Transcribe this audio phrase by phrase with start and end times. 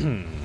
[0.00, 0.22] hmm.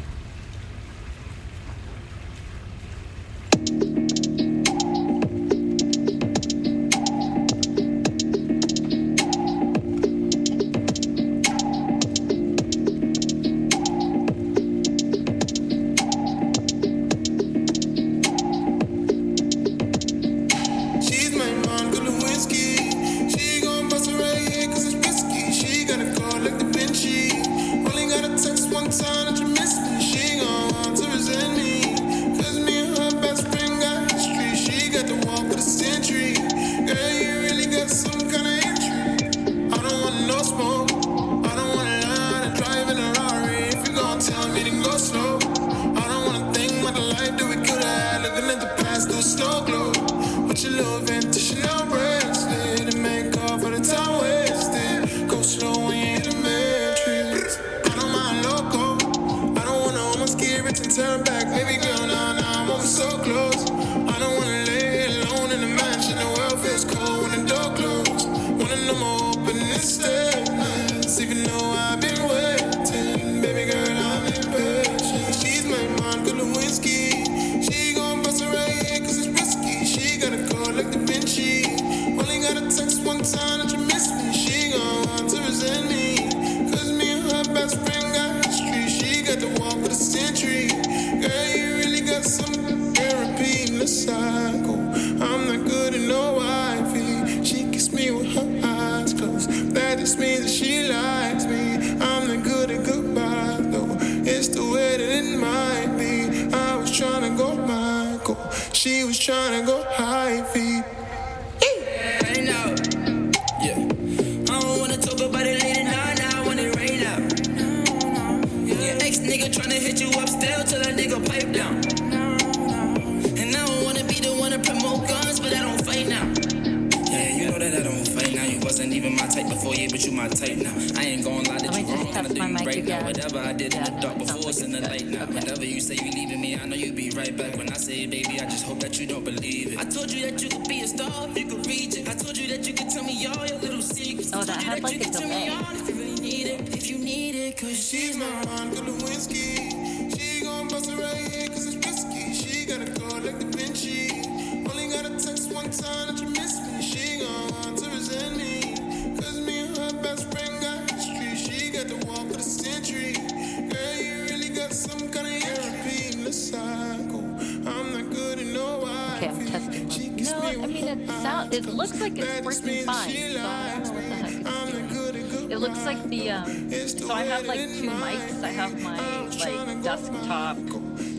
[172.26, 173.12] looks it's working fine.
[173.12, 175.52] So I don't know what the heck it's doing.
[175.52, 176.72] It looks like the um.
[176.72, 178.44] So I have like two mics.
[178.44, 180.58] I have my like desktop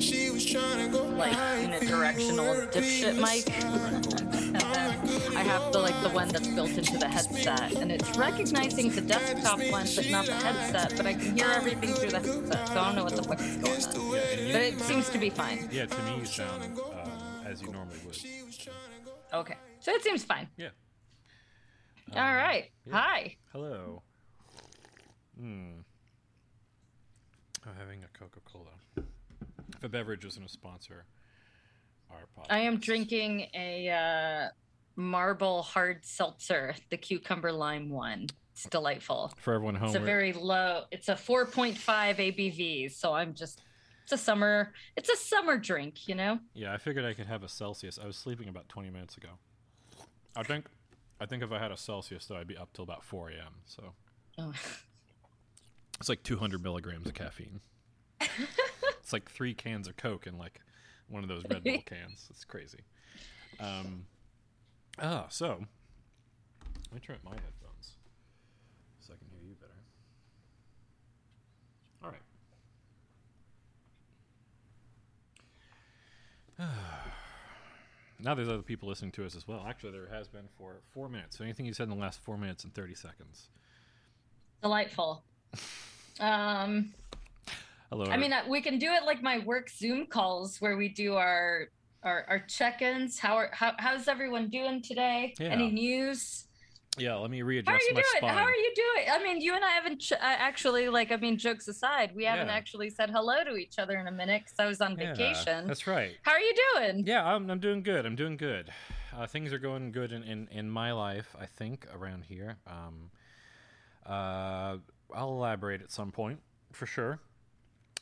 [0.01, 3.47] She was trying to go like unidirectional dipshit mic.
[4.63, 8.17] and then I have the like the one that's built into the headset, and it's
[8.17, 10.97] recognizing the desktop one, but not the headset.
[10.97, 13.41] But I can hear everything through the headset, so I don't know what the fuck
[13.41, 14.53] is going on.
[14.53, 15.69] But it seems to be fine.
[15.71, 18.19] Yeah, to me you sound uh, as you normally would.
[19.33, 20.49] Okay, so it seems fine.
[20.57, 20.69] Yeah.
[22.15, 22.71] All right.
[22.93, 23.37] Hi.
[23.53, 24.03] Hello.
[25.39, 25.81] Hmm.
[27.67, 28.71] I'm having a Coca Cola.
[29.77, 31.05] If a beverage isn't a sponsor,
[32.11, 32.47] our podcast.
[32.51, 34.49] I am drinking a uh,
[34.95, 38.29] marble hard seltzer, the cucumber lime one.
[38.53, 39.33] It's delightful.
[39.39, 40.85] For everyone home, It's a very low.
[40.91, 43.61] It's a 4.5 ABV, so I'm just.
[44.05, 44.73] It's a summer.
[44.97, 46.39] It's a summer drink, you know.
[46.55, 47.99] yeah, I figured I could have a Celsius.
[48.03, 49.31] I was sleeping about 20 minutes ago.
[50.37, 50.67] I think,
[51.21, 53.55] I think if I had a Celsius though, I'd be up till about 4 a.m.
[53.65, 53.95] So
[54.39, 54.53] Oh.
[56.01, 57.61] it's like 200 milligrams of caffeine.
[58.21, 60.61] it's like three cans of Coke in like
[61.09, 62.27] one of those Red Bull cans.
[62.31, 62.81] It's crazy.
[63.59, 64.07] Um,
[65.01, 65.65] ah, so
[66.91, 67.97] let me turn up my headphones
[69.01, 69.73] so I can hear you better.
[72.05, 72.11] All
[76.59, 77.01] right.
[78.27, 79.65] now there's other people listening to us as well.
[79.67, 81.39] Actually, there has been for four minutes.
[81.39, 83.49] So anything you said in the last four minutes and 30 seconds.
[84.63, 85.25] Delightful.
[86.19, 86.95] Um,
[87.91, 88.07] Hello.
[88.07, 91.17] I mean, uh, we can do it like my work Zoom calls where we do
[91.17, 91.69] our
[92.03, 93.19] our, our check-ins.
[93.19, 95.35] How are how, how's everyone doing today?
[95.39, 95.49] Yeah.
[95.49, 96.46] Any news?
[96.99, 98.05] Yeah, let me readjust How are you doing?
[98.17, 98.35] spine.
[98.35, 99.07] How are you doing?
[99.11, 101.13] I mean, you and I haven't ch- uh, actually like.
[101.13, 102.53] I mean, jokes aside, we haven't Yeah.
[102.55, 105.47] actually said hello to each other in a minute because I was on vacation.
[105.47, 105.65] Yeah.
[105.67, 106.17] That's right.
[106.23, 107.05] How are you doing?
[107.07, 108.07] Yeah, I'm, I'm doing good.
[108.07, 108.71] I'm doing good.
[109.17, 112.57] Uh, things are going good in, in, in my life, I think, around here.
[112.67, 113.11] Um,
[114.05, 114.77] uh,
[115.15, 116.41] I'll elaborate at some point,
[116.73, 117.21] for sure.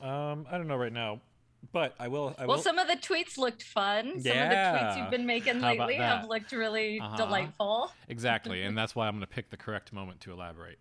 [0.00, 1.20] Um, I don't know right now,
[1.72, 2.34] but I will.
[2.38, 2.54] I will.
[2.54, 4.20] Well, some of the tweets looked fun.
[4.20, 7.16] Some of the tweets you've been making lately have looked really Uh-huh.
[7.16, 7.92] delightful.
[8.08, 10.78] Exactly, and that's why I'm going to pick the correct moment to elaborate.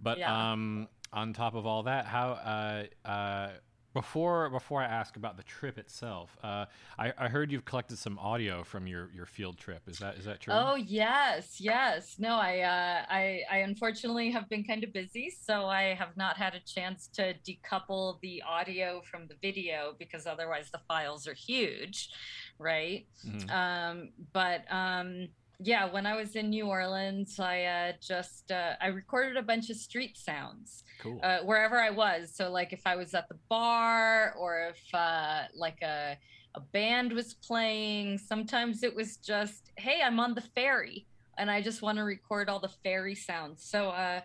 [0.00, 0.52] But Yeah.
[0.52, 3.50] um, on top of all that, how uh, uh,
[3.94, 6.66] before before I ask about the trip itself, uh,
[6.98, 9.82] I, I heard you've collected some audio from your, your field trip.
[9.86, 10.54] Is that is that true?
[10.54, 12.16] Oh yes, yes.
[12.18, 16.36] No, I, uh, I, I unfortunately have been kind of busy, so I have not
[16.36, 21.34] had a chance to decouple the audio from the video because otherwise the files are
[21.34, 22.10] huge,
[22.58, 23.06] right?
[23.26, 23.50] Mhm.
[23.50, 25.28] Um, but um,
[25.64, 29.70] yeah, when I was in New Orleans, I uh, just uh, I recorded a bunch
[29.70, 31.20] of street sounds cool.
[31.22, 32.34] uh, wherever I was.
[32.34, 36.16] So like if I was at the bar or if uh, like a
[36.54, 41.06] a band was playing, sometimes it was just, hey, I'm on the ferry
[41.38, 43.64] and I just want to record all the ferry sounds.
[43.64, 44.20] So uh,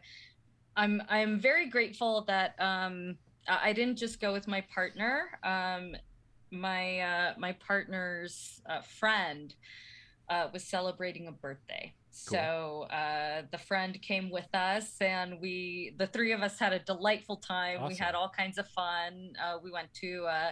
[0.75, 3.18] I'm I'm very grateful that um,
[3.48, 5.40] I didn't just go with my partner.
[5.44, 5.95] Um,
[6.51, 9.54] my uh, my partner's uh, friend
[10.30, 11.94] uh, was celebrating a birthday.
[12.28, 12.38] Cool.
[12.38, 16.80] So uh, the friend came with us, and we, the three of us, had a
[16.80, 17.88] delightful time.
[17.88, 19.34] We had all kinds of fun.
[19.44, 20.52] Uh, we went to uh,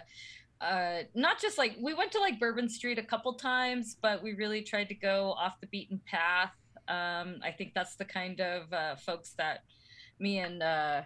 [0.61, 4.33] uh, not just like we went to like Bourbon Street a couple times, but we
[4.33, 6.53] really tried to go off the beaten path.
[6.87, 9.63] Um, I think that's the kind of uh, folks that
[10.19, 11.01] me and uh,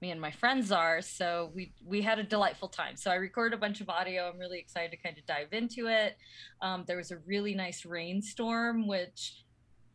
[0.00, 1.00] me and my friends are.
[1.02, 2.96] So we we had a delightful time.
[2.96, 4.28] So I recorded a bunch of audio.
[4.28, 6.16] I'm really excited to kind of dive into it.
[6.62, 9.44] Um, there was a really nice rainstorm, which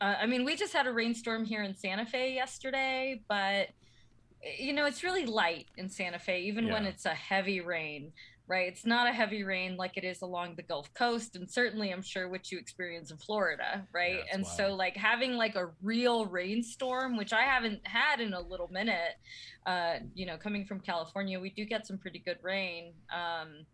[0.01, 3.69] uh, I mean, we just had a rainstorm here in Santa Fe yesterday, but
[4.59, 8.11] you know, it's really light in Santa Fe, even when it's a heavy rain,
[8.47, 8.67] right?
[8.67, 12.01] It's not a heavy rain like it is along the Gulf Coast, and certainly I'm
[12.01, 14.19] sure what you experience in Florida, right?
[14.25, 18.41] it's and so, like having like a real rainstorm, which I haven't had in a
[18.41, 19.15] little minute,
[19.65, 22.93] uh, you know, coming from California, we do get some pretty good rain.
[23.15, 23.65] Um,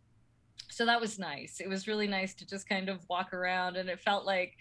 [0.70, 1.60] so that was nice.
[1.60, 4.56] It was really nice to just kind of walk around, and it felt like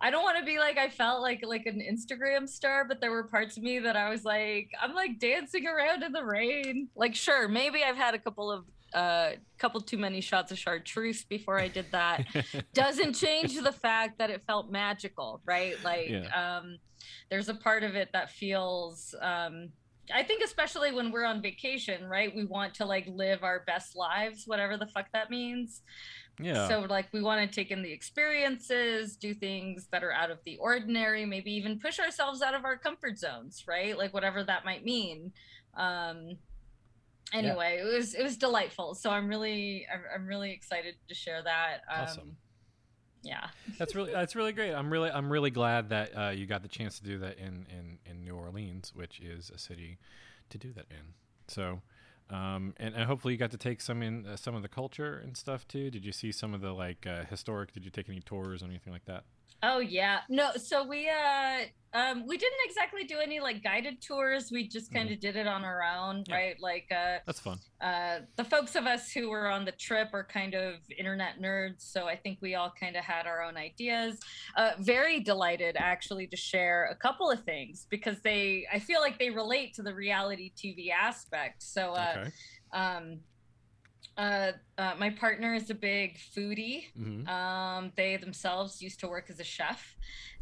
[0.00, 3.12] I don't want to be like I felt like like an Instagram star, but there
[3.12, 6.88] were parts of me that I was like I'm like dancing around in the rain.
[6.96, 11.24] Like sure, maybe I've had a couple of uh couple too many shots of chartreuse
[11.24, 12.24] before I did that.
[12.74, 15.74] Doesn't change the fact that it felt magical, right?
[15.82, 16.56] Like Yeah.
[16.58, 16.78] um
[17.30, 19.70] there's a part of it that feels um
[20.12, 22.34] I think especially when we're on vacation, right?
[22.34, 25.80] We want to like live our best lives, whatever the fuck that means.
[26.38, 26.68] yeah.
[26.68, 30.38] So like we want to take in the experiences, do things that are out of
[30.44, 33.96] the ordinary, maybe even push ourselves out of our comfort zones, right?
[33.96, 35.32] Like whatever that might mean.
[35.76, 36.36] Um
[37.34, 38.94] anyway, it was it was delightful.
[38.94, 41.80] So I'm really I'm, I'm really excited to share that.
[41.92, 42.36] Um Awesome.
[43.22, 43.48] yeah.
[43.78, 44.72] that's really that's really great.
[44.74, 47.66] I'm really I'm really glad that uh, you got the chance to do that in,
[47.70, 49.98] in, in New Orleans, which is a city
[50.50, 51.14] to do that in.
[51.48, 51.80] So,
[52.30, 55.20] um, and, and hopefully you got to take some in uh, some of the culture
[55.22, 55.90] and stuff too.
[55.90, 57.72] Did you see some of the like uh, historic?
[57.72, 59.24] Did you take any tours or anything like that?
[59.62, 60.20] Oh yeah.
[60.28, 61.60] No, so we uh
[61.94, 64.50] um we didn't exactly do any like guided tours.
[64.52, 66.30] We just kind of did it on our own, Mm-hmm.
[66.30, 66.36] Yeah.
[66.36, 66.56] right?
[66.60, 67.58] Like uh That's fun.
[67.80, 71.80] uh, the folks of us who were on the trip are kind of internet nerds,
[71.80, 74.18] so I think we all kind of had our own ideas.
[74.56, 79.18] Uh, very delighted actually to share a couple of things because they, I feel like
[79.18, 81.62] they relate to the reality TV aspect.
[81.62, 82.30] So, uh, okay.
[82.72, 83.20] um,
[84.16, 86.92] uh, uh, my partner is a big foodie.
[86.94, 89.96] hmm Um, they themselves used to work as a chef.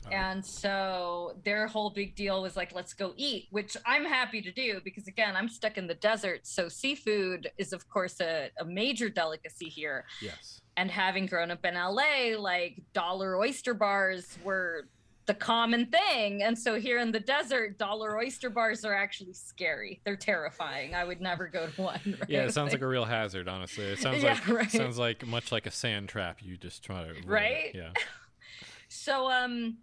[0.07, 0.11] Oh.
[0.11, 4.51] And so their whole big deal was like, let's go eat, which I'm happy to
[4.53, 6.41] do because, again, I'm stuck in the desert.
[6.47, 10.05] So seafood is, of course, a, a major delicacy here.
[10.21, 10.61] Yes.
[10.77, 14.89] And having grown up in LA, like dollar oyster bars were
[15.27, 16.43] the common thing.
[16.43, 20.01] And so here in the desert, dollar oyster bars are actually scary.
[20.05, 20.95] They're terrifying.
[20.95, 22.01] I would never go to one.
[22.21, 22.29] Right?
[22.29, 23.49] Yeah, it sounds like a real hazard.
[23.49, 24.71] Honestly, it sounds Yeah, like right.
[24.71, 26.39] sounds like much like a sand trap.
[26.43, 27.25] You just try to it.
[27.27, 27.71] Right?
[27.75, 27.93] Yeah.
[28.89, 29.79] so um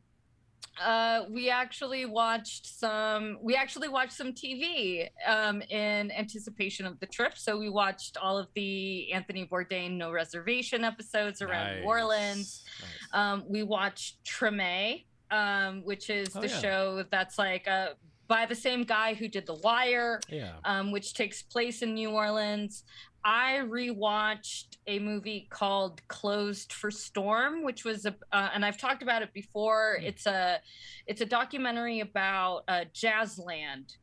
[0.83, 7.05] uh we actually watched some we actually watched some tv um in anticipation of the
[7.07, 12.63] trip so we watched all of the anthony bourdain no reservation episodes around new orleans
[12.81, 12.89] Nice.
[13.13, 16.59] um we watched treme um which is Oh, the yeah.
[16.59, 17.89] show that's like uh
[18.27, 20.53] by the same guy who did the wire Yeah.
[20.63, 22.83] um, which takes place in New Orleans.
[23.25, 29.01] I rewatched a movie called Closed for Storm, which was a, uh, and I've talked
[29.01, 29.97] about it before.
[29.99, 30.05] Hmm.
[30.05, 30.59] It's a,
[31.07, 33.97] it's a documentary about uh, Jazzland,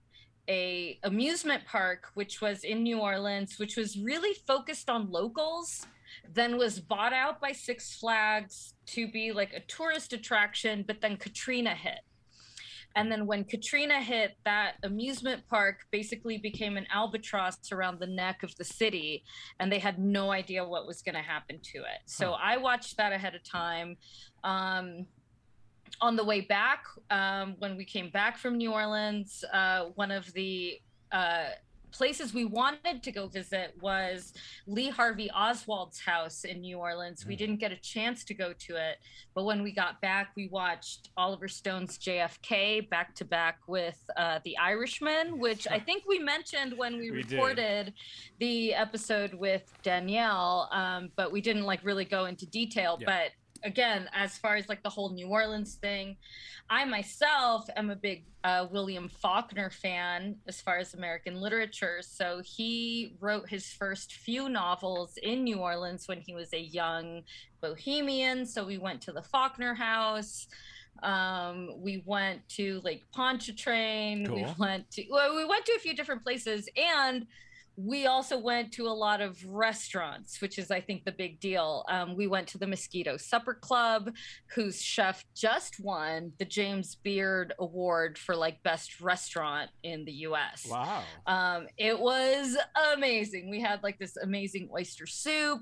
[0.48, 5.86] a amusement park which was in New Orleans, which was really focused on locals.
[6.32, 11.16] Then was bought out by Six Flags to be like a tourist attraction, but then
[11.16, 12.00] Katrina hit.
[12.96, 18.42] And then when Katrina hit, that amusement park basically became an albatross around the neck
[18.42, 19.22] of the city,
[19.60, 22.00] and they had no idea what was going to happen to it.
[22.06, 22.38] So Huh.
[22.42, 23.98] I watched that ahead of time.
[24.44, 25.06] Um,
[26.00, 30.32] on the way back, um, when we came back from New Orleans, uh, one of
[30.32, 30.80] the
[31.12, 31.50] uh,
[31.96, 34.32] places we wanted to go visit was
[34.66, 37.24] Lee Harvey Oswald's house in New Orleans.
[37.26, 37.38] We Mm.
[37.38, 38.98] didn't get a chance to go to it,
[39.34, 44.40] but when we got back, we watched Oliver Stone's JFK back to back with uh,
[44.44, 47.32] The Irishman, which I think we mentioned when we, We did.
[47.32, 47.94] recorded
[48.38, 52.98] the episode with Danielle, um, but we didn't like really go into detail.
[53.00, 53.06] Yeah.
[53.06, 53.30] But
[53.66, 56.16] again, as far as like the whole New Orleans thing,
[56.70, 61.98] I myself am a big uh, William Faulkner fan as far as American literature.
[62.00, 67.22] So he wrote his first few novels in New Orleans when he was a young
[67.60, 68.46] bohemian.
[68.46, 70.46] So we went to the Faulkner house.
[71.02, 74.32] Um, we went to Lake Pontchartrain.
[74.32, 77.26] We went to well, we went to a few different places, and
[77.76, 81.84] we also went to a lot of restaurants, which is, I think, the big deal.
[81.88, 84.10] Um, we went to the Mosquito Supper Club,
[84.54, 90.66] whose chef just won the James Beard Award for like best restaurant in the U.S.
[90.70, 91.02] Wow.
[91.26, 92.56] Um, it was
[92.94, 93.50] amazing.
[93.50, 95.60] We had like this amazing oyster soup,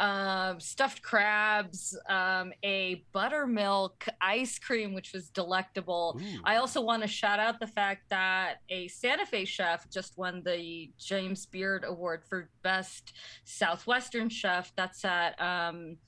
[0.00, 6.18] um, stuffed crabs, um, a buttermilk ice cream, which was delectable.
[6.20, 6.40] Ooh.
[6.42, 10.42] I also want to shout out the fact that a Santa Fe chef just won
[10.42, 13.12] the James Beard Award for Best
[13.44, 14.72] Southwestern Chef.
[14.74, 15.98] That's at um,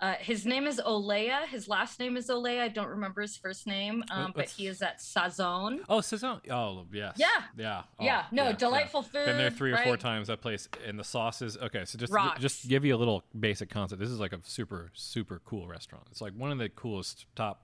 [0.00, 1.46] uh, his name is Olea.
[1.50, 2.62] His last name is Olea.
[2.62, 5.80] I don't remember his first name, um, but he is at Sazon.
[5.88, 6.40] Oh, Sazon.
[6.50, 7.14] Oh, yes.
[7.16, 7.26] Yeah.
[7.56, 7.82] Yeah.
[7.98, 9.26] Oh, yeah, no, yeah, delightful food.
[9.26, 10.28] Been there three or four times.
[10.28, 11.56] That place and the sauces.
[11.56, 12.40] Okay, so just Rocks.
[12.40, 14.00] just give you a little basic concept.
[14.00, 16.04] This is like a super super cool restaurant.
[16.10, 17.62] It's like one of the coolest top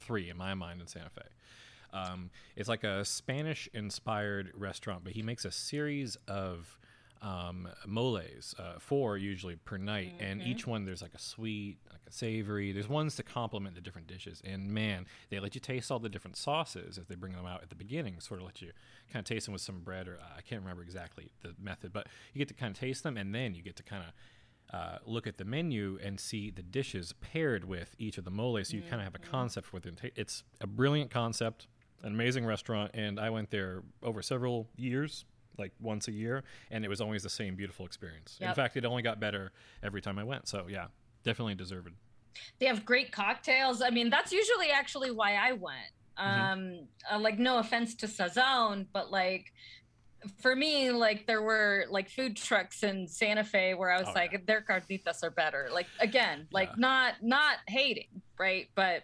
[0.00, 1.22] three in my mind in Santa Fe.
[1.92, 6.78] Um, it's like a Spanish inspired restaurant, but he makes a series of
[7.22, 10.50] um, moles, uh, four usually per night, and Mm-hmm.
[10.50, 12.70] each one there's like a sweet, like a savory.
[12.72, 16.08] There's ones to complement the different dishes, and man, they let you taste all the
[16.08, 18.20] different sauces as they bring them out at the beginning.
[18.20, 18.70] Sort of let you
[19.12, 21.92] kind of taste them with some bread, or uh, I can't remember exactly the method,
[21.92, 24.12] but you get to kind of taste them, and then you get to kind of.
[24.70, 28.68] Uh, look at the menu and see the dishes paired with each of the moles,
[28.68, 31.68] so you kind of have a concept for what It's a brilliant concept,
[32.02, 35.24] an amazing restaurant, and I went there over several years,
[35.58, 38.38] like once a year, and it was always the same beautiful experience.
[38.40, 40.48] In fact, it only got better every time I went.
[40.48, 40.86] So yeah,
[41.24, 41.90] definitely deserved.
[42.60, 43.82] They have great cocktails.
[43.82, 45.92] I mean, that's usually actually why I went.
[46.16, 49.52] Um, uh, like no offense to Sazon, but like
[50.40, 54.12] for me, like there were like food trucks in Santa Fe where I was Oh,
[54.14, 54.38] like, yeah.
[54.46, 55.68] their carnitas are better.
[55.72, 56.74] Like again, like Yeah.
[56.78, 58.68] not not hating, right?
[58.74, 59.02] But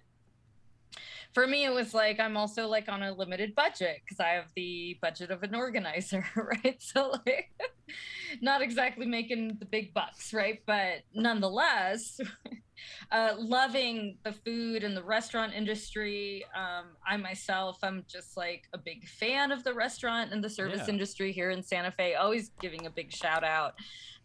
[1.35, 4.47] for me, it was like I'm also like on a limited budget because I have
[4.55, 6.81] the budget of an organizer, right?
[6.81, 7.51] So like,
[8.41, 10.61] not exactly making the big bucks, right?
[10.65, 12.21] But nonetheless,
[13.11, 16.45] uh, loving the food and the restaurant industry.
[16.57, 20.83] Um, I myself, I'm just like a big fan of the restaurant and the service
[20.87, 20.93] Yeah.
[20.95, 22.15] industry here in Santa Fe.
[22.15, 23.75] Always giving a big shout out.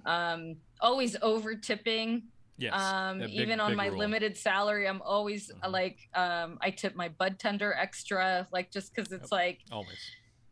[0.06, 2.24] Um, always over tipping
[2.60, 2.74] Yes.
[2.74, 4.00] um big- even on my rule.
[4.00, 5.72] limited salary i'm always uh, Mhm.
[5.72, 9.98] like um i tip my bud tender extra like just because it's like always.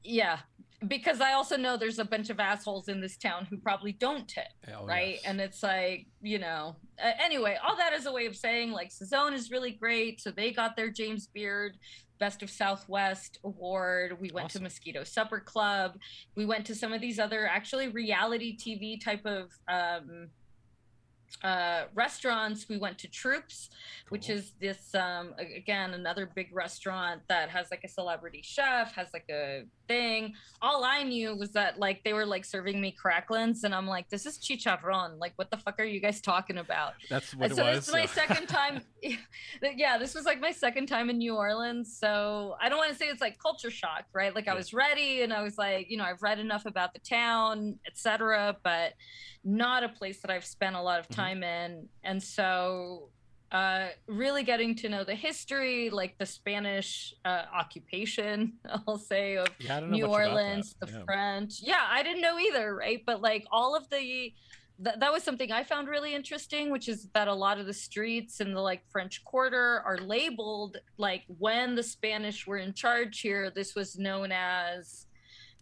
[0.04, 0.40] yeah
[0.88, 4.28] because i also know there's a bunch of assholes in this town who probably don't
[4.28, 5.24] tip Oh, right yes.
[5.26, 8.90] and it's like you know uh, anyway all that is a way of saying like
[8.90, 11.78] Sazon is really great so they got their james beard
[12.20, 14.60] best of southwest award we went Awesome.
[14.60, 15.98] to mosquito supper club
[16.36, 20.30] we went to some of these other actually reality tv type of um
[21.44, 22.68] uh restaurants.
[22.70, 23.70] We went to Toups
[24.10, 29.08] which is this um again another big restaurant that has like a celebrity chef has
[29.14, 30.34] like a thing.
[30.62, 34.10] All i knew was that like they were like serving me cracklins and i'm like
[34.10, 35.20] this is chicharron.
[35.20, 36.94] Like what the fuck are you guys talking about?
[37.10, 37.76] That's what and it so was.
[37.78, 38.82] this is my second time
[39.76, 41.98] yeah this was like my second time in new orleans.
[41.98, 44.34] So i don't want to say it's like culture shock right?
[44.34, 47.00] Like i was ready and i was like you know i've read enough about the
[47.00, 48.94] town etc but
[49.48, 51.16] not a place that i've spent a lot of Mhm.
[51.16, 53.10] time in and so
[53.54, 58.54] uh really getting to know the history like the spanish uh, occupation
[58.88, 61.04] i'll say of yeah, I don't know New Orleans, the Yeah.
[61.06, 61.62] French.
[61.62, 63.02] Yeah, I didn't know either, right?
[63.06, 64.34] But like all of the th-
[65.00, 68.42] that was something I found really interesting, which is that a lot of the streets
[68.42, 73.50] in the like French Quarter are labeled like when the Spanish were in charge here,
[73.50, 75.07] this was known as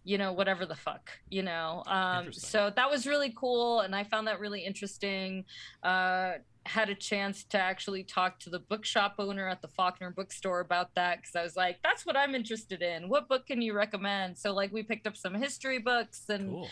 [0.06, 4.04] you know whatever the fuck you know um so that was really cool and i
[4.04, 5.44] found that really interesting
[5.82, 6.32] uh
[6.66, 10.94] had a chance to actually talk to the bookshop owner at the Faulkner bookstore about
[10.96, 13.08] that because I was like, that's what I'm interested in.
[13.08, 14.36] What book can you recommend?
[14.36, 16.68] So, like, we picked up some history books and Cool.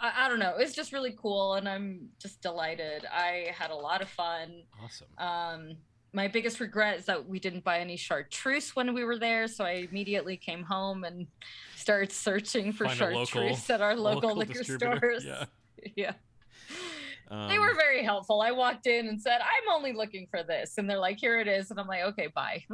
[0.00, 0.54] I, I don't know.
[0.58, 1.54] It's just really cool.
[1.54, 3.06] And I'm just delighted.
[3.10, 4.62] I had a lot of fun.
[4.82, 5.08] Awesome.
[5.18, 5.76] Um,
[6.12, 9.46] my biggest regret is that we didn't buy any chartreuse when we were there.
[9.46, 11.26] So I immediately came home and
[11.76, 15.24] started searching for Find a local- chartreuse at our local, liquor stores.
[15.24, 15.44] Yeah.
[15.96, 16.12] yeah.
[17.30, 18.42] Um, They were very helpful.
[18.42, 20.78] I walked in and said, I'm only looking for this.
[20.78, 21.70] And they're like, here it is.
[21.70, 22.64] And I'm like, okay, bye.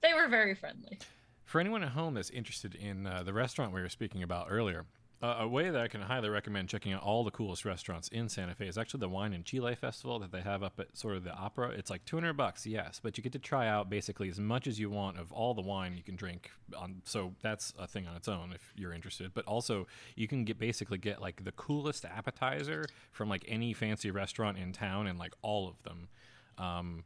[0.00, 0.98] they were very friendly.
[1.44, 4.86] For anyone at home that's interested in uh, the restaurant we were speaking about earlier,
[5.22, 8.28] uh, a way that I can highly recommend checking out all the coolest restaurants in
[8.30, 11.16] Santa Fe is actually the Wine and Chile Festival that they have up at sort
[11.16, 11.68] of the opera.
[11.70, 14.80] It's like 200 bucks, yes, but you get to try out basically as much as
[14.80, 16.50] you want of all the wine you can drink.
[16.74, 19.34] On so that's a thing on its own if you're interested.
[19.34, 19.86] But also
[20.16, 24.72] you can get basically get like the coolest appetizer from like any fancy restaurant in
[24.72, 26.08] town and like all of them.
[26.56, 27.04] Um,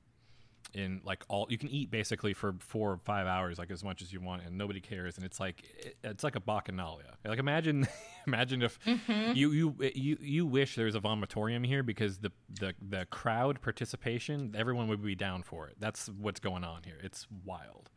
[0.75, 4.03] in like all you can eat basically for four or five hours like as much
[4.03, 7.15] as you want and nobody cares and it's like it, it's like a bacchanalia.
[7.25, 7.87] Like imagine
[8.27, 12.75] imagine if you you you you wish there was a vomitorium here because the the
[12.87, 15.77] the crowd participation everyone would be down for it.
[15.79, 16.99] That's what's going on here.
[17.03, 17.91] It's wild.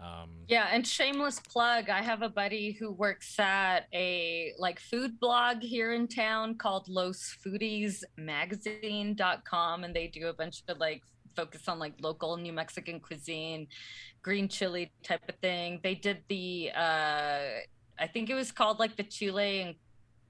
[0.00, 5.20] Um Yeah, and shameless plug, I have a buddy who works at a like food
[5.20, 11.02] blog here in town called losfoodiesmagazine.com and they do a bunch of like
[11.36, 13.66] focus on like local New Mexican cuisine,
[14.22, 15.80] green chili type of thing.
[15.82, 17.40] They did the uh
[17.98, 19.74] I think it was called like the Chile and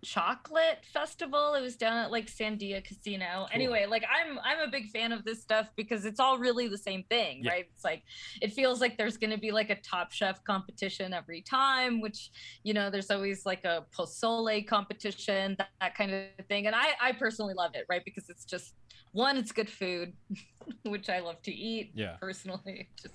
[0.03, 1.53] chocolate festival.
[1.55, 3.47] It was down at like sandia casino.
[3.53, 6.79] Anyway like i'm i'm a big fan of this stuff because it's all really the
[6.79, 7.51] same thing Yeah.
[7.53, 7.67] right?
[7.75, 8.03] It's like
[8.41, 12.31] it feels like there's going to be like a top chef competition every time which
[12.65, 16.67] you know there's always like a pozole competition that, that kind of thing.
[16.67, 18.03] And i i personally love it right?
[18.05, 18.73] Because it's just
[19.13, 20.13] one it's good food
[20.85, 22.17] which i love to eat Yeah.
[22.21, 23.15] personally just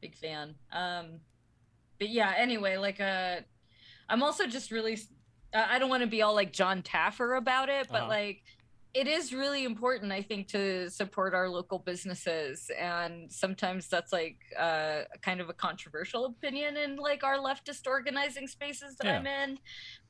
[0.00, 1.20] big fan um
[1.98, 3.36] but yeah anyway like uh
[4.08, 4.98] i'm also just really
[5.54, 8.08] I I don't want to be all like Jon Taffer about it, but Uh-huh.
[8.08, 8.42] like
[8.94, 12.70] it is really important, I think, to support our local businesses.
[12.78, 18.46] And sometimes that's like uh, kind of a controversial opinion in like our leftist organizing
[18.48, 19.18] spaces that Yeah.
[19.18, 19.58] I'm in.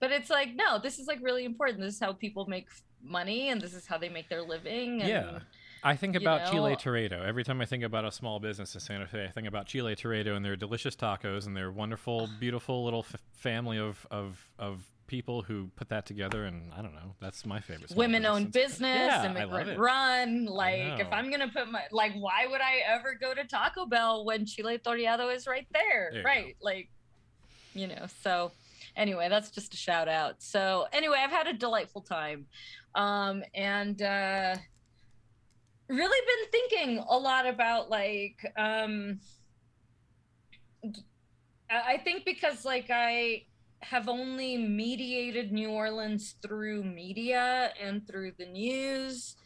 [0.01, 1.81] But it's like, no, this is like really important.
[1.81, 2.69] This is how people make
[3.09, 5.01] money and this is how they make their living.
[5.03, 5.39] And Yeah.
[5.83, 7.25] I think you about Chile know- Toreado.
[7.25, 9.95] Every time I think about a small business in Santa Fe, I think about Chile
[9.95, 14.83] Toreado and their delicious tacos and their wonderful, beautiful little f- family of, of, of
[15.07, 16.47] people who put that together.
[16.47, 17.93] And I don't know, that's my favorite.
[17.95, 18.97] women owned business.
[18.97, 19.79] Yeah, immigrant it.
[19.79, 20.47] run.
[20.47, 21.13] Like, if.
[21.13, 24.79] I'm gonna put my like, why would I ever go to Taco Bell when Chile
[24.79, 26.09] Toreado is right there?
[26.11, 26.89] There you right, like,
[27.75, 28.07] you know.
[28.23, 28.51] So,
[28.97, 30.43] anyway, that's just a shout out.
[30.43, 32.47] So, anyway, I've had a delightful time,
[32.97, 34.57] um, and uh,
[35.89, 38.45] really been thinking a lot about like.
[38.57, 39.21] Um,
[41.69, 43.43] I think because like I
[43.81, 49.37] have only mediated New Orleans through media and through the news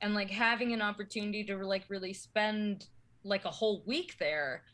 [0.00, 2.86] and like having an opportunity to like really spend
[3.24, 4.64] like a whole week there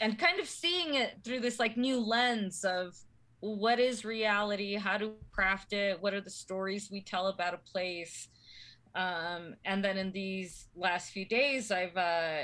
[0.00, 2.96] and kind of seeing it through this like new lens of
[3.42, 7.58] what is reality how to craft it what are the stories we tell about a
[7.58, 8.28] place
[8.94, 12.42] um, and then in these last few days i've uh,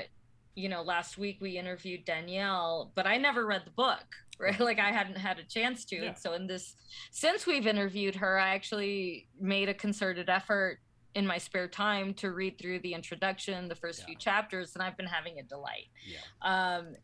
[0.55, 4.03] you know last week we interviewed danielle but i never read the book
[4.41, 6.13] right like i hadn't had a chance to Yeah.
[6.15, 6.75] so in this
[7.11, 10.79] since we've interviewed her i actually made a concerted effort
[11.15, 14.05] in my spare time to read through the introduction the first Yeah.
[14.07, 16.19] few chapters and i've been having a delight Yeah.
[16.77, 16.95] um,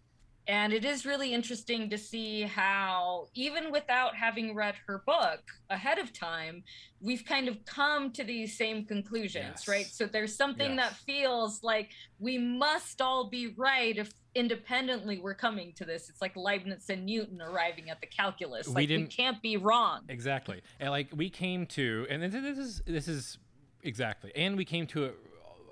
[0.47, 5.97] and it is really interesting to see how even without having read her book ahead
[5.97, 6.63] of time
[7.01, 9.67] we've kind of come to these same conclusions Yes.
[9.67, 9.86] right?
[9.86, 15.71] So there's something that feels like we must all be right if independently we're coming
[15.73, 16.10] to this.
[16.10, 18.67] It's like leibniz and newton arriving at the calculus.
[18.67, 20.01] We like we didn't- can't be wrong.
[20.10, 20.62] Exactly.
[20.79, 23.38] And like we came to, and this this is this is
[23.84, 25.10] exactly, and we came to a,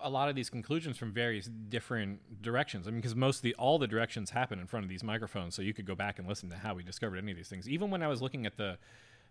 [0.03, 2.87] a lot of these conclusions from various different directions.
[2.87, 5.55] I mean, because most of the all the directions happen in front of these microphones,
[5.55, 7.67] so you could go back and listen to how we discovered any of these things.
[7.67, 8.77] Even when I was looking at the.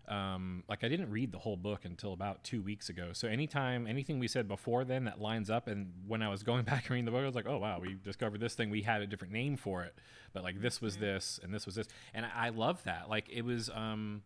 [0.05, 3.11] Um, like I didn't read the whole book until about two weeks ago.
[3.13, 6.65] So anytime anything we said before then that lines up, and when I was going
[6.65, 8.69] back and reading the book, I was like, oh wow, we discovered this thing.
[8.69, 9.95] We had a different name for it,
[10.33, 13.09] but like this was this and this was this, and I, I love that.
[13.09, 13.69] Like it was.
[13.69, 14.23] Um,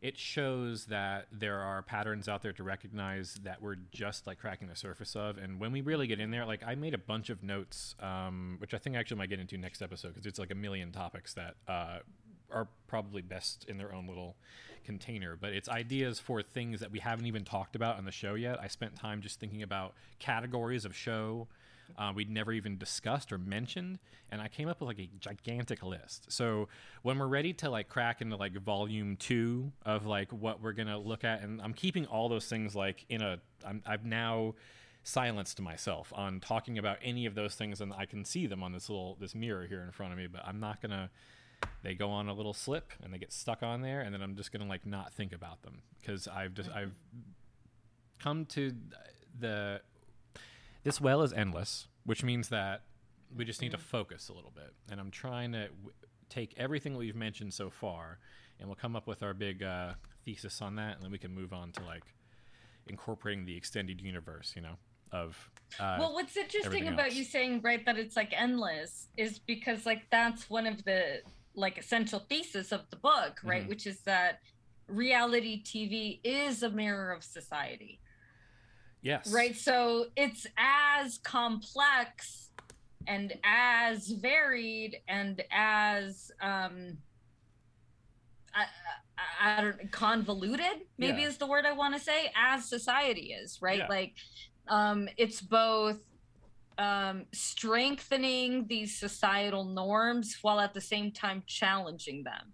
[0.00, 4.68] it shows that there are patterns out there to recognize that we're just like cracking
[4.68, 7.30] the surface of and when we really get in there like i made a bunch
[7.30, 10.38] of notes um, which i think I actually might get into next episode because it's
[10.38, 11.98] like a million topics that uh,
[12.52, 14.36] are probably best in their own little
[14.84, 15.36] container.
[15.36, 18.60] But it's ideas for things that we haven't even talked about on the show yet.
[18.60, 21.48] I spent time just thinking about categories of show
[21.98, 23.98] uh, we'd never even discussed or mentioned,
[24.30, 26.30] and I came up with like a gigantic list.
[26.30, 26.68] So
[27.02, 30.98] when we're ready to like crack into like volume two of like what we're gonna
[30.98, 33.38] look at, and I'm keeping all those things like in a.
[33.64, 34.54] I'm, I've now
[35.02, 38.72] silenced myself on talking about any of those things, and I can see them on
[38.72, 41.10] this little this mirror here in front of me, but I'm not gonna.
[41.82, 44.36] They go on a little slip and they get stuck on there, and then I'm
[44.36, 46.94] just gonna like not think about them because I've just I've
[48.18, 48.72] come to
[49.38, 49.80] the
[50.82, 52.82] this well is endless, which means that
[53.36, 54.72] we just need to focus a little bit.
[54.90, 55.92] And I'm trying to w-
[56.28, 58.18] take everything we've mentioned so far,
[58.58, 59.92] and we'll come up with our big uh,
[60.24, 62.04] thesis on that, and then we can move on to like
[62.86, 64.76] incorporating the extended universe, you know,
[65.12, 65.50] of.
[65.78, 67.14] Uh, well, what's interesting about else.
[67.14, 71.20] you saying right that it's like endless is because like that's one of the
[71.54, 73.64] like essential thesis of the book, right?
[73.64, 73.68] Mhm.
[73.68, 74.40] Which is that
[74.88, 78.00] reality TV is a mirror of society.
[79.02, 82.50] Yes, right so it's as complex
[83.06, 86.98] and as varied and as um
[88.54, 88.64] I,
[89.18, 91.28] I, I don't convoluted maybe Yeah.
[91.28, 93.86] is the word i want to say as society is right Yeah.
[93.88, 94.14] like
[94.68, 95.98] um it's both
[96.78, 102.52] um strengthening these societal norms while at the same time challenging them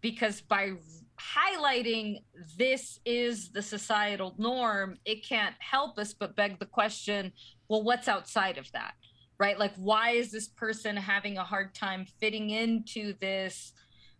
[0.00, 0.72] because by
[1.18, 2.22] highlighting
[2.56, 7.32] this is the societal norm, it can't help us but beg the question
[7.68, 8.94] well, what's outside of that?
[9.38, 9.58] Right?
[9.58, 13.72] Like, why is this person having a hard time fitting into this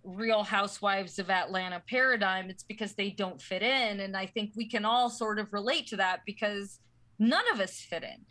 [0.05, 2.51] real housewives of Atlanta paradigm?
[2.51, 4.01] It's because they don't fit in.
[4.01, 6.79] And I think we can all sort of relate to that because
[7.19, 8.27] none of us fit in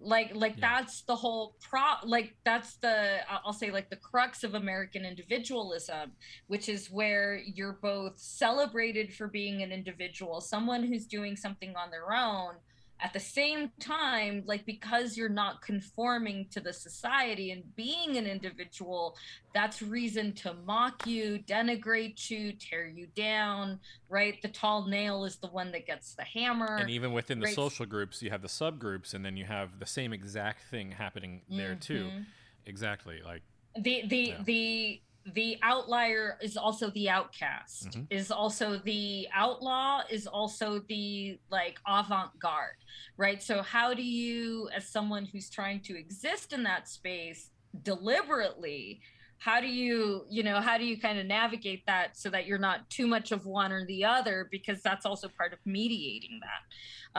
[0.00, 0.78] like like Yeah.
[0.78, 6.12] that's the whole pro like that's the i'll say like the crux of american individualism
[6.46, 11.90] which is where you're both celebrated for being an individual someone who's doing something on
[11.90, 12.54] their own
[13.02, 18.26] at the same time like because you're not conforming to the society and being an
[18.26, 19.16] individual
[19.54, 25.38] that's reason to mock you denigrate you tear you down right the tall nail is
[25.38, 27.54] the one that gets the hammer And even within the Right.
[27.54, 31.42] social groups, you have the subgroups, and then you have the same exact thing happening
[31.48, 32.10] there too.
[32.10, 32.24] Mhm.
[32.66, 33.42] Exactly, like
[33.76, 34.42] the the Yeah.
[34.44, 35.02] the
[35.34, 38.06] the outlier is also the outcast Mhm.
[38.10, 42.76] is also the outlaw is also the like avant-garde
[43.16, 43.42] right?
[43.42, 47.50] So how do you as someone who's trying to exist in that space
[47.82, 49.00] deliberately
[49.38, 52.58] how do you you know how do you kind of navigate that so that you're
[52.58, 54.48] not too much of one or the other?
[54.50, 56.62] Because that's also part of mediating that.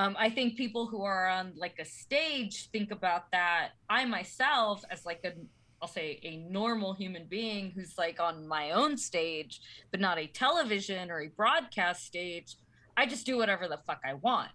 [0.02, 3.72] Um, i think people who are on like a stage think about that.
[3.90, 5.34] I myself as like a
[5.82, 10.28] I'll say a normal human being who's like on my own stage, but not a
[10.28, 12.56] television or a broadcast stage.
[12.96, 14.52] I just do whatever the fuck I want.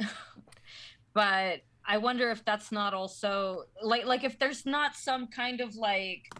[1.12, 5.76] but I wonder if that's not also like like if there's not some kind of
[5.76, 6.32] like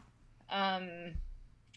[0.49, 1.15] um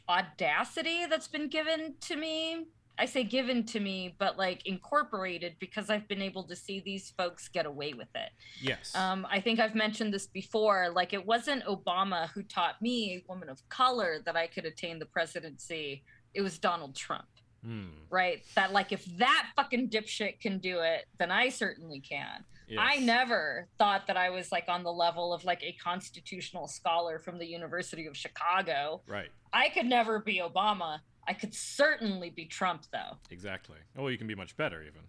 [0.07, 2.67] audacity that's been given to me.
[2.99, 7.13] I say given to me, but like incorporated because I've been able to see these
[7.17, 8.29] folks get away with it.
[8.61, 10.89] yes, Um, I think I've mentioned this before.
[10.93, 14.99] Like, it wasn't Obama who taught me, a woman of color, that I could attain
[14.99, 16.03] the presidency.
[16.33, 17.27] It was Donald Trump,
[17.63, 18.43] Hmm, right?
[18.55, 22.45] That, like, if that fucking dipshit can do it, then I certainly can.
[22.77, 27.17] I never thought that I was like on the level of like a constitutional scholar
[27.17, 29.01] from the University of Chicago.
[29.07, 30.99] right, I could never be Obama.
[31.27, 33.17] I could certainly be Trump, though.
[33.29, 33.77] exactly.
[33.97, 35.01] Oh, you can be much better even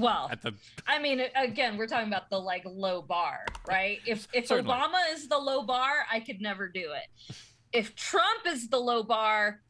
[0.00, 0.52] Well, at the
[0.86, 3.98] I mean, again, we're talking about the like low bar, right?
[4.06, 4.70] If if Certainly.
[4.72, 7.34] Obama is the low bar, I could never do it.
[7.72, 9.60] If Trump is the low bar,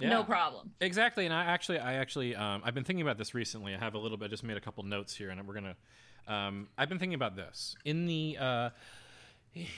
[0.00, 0.72] no problem.
[0.80, 3.74] Exactly, and I actually, I actually, um, I've been thinking about this recently.
[3.74, 5.76] I have a little bit, just made a couple notes here, and we're gonna.
[6.26, 8.70] Um, I've been thinking about this in the uh,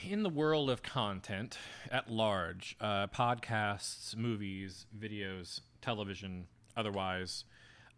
[0.09, 1.57] in the world of content
[1.91, 7.45] at large, uh, podcasts, movies, videos, television, otherwise.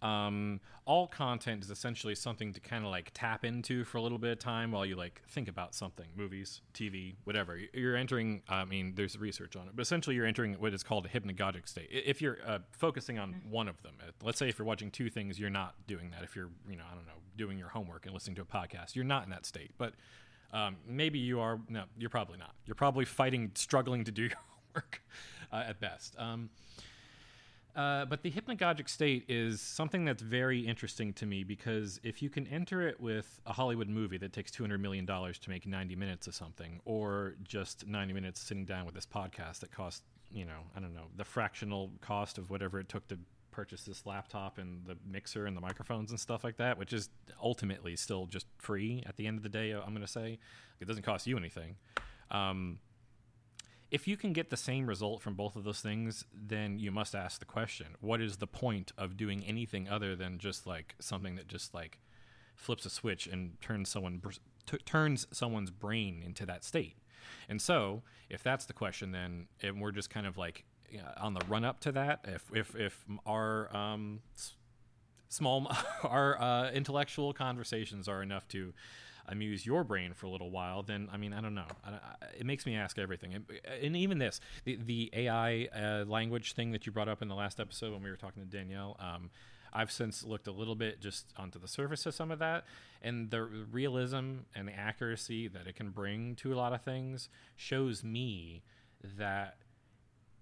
[0.02, 4.18] Um, all content is essentially something to kind of like tap into for a little
[4.18, 7.60] bit of time while you like think about something movies tv whatever.
[7.74, 11.06] You're entering i mean there's research on it but essentially you're entering what is called
[11.06, 11.90] a hypnagogic state.
[11.92, 15.10] If you're uh, focusing on one of them uh, let's say if you're watching two
[15.10, 16.24] things you're not doing that.
[16.24, 18.96] If you're you know i don't know doing your homework and listening to a podcast
[18.96, 19.72] you're not in that state.
[19.78, 19.96] But
[20.54, 22.54] um, maybe you are no you're probably not.
[22.66, 24.32] You're probably fighting struggling to do your
[24.74, 25.02] homework
[25.52, 26.16] uh, at best.
[26.18, 26.50] Um,
[27.76, 32.30] uh, but the hypnagogic state is something that's very interesting to me because if you
[32.30, 36.28] can enter it with a Hollywood movie that takes $200 million to make 90 minutes
[36.28, 40.60] of something, or just 90 minutes sitting down with this podcast that costs you know,
[40.76, 43.18] I don't know, the fractional cost of whatever it took to
[43.60, 47.10] purchase this laptop and the mixer and the microphones and stuff like that, which is
[47.44, 49.74] ultimately still just free at the end of the day.
[49.74, 50.40] I'm going to say
[50.80, 51.76] it doesn't cost you anything.
[52.32, 52.80] Um,
[53.92, 57.14] if you can get the same result from both of those things, then you must
[57.14, 61.36] ask the question: What is the point of doing anything other than just like something
[61.36, 62.00] that just like
[62.56, 64.22] flips a switch and turns someone
[64.68, 66.96] t- turns someone's brain into that state?
[67.50, 70.64] And so, if that's the question, then and we're just kind of like
[71.18, 74.22] on the run up to that, if if if our um,
[75.30, 75.72] small
[76.04, 78.74] our uh, intellectual conversations are enough to
[79.28, 81.68] amuse your brain for a little while, then I mean I don't know.
[81.86, 81.98] I, I,
[82.40, 83.46] it makes me ask everything, and,
[83.82, 87.36] and even this the, the AI uh, language thing that you brought up in the
[87.36, 88.98] last episode when we were talking to Danielle.
[89.00, 89.30] Um,
[89.72, 92.66] I've since looked a little bit just onto the surface of some of that,
[93.04, 97.30] and the realism and the accuracy that it can bring to a lot of things
[97.56, 98.64] shows me
[99.04, 99.58] that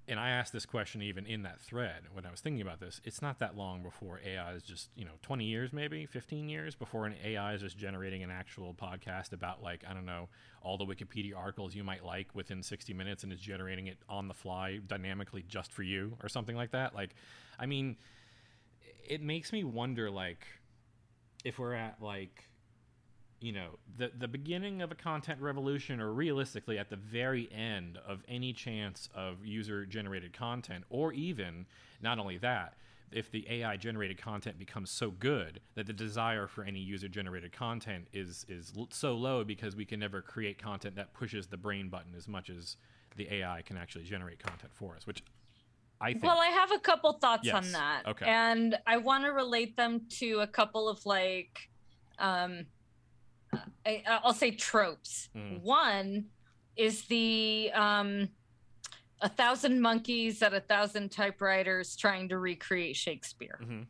[0.07, 3.01] and I asked this question even in that thread when I was thinking about this.
[3.03, 6.75] It's not that long before AI is just, you know, 20 years maybe, 15 years
[6.75, 10.29] before an AI is just generating an actual podcast about, like, I don't know,
[10.61, 14.29] all the Wikipedia articles you might like within 60 minutes and is generating it on
[14.29, 16.95] the fly dynamically just for you or something like that.
[16.95, 17.13] Like,
[17.59, 17.97] I mean,
[19.07, 20.47] it makes me wonder, like,
[21.43, 22.46] if we're at, like,
[23.39, 27.97] you know the the beginning of a content revolution or realistically at the very end
[28.07, 31.65] of any chance of user generated content or even
[32.01, 32.73] not only that
[33.11, 37.51] if the AI generated content becomes so good that the desire for any user generated
[37.51, 41.57] content is is l- so low because we can never create content that pushes the
[41.57, 42.75] brain button as much as
[43.15, 45.23] the AI can actually generate content for us which
[45.99, 47.55] I think Well, I have a couple thoughts Yes.
[47.55, 48.05] on that.
[48.05, 48.27] Okay.
[48.27, 51.69] And I want to relate them to a couple of like
[52.19, 52.67] um
[53.85, 55.29] I, I'll say tropes.
[55.35, 55.61] Mm.
[55.61, 56.25] One
[56.75, 58.29] is the um
[59.21, 63.59] a thousand monkeys at a thousand typewriters trying to recreate Shakespeare.
[63.63, 63.87] Mhm.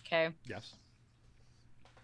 [0.00, 0.30] Okay.
[0.46, 0.74] yes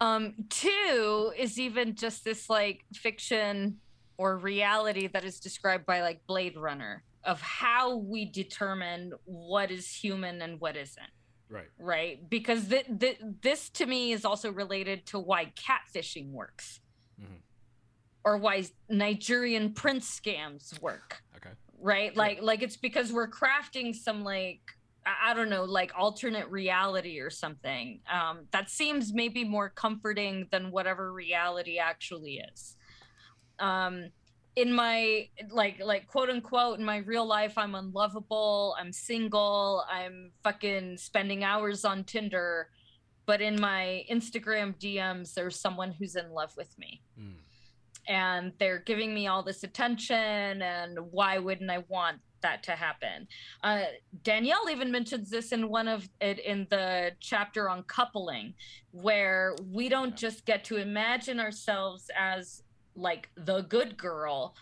[0.01, 3.79] Um, two is even just this like fiction
[4.17, 9.91] or reality that is described by like Blade Runner of how we determine what is
[9.91, 11.09] human and what isn't,
[11.49, 12.29] right right?
[12.29, 16.79] Because th- th- this to me is also related to why catfishing works
[17.21, 17.41] Mhm.
[18.23, 24.23] or why Nigerian prince scams work okay right like like it's because we're crafting some
[24.23, 24.61] like
[25.05, 28.01] I I don't know, like alternate reality or something.
[28.11, 32.75] Um, that seems maybe more comforting than whatever reality actually is.
[33.59, 34.09] Um,
[34.55, 38.75] in my like like quote unquote in my real life, I'm unlovable.
[38.79, 39.83] I'm single.
[39.91, 42.69] I'm fucking spending hours on Tinder.
[43.25, 47.35] But in my Instagram DMs, there's someone who's in love with me Mm.
[48.07, 53.27] and they're giving me all this attention and why wouldn't i want that to happen
[53.63, 53.85] uh,
[54.23, 58.53] danielle even mentions this in one of it in the chapter on coupling
[58.91, 60.27] where we don't Yeah.
[60.27, 62.61] just get to imagine ourselves as
[62.95, 64.55] like the good girl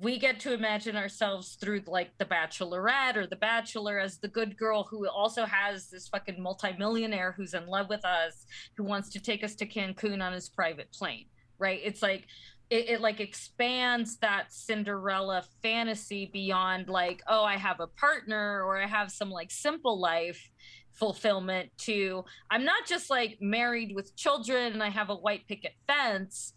[0.00, 4.56] we get to imagine ourselves through like the bachelorette or the bachelor as the good
[4.56, 9.20] girl who also has this fucking multimillionaire who's in love with us who wants to
[9.20, 11.26] take us to cancun on his private plane
[11.60, 11.80] right?
[11.84, 12.26] It's like
[12.70, 18.80] it, it like expands that cinderella fantasy beyond like oh i have a partner or
[18.80, 20.50] i have some like simple life
[20.92, 25.72] fulfillment to i'm not just like married with children and i have a white picket
[25.88, 26.52] fence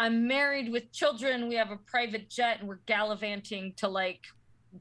[0.00, 4.24] i'm married with children we have a private jet and we're gallivanting to like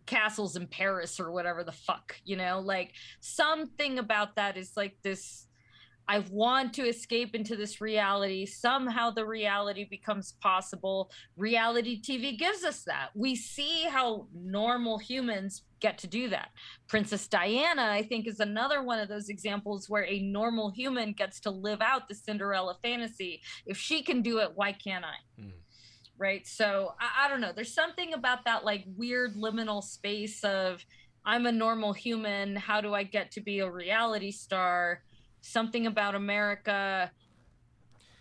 [0.05, 4.95] castles in paris or whatever the fuck you know like something about that is like
[5.03, 5.47] this
[6.11, 8.47] I want to escape into this reality.
[8.47, 11.11] Somehow the reality becomes possible.
[11.37, 13.09] Reality TV gives us that.
[13.13, 16.49] We see how normal humans get to do that.
[16.87, 21.39] Princess Diana, I think, is another one of those examples where a normal human gets
[21.41, 23.41] to live out the Cinderella fantasy.
[23.65, 25.41] If she can do it, why can't I?
[25.41, 25.51] Mm.
[26.17, 26.45] Right.
[26.45, 27.51] So I, I don't know.
[27.55, 30.83] There's something about that like weird liminal space of
[31.25, 32.55] I'm a normal human.
[32.55, 35.01] How do I get to be a reality star?
[35.41, 37.09] something about America.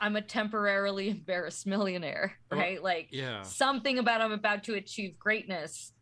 [0.01, 2.81] I'm a temporarily embarrassed millionaire, Well, right?
[2.81, 5.93] like yeah something about I'm about to achieve greatness.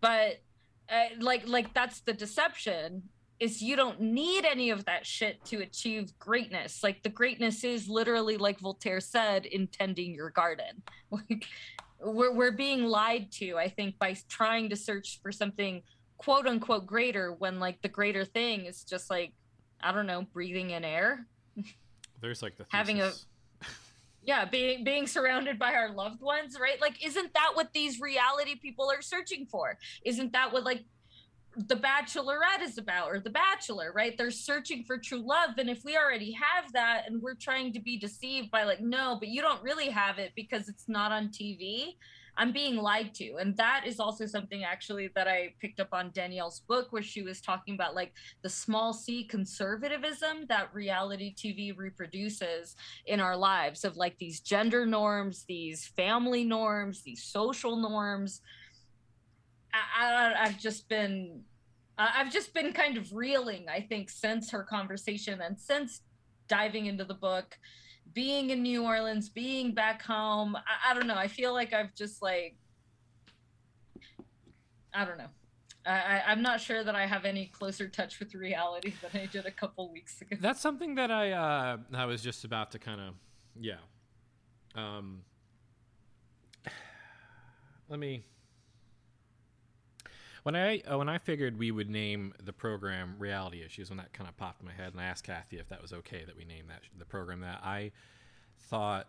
[0.00, 0.42] But
[0.90, 3.02] uh, like like that's the deception
[3.40, 6.82] is you don't need any of that shit to achieve greatness.
[6.82, 10.82] Like the greatness is literally like Voltaire said in tending your garden.
[11.10, 11.46] Like
[12.00, 15.82] we're we're being lied to, I think, by trying to search for something
[16.18, 19.32] quote unquote greater when like the greater thing is just like
[19.80, 21.26] I don't know, breathing in air.
[22.20, 23.26] there's like the having a- thesis.
[24.26, 26.80] Yeah being being surrounded by our loved ones right?
[26.80, 29.78] Like isn't that what these reality people are searching for?
[30.04, 30.84] Isn't that what like
[31.56, 34.16] the bachelorette is about or the bachelor right?
[34.18, 37.80] They're searching for true love and if we already have that and we're trying to
[37.80, 41.28] be deceived by like no but you don't really have it because it's not on
[41.28, 41.94] tv
[42.36, 46.10] i'm being lied to and that is also something actually that i picked up on
[46.12, 51.76] danielle's book where she was talking about like the small c conservatism that reality tv
[51.76, 58.40] reproduces in our lives of like these gender norms these family norms these social norms
[59.74, 61.42] I, I, I've just been,
[61.98, 63.66] I've just been kind of reeling.
[63.68, 66.02] I think since her conversation and since
[66.48, 67.58] diving into the book,
[68.14, 70.56] being in New Orleans, being back home.
[70.56, 71.16] I, I don't know.
[71.16, 72.56] I feel like I've just like,
[74.94, 75.28] I don't know.
[75.86, 79.44] I, I'm not sure that I have any closer touch with reality than I did
[79.44, 80.36] a couple weeks ago.
[80.40, 83.14] That's something that I uh, I was just about to kind of
[83.60, 83.74] yeah.
[84.74, 85.20] Um,
[87.90, 88.24] let me
[90.44, 94.12] when I uh, when I figured we would name the program Reality Issues, when that
[94.12, 96.36] kind of popped in my head, and I asked Cathy if that was okay that
[96.36, 97.90] we name that the program that, I
[98.68, 99.08] thought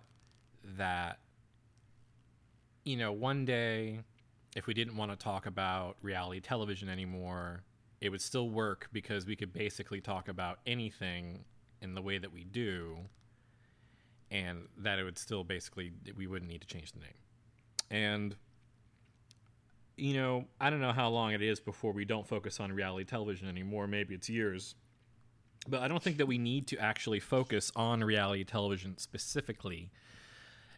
[0.77, 1.19] that
[2.85, 3.99] you know one day
[4.55, 7.63] if we didn't want to talk about reality television anymore,
[7.99, 11.43] it would still work because we could basically talk about anything
[11.81, 12.97] in the way that we do,
[14.31, 17.19] and that it would still basically we wouldn't need to change the name,
[17.91, 18.37] and
[19.97, 23.05] you know, I don't know how long it is before we don't focus on reality
[23.05, 23.87] television anymore.
[23.87, 24.75] Maybe it's years.
[25.67, 29.91] But I don't think that we need to actually focus on reality television specifically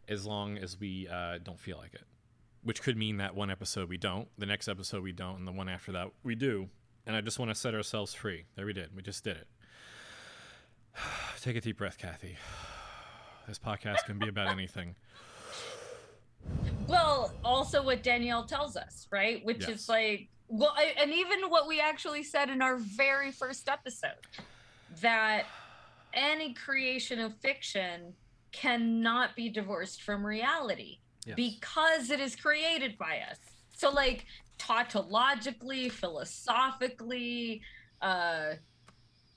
[0.07, 2.03] as long as we uh, don't feel like it.
[2.63, 5.51] Which could mean that one episode we don't, the next episode we don't, and the
[5.51, 6.69] one after that we do.
[7.05, 8.45] And I just want to set ourselves free.
[8.55, 8.95] There we did.
[8.95, 9.47] We just did it.
[11.41, 12.37] Take a deep breath, Cathy.
[13.47, 14.95] This podcast can be about anything.
[16.87, 19.43] Well, also what Danielle tells us, right?
[19.43, 19.81] Which Yes.
[19.81, 24.11] is like, well, I, and even what we actually said in our very first episode
[25.01, 25.47] that
[26.13, 28.13] any creation of fiction
[28.53, 31.35] cannot be divorced from reality Yes.
[31.35, 33.37] because it is created by us.
[33.75, 34.25] So, like,
[34.57, 37.61] tautologically, philosophically,
[38.01, 38.53] uh,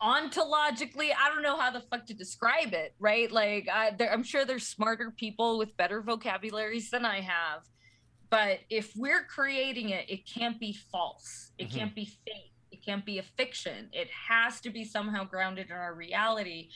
[0.02, 3.30] ontologically i don't know how the fuck to describe it right?
[3.30, 7.62] Like I, there, i'm sure there's smarter people with better vocabularies than i have
[8.30, 11.52] but if we're creating it it can't be false.
[11.58, 11.74] It Mhm.
[11.74, 12.52] can't be fake.
[12.70, 13.90] It can't be a fiction.
[13.92, 16.70] It has to be somehow grounded in our reality.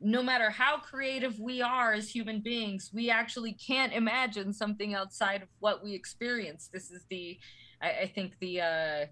[0.00, 5.42] No matter how creative we are as human beings we actually can't imagine something outside
[5.42, 6.68] of what we experience.
[6.72, 7.38] This is the
[7.82, 9.06] i, I think the uh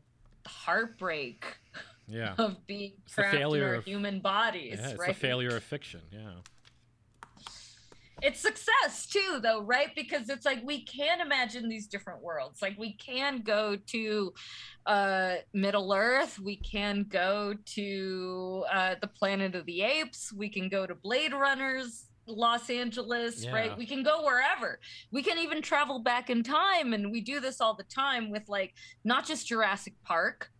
[0.47, 1.45] heartbreak
[2.09, 2.35] Yeah.
[2.39, 5.09] of being It's trapped in our of- human bodies, Yeah, it's right?
[5.09, 6.01] the failure of fiction.
[6.11, 6.33] Yeah.
[8.21, 9.95] It's success too, though, right?
[9.95, 12.61] Because it's like we can imagine these different worlds.
[12.61, 14.35] Like we can go to
[14.87, 20.69] uh, Middle Earth, we can go to uh, the Planet of the Apes, we can
[20.69, 22.07] go to Blade Runners.
[22.31, 23.53] Los Angeles, Yeah.
[23.55, 23.79] right?
[23.79, 24.81] We can go wherever.
[25.11, 26.93] We can even travel back in time.
[26.93, 30.51] And we do this all the time with like not just Jurassic Park,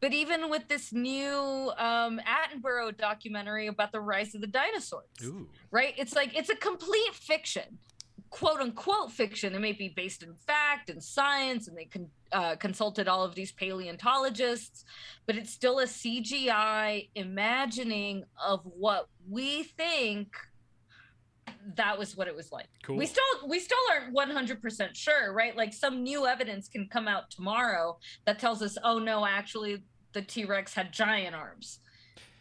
[0.00, 5.48] but even with this new um, Attenborough documentary about the rise of the dinosaurs, Ooh.
[5.70, 5.94] right?
[5.96, 7.78] It's like it's a complete fiction,
[8.30, 9.54] quote unquote fiction.
[9.54, 13.34] It may be based in fact and science, and they con- uh, consulted all of
[13.34, 14.84] these paleontologists,
[15.26, 20.28] but it's still a CGI imagining of what we think
[21.76, 22.68] that was what it was like.
[22.82, 22.96] Cool.
[22.96, 25.56] We still we still aren't 100% sure, right?
[25.56, 30.22] Like some new evidence can come out tomorrow that tells us, "Oh no, actually the
[30.22, 31.80] T-Rex had giant arms."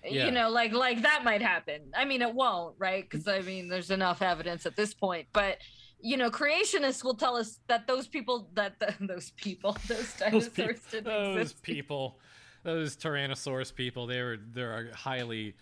[0.03, 0.25] Yeah.
[0.25, 1.91] You know, like like that might happen.
[1.95, 3.09] I mean, it won't, right?
[3.09, 5.57] Cuz I mean, there's enough evidence at this point, but
[5.99, 10.49] you know, creationists will tell us that those people that the, those people, those those,
[10.49, 11.63] dinosaurs didn't those exist.
[11.63, 12.19] people,
[12.63, 15.55] those Tyrannosaurus people, they were they are highly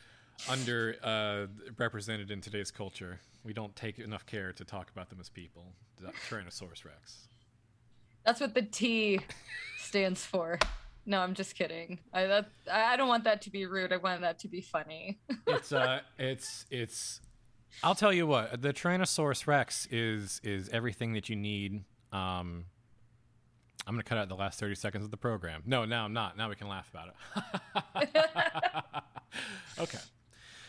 [0.50, 3.19] under uh, represented in today's culture.
[3.43, 5.74] We don't take enough care to talk about them as people.
[6.30, 7.28] Tyrannosaurus Rex.
[8.26, 9.19] That's what the T
[9.78, 10.60] stands for.
[11.06, 12.00] No, I'm just kidding.
[12.12, 13.93] I that I don't want that to be rude.
[13.93, 15.19] I want that to be funny.
[15.48, 17.21] It's uh, it's it's.
[17.83, 21.83] I'll tell you what, the Tyrannosaurus Rex is is everything that you need.
[22.12, 22.65] Um,
[23.88, 25.62] I'm gonna cut out the last 30 seconds of the program.
[25.65, 26.36] No, now I'm not.
[26.36, 28.25] Now we can laugh about it.
[29.79, 30.00] okay.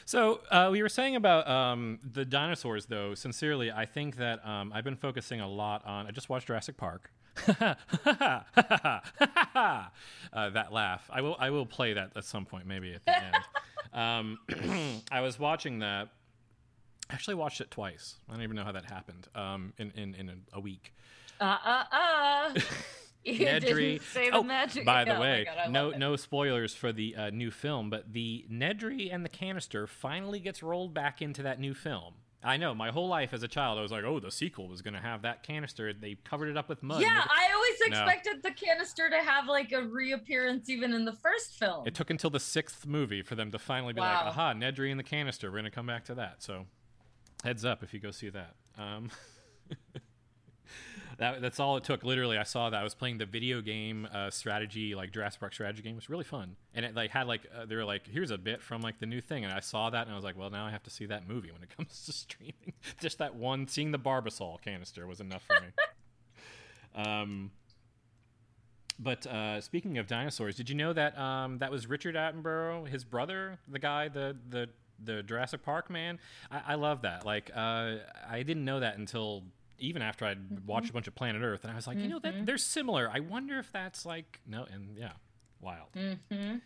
[0.06, 3.14] So uh, we were saying about um, the dinosaurs, though.
[3.14, 6.06] Sincerely, I think that um, I've been focusing a lot on.
[6.06, 7.10] I just watched Jurassic Park.
[7.48, 7.74] uh,
[10.32, 11.10] that laugh.
[11.12, 11.36] I will.
[11.38, 13.36] I will play that at some point, maybe at the end.
[13.92, 14.38] Um,
[15.10, 16.08] I was watching that,
[17.08, 18.16] I actually watched it twice.
[18.28, 19.26] I don't even know how that happened.
[19.34, 20.92] Um, in in in a, a week.
[21.40, 22.54] Uh uh uh.
[23.38, 23.60] You Nedry.
[23.60, 24.84] didn't say the oh, magic.
[24.84, 25.98] by the Oh way, God, no it.
[25.98, 30.62] no spoilers for the uh, new film, but the Nedry and the canister finally gets
[30.62, 32.14] rolled back into that new film.
[32.44, 32.74] I know.
[32.74, 35.00] My whole life as a child, I was like, "Oh, the sequel was going to
[35.00, 37.00] have that canister." They covered it up with mud.
[37.00, 38.04] Yeah, I always No.
[38.04, 41.84] expected the canister to have like a reappearance even in the first film.
[41.88, 44.14] It took until the sixth movie for them to finally be Wow.
[44.26, 46.42] like, "Aha, Nedry and the canister." We're going to come back to that.
[46.44, 46.66] So,
[47.42, 48.54] heads up if you go see that.
[48.78, 49.10] Um,
[51.18, 52.04] that that's all it took.
[52.04, 55.54] Literally, I saw that I was playing the video game uh, strategy, like Jurassic Park
[55.54, 55.92] strategy game.
[55.92, 58.38] It was really fun, and it like had like uh, they were like, "Here's a
[58.38, 60.50] bit from like the new thing," and I saw that and I was like, "Well,
[60.50, 63.66] now I have to see that movie when it comes to streaming." Just that one,
[63.66, 65.68] seeing the Barbasol canister was enough for me.
[67.04, 67.50] um.
[68.98, 73.04] But uh, speaking of dinosaurs, did you know that um, that was Richard Attenborough, his
[73.04, 74.70] brother, the guy, the the
[75.02, 76.18] the Jurassic Park man?
[76.50, 77.26] I, I love that.
[77.26, 77.96] Like, uh,
[78.26, 79.44] I didn't know that until
[79.78, 80.66] even after I'd mm-hmm.
[80.66, 82.44] watched a bunch of Planet Earth, and I was like, you know, that mm-hmm.
[82.44, 83.10] they're similar.
[83.12, 85.12] I wonder if that's like no, and yeah,
[85.60, 85.88] wild.
[85.96, 86.56] Mm-hmm.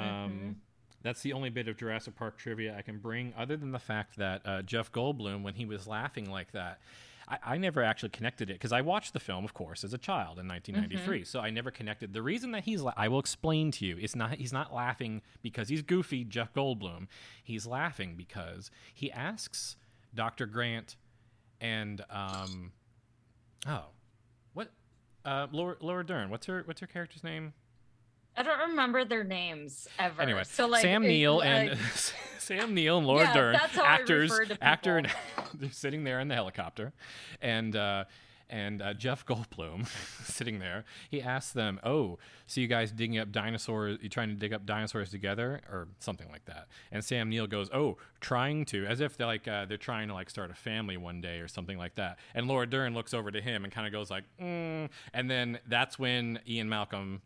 [0.00, 0.56] Um,
[1.02, 4.16] That's the only bit of Jurassic Park trivia I can bring, other than the fact
[4.16, 6.80] that uh, Jeff Goldblum, when he was laughing like that,
[7.28, 9.98] I, I never actually connected it because I watched the film, of course, as a
[9.98, 11.24] child in 1993.
[11.24, 12.12] So I never connected.
[12.12, 15.22] The reason that he's, la- I will explain to you, it's not he's not laughing
[15.42, 17.06] because he's goofy, Jeff Goldblum.
[17.42, 19.76] He's laughing because he asks
[20.14, 20.46] Dr.
[20.46, 20.96] Grant
[21.64, 22.72] and um,
[23.66, 23.84] oh,
[24.52, 24.70] what,
[25.24, 26.28] uh, Laura, Laura Dern.
[26.28, 27.54] What's her what's her character's name?
[28.36, 30.20] I don't remember their names ever.
[30.20, 31.78] Anyway, so like Sam Neill like- and
[32.38, 35.10] Sam Neill and Laura Yeah, Dern, that's how I actors, actor, and
[35.54, 36.92] they're sitting there in the helicopter,
[37.40, 38.04] and uh,
[38.54, 39.88] and uh, Jeff Goldblum
[40.24, 40.84] sitting there.
[41.10, 43.98] He asks them, "Oh, so you guys digging up dinosaurs?
[44.00, 47.68] You trying to dig up dinosaurs together, or something like that?" And Sam Neill goes,
[47.74, 50.96] "Oh, trying to," as if they're like uh, they're trying to like start a family
[50.96, 52.18] one day or something like that.
[52.32, 54.88] And Laura Dern looks over to him and kind of goes like, mm.
[55.12, 57.22] and then that's when Ian Malcolm.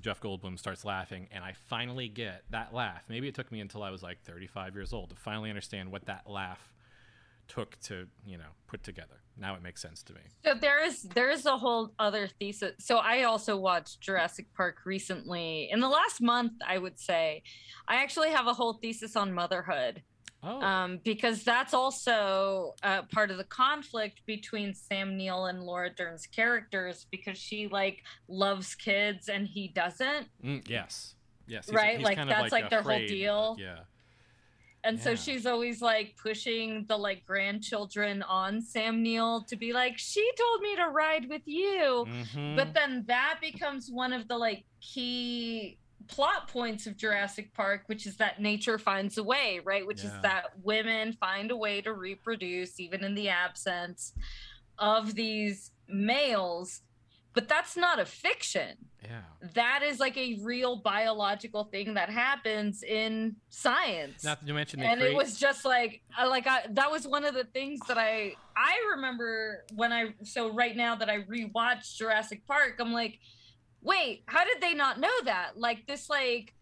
[0.00, 3.04] Jeff Goldblum starts laughing, and I finally get that laugh.
[3.08, 6.06] Maybe it took me until I was like 35 years old to finally understand what
[6.06, 6.71] that laugh
[7.48, 9.20] took to, you know, put together.
[9.38, 10.20] Now it makes sense to me.
[10.44, 12.72] So there is there is a whole other thesis.
[12.78, 15.68] So I also watched Jurassic Park recently.
[15.70, 17.42] In the last month, I would say,
[17.88, 20.02] I actually have a whole thesis on motherhood.
[20.44, 25.88] Oh, Um, because that's also uh, part of the conflict between Sam Neill and Laura
[25.88, 30.26] Dern's characters because she like loves kids and he doesn't.
[30.44, 31.14] mm, yes,
[31.46, 33.56] yes, Right, like, kind of, that's, like, their whole deal.
[33.58, 33.80] Yeah,
[34.84, 39.96] And so she's always like pushing the like grandchildren on Sam Neill to be like,
[39.96, 42.04] she told me to ride with you.
[42.08, 42.56] Mhm.
[42.56, 45.78] But then that becomes one of the like key
[46.08, 49.86] plot points of Jurassic Park, which is that nature finds a way, right?
[49.86, 50.16] Which Yeah.
[50.16, 54.12] is that women find a way to reproduce even in the absence
[54.78, 56.82] of these males.
[57.34, 58.76] But that's not a fiction.
[59.02, 59.20] yeah.
[59.54, 65.00] That is like a real biological thing that happens in science Not to mention and
[65.00, 65.12] create.
[65.12, 68.74] it was just like like I that was one of the things that I I
[68.94, 73.18] remember when I so right now that I rewatched Jurassic Park I'm like
[73.80, 76.54] wait how did they not know that like this like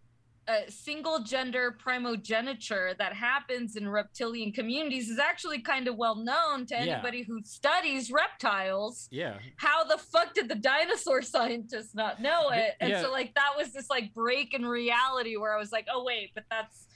[0.48, 6.66] uh, single gender primogeniture that happens in reptilian communities is actually kind of well known
[6.66, 6.94] to Yeah.
[6.94, 12.74] anybody who studies reptiles yeah, how the fuck did the dinosaur scientists not know it?
[12.80, 13.02] And Yeah.
[13.02, 16.30] so like that was this like break in reality where I was like, oh wait,
[16.34, 16.86] but that's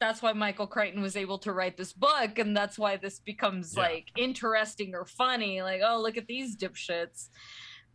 [0.00, 3.74] that's why Michael Crichton was able to write this book, and that's why this becomes
[3.76, 3.82] Yeah.
[3.82, 5.60] like interesting or funny.
[5.60, 7.28] Like, oh, look at these dipshits.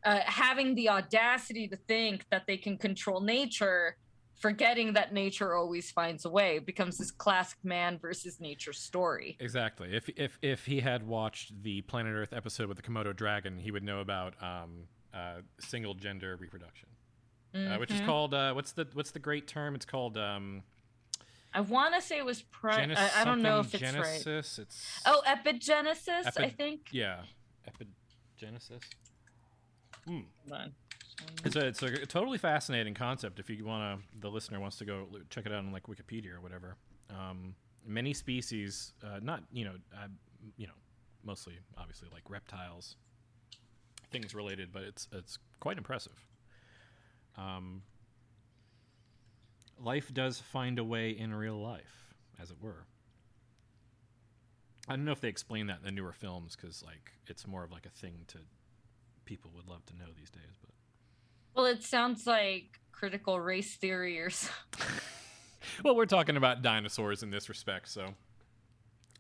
[0.06, 3.98] Uh, having the audacity to think that they can control nature,
[4.42, 9.38] forgetting that nature always finds a way, becomes this classic man versus nature story.
[9.40, 9.96] exactly.
[9.96, 13.72] If if if he had watched the Planet Earth episode with the Komodo dragon, he
[13.72, 16.90] would know about um, uh, single gender reproduction,
[17.56, 18.06] uh, which is Mhm.
[18.06, 19.76] called uh, what's the what's the great term?
[19.76, 20.64] It's called um,
[21.54, 23.92] I want to say it was pri- Genes- I, I don't know if it's right.
[23.94, 24.58] Genesis.
[24.58, 26.88] It's Oh, epigenesis, I think.
[26.92, 27.24] yeah,
[27.70, 28.82] epigenesis.
[30.08, 30.74] Hold on.
[31.44, 33.40] It's a, it's a totally fascinating concept.
[33.40, 36.36] If you want to, the listener wants to go check it out on like Wikipedia
[36.36, 36.76] or whatever.
[37.10, 37.56] Um,
[37.86, 40.08] many species, uh, not you know, uh,
[40.56, 40.74] you know,
[41.24, 42.96] mostly obviously like reptiles,
[44.12, 46.26] things related, but it's it's quite impressive.
[47.38, 47.82] Um,
[49.80, 52.86] life does find a way in real life, as it were.
[54.88, 57.64] I don't know if they explain that in the newer films because like it's more
[57.64, 58.38] of like a thing to
[59.26, 60.70] people would love to know these days, but.
[61.56, 64.88] Well, it sounds like critical race theory or something.
[65.84, 68.14] well, we're talking about dinosaurs in this respect, so know.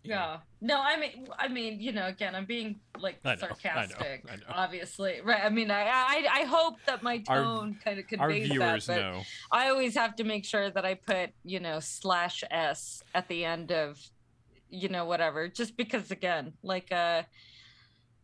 [0.04, 0.38] Yeah.
[0.62, 3.48] No, I mean, I mean, you know, again, I'm being like I know, I know,
[3.62, 4.42] sarcastic, I know.
[4.50, 5.44] obviously, right?
[5.44, 8.86] I mean, I, I, I hope that my Our- tone kind of Our conveys viewers
[8.88, 9.22] that, but know.
[9.52, 13.46] I always have to make sure that I put, you know, slash s at the
[13.46, 14.00] end of,
[14.70, 17.24] you know, whatever, just because, again, like, uh,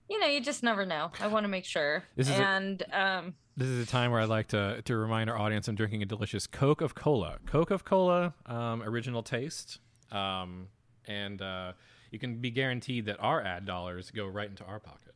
[0.09, 1.11] you know, you just never know.
[1.19, 4.29] I want to make sure, is a- and um, This is a time where I'd
[4.29, 7.39] like to to remind our audience I'm drinking a delicious Coke of Cola.
[7.47, 9.79] Coke of Cola, um, original taste,
[10.11, 10.67] um,
[11.07, 11.71] and uh,
[12.11, 15.15] you can be guaranteed that our ad dollars go right into our pocket.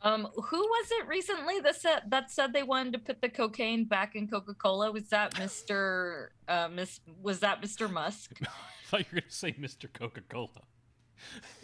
[0.00, 3.84] Um, who was it recently that said that said they wanted to put the cocaine
[3.84, 4.90] back in Coca Cola?
[4.90, 6.28] Was that Mr.
[6.48, 7.00] Uh, Miss?
[7.20, 7.90] Was that Mr.
[7.90, 8.38] Musk?
[8.42, 8.46] I
[8.86, 9.92] thought you were going to say Mr.
[9.92, 10.48] Coca Cola.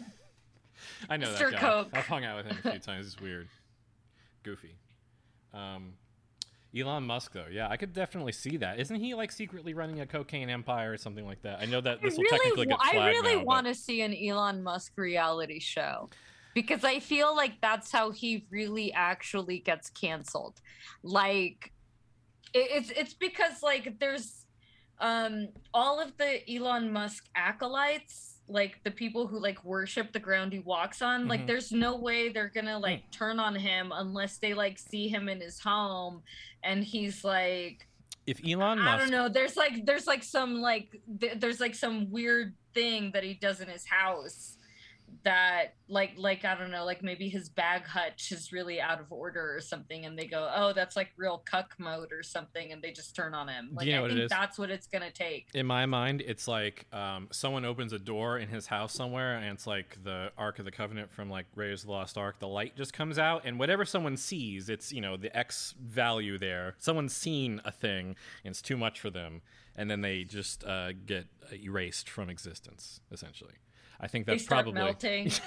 [1.09, 1.39] I know Mr.
[1.39, 1.59] that guy.
[1.59, 1.89] Coke.
[1.93, 3.07] I've hung out with him a few times.
[3.07, 3.47] It's weird,
[4.43, 4.75] goofy.
[5.53, 5.93] Um,
[6.75, 8.79] Elon Musk, though, yeah, I could definitely see that.
[8.79, 11.59] Isn't he like secretly running a cocaine empire or something like that?
[11.61, 13.67] I know that I this will really, technically get wa- I really now, but- want
[13.67, 16.09] to see an Elon Musk reality show
[16.55, 20.61] because I feel like that's how he really actually gets canceled.
[21.03, 21.71] Like,
[22.55, 24.45] it's it's because like there's
[24.99, 30.51] um all of the Elon Musk acolytes like the people who like worship the ground
[30.51, 31.47] he walks on like Mhm.
[31.47, 35.39] there's no way they're gonna like turn on him unless they like see him in
[35.39, 36.21] his home
[36.63, 37.87] and he's like
[38.27, 39.29] If Elon I Musk don't know.
[39.29, 43.61] There's like there's like some like th- there's like some weird thing that he does
[43.61, 44.57] in his house
[45.23, 49.11] that like like I don't know like maybe his bag hutch is really out of
[49.11, 52.81] order or something and they go oh that's like real cuck mode or something and
[52.81, 53.69] they just turn on him.
[53.73, 54.29] Like you know I what it think is?
[54.29, 55.47] that's what it's gonna take.
[55.53, 59.45] in my mind, it's like um, someone opens a door in his house somewhere, and
[59.45, 62.39] it's like the Ark of the Covenant from like Raiders of the Lost Ark.
[62.39, 66.37] The light just comes out, and whatever someone sees, it's you know the X value
[66.37, 66.75] there.
[66.79, 69.41] Someone's seen a thing, and it's too much for them,
[69.75, 72.99] and then they just uh, get erased from existence.
[73.11, 73.53] Essentially,
[73.99, 75.31] I think that's probably melting.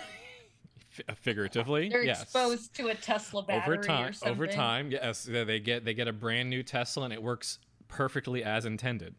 [1.16, 1.88] figuratively.
[1.90, 2.22] They're yes.
[2.22, 6.08] exposed to a Tesla battery over time over time yes they they get they get
[6.08, 9.14] a brand new tesla and it works perfectly as intended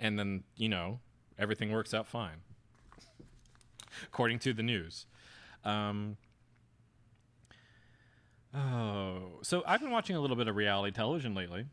[0.00, 0.98] and then you know
[1.38, 2.38] everything works out fine
[4.04, 5.06] according to the news
[5.64, 6.16] um
[8.54, 11.66] oh so i've been watching a little bit of reality television lately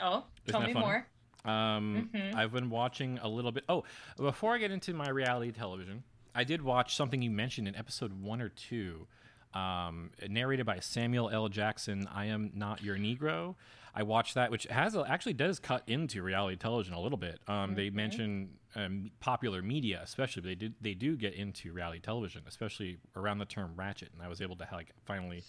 [0.00, 0.84] Oh, Isn't tell me funny?
[0.84, 1.06] more.
[1.44, 2.34] Um, Mhm.
[2.34, 3.64] I've been watching a little bit.
[3.68, 3.84] Oh,
[4.16, 8.12] before I get into my reality television, I did watch something you mentioned in episode
[8.12, 9.06] one or two,
[9.54, 11.48] um, narrated by Samuel L.
[11.48, 12.06] Jackson.
[12.08, 13.56] I am not your Negro.
[13.94, 17.40] I watched that, which has a, actually does cut into reality television a little bit.
[17.46, 20.40] Um, They mention um, popular media, especially.
[20.40, 24.08] But they did they do get into reality television, especially around the term ratchet.
[24.14, 25.42] And I was able to like finally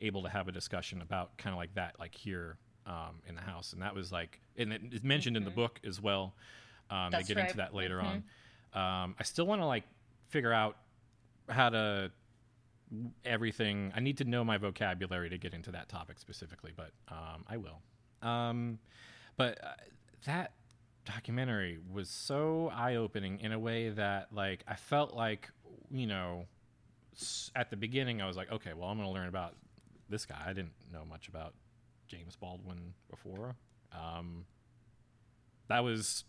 [0.00, 2.56] able to have a discussion about kind of like that, like here
[2.88, 6.00] um, in the house, and that was like, and it's mentioned in the book as
[6.00, 6.34] well.
[6.90, 8.24] Um, they get into that later on.
[8.72, 9.84] Um, I still want to like
[10.28, 10.76] figure out
[11.48, 12.10] how to
[13.24, 13.92] everything.
[13.94, 17.58] I need to know my vocabulary to get into that topic specifically, but um, I
[17.58, 17.80] will.
[18.22, 18.78] Um,
[19.36, 19.68] but uh,
[20.24, 20.52] that
[21.04, 25.50] documentary was so eye opening in a way that like I felt like
[25.90, 26.46] you know
[27.54, 29.54] at the beginning I was like, okay, well I'm going to learn about
[30.08, 30.42] this guy.
[30.44, 31.54] I didn't know much about
[32.08, 33.56] James Baldwin before.
[33.92, 34.44] Um,
[35.68, 36.24] that was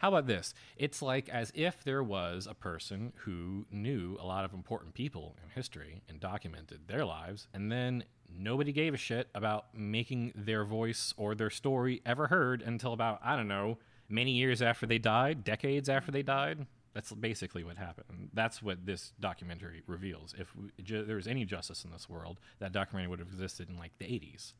[0.00, 0.54] how about this?
[0.78, 5.36] It's like as if there was a person who knew a lot of important people
[5.44, 8.04] in history and documented their lives, and then
[8.34, 13.20] nobody gave a shit about making their voice or their story ever heard until about,
[13.22, 13.76] I don't know,
[14.08, 16.66] many years after they died, decades after they died.
[16.94, 18.30] That's basically what happened.
[18.32, 20.34] That's what this documentary reveals.
[20.38, 23.68] If we, ju- there was any justice in this world, that documentary would have existed
[23.68, 24.54] in like the 80s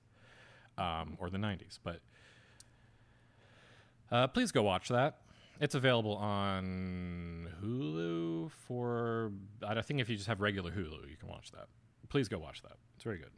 [0.81, 1.79] um, or the 90s.
[1.83, 2.01] But
[4.11, 5.19] uh, please go watch that.
[5.61, 9.31] It's available on Hulu for.
[9.67, 11.67] I think if you just have regular Hulu, you can watch that.
[12.09, 12.77] Please go watch that.
[12.95, 13.31] It's very good.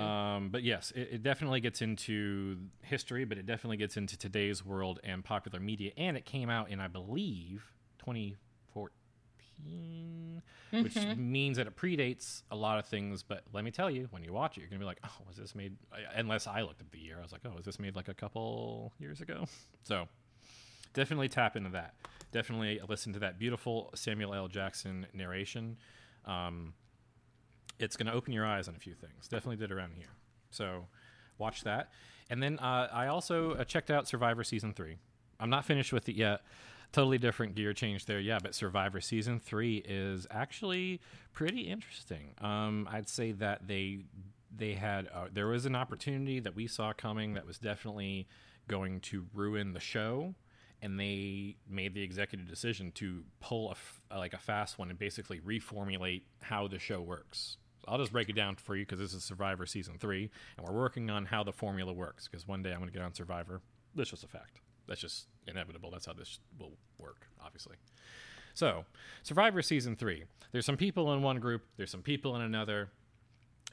[0.00, 4.64] Um, but yes, it, it definitely gets into history, but it definitely gets into today's
[4.64, 5.92] world and popular media.
[5.96, 7.62] And it came out in, I believe,
[8.00, 8.90] 2014,
[10.70, 13.22] which means that it predates a lot of things.
[13.22, 15.36] But let me tell you, when you watch it, you're gonna be like, "Oh, was
[15.36, 15.76] this made?"
[16.14, 18.14] Unless I looked at the year, I was like, "Oh, was this made like a
[18.14, 19.46] couple years ago?"
[19.82, 20.08] So
[20.92, 21.94] definitely tap into that.
[22.32, 24.46] Definitely listen to that beautiful Samuel L.
[24.46, 25.78] Jackson narration.
[26.26, 26.74] Um,
[27.78, 29.26] it's going to open your eyes on a few things.
[29.26, 30.10] Definitely did around here.
[30.50, 30.86] So
[31.38, 31.90] watch that.
[32.28, 34.98] And then uh, I also uh, checked out Survivor season three.
[35.40, 36.42] I'm not finished with it yet.
[36.92, 38.38] Totally different gear change there, yeah.
[38.42, 41.00] But Survivor season three is actually
[41.32, 42.34] pretty interesting.
[42.40, 44.00] Um, I'd say that they
[44.54, 48.26] they had uh, there was an opportunity that we saw coming that was definitely
[48.66, 50.34] going to ruin the show
[50.82, 54.98] and they made the executive decision to pull a f- like a fast one and
[54.98, 57.58] basically reformulate how the show works.
[57.86, 60.74] I'll just break it down for you because this is Survivor season three, and we're
[60.74, 62.28] working on how the formula works.
[62.28, 63.60] Because one day I'm going to get on Survivor.
[63.94, 64.60] That's just a fact.
[64.86, 65.90] That's just inevitable.
[65.90, 67.76] That's how this will work, obviously.
[68.54, 68.84] So,
[69.22, 70.24] Survivor season three.
[70.52, 71.62] There's some people in one group.
[71.76, 72.90] There's some people in another.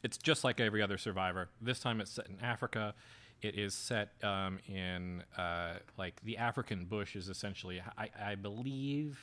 [0.03, 1.49] It's just like every other Survivor.
[1.61, 2.93] This time it's set in Africa.
[3.41, 9.19] It is set um, in uh, like the African bush is essentially, I, I believe.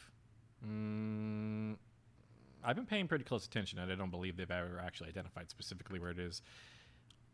[0.67, 1.77] Mm,
[2.65, 5.99] I've been paying pretty close attention, and I don't believe they've ever actually identified specifically
[5.99, 6.43] where it is.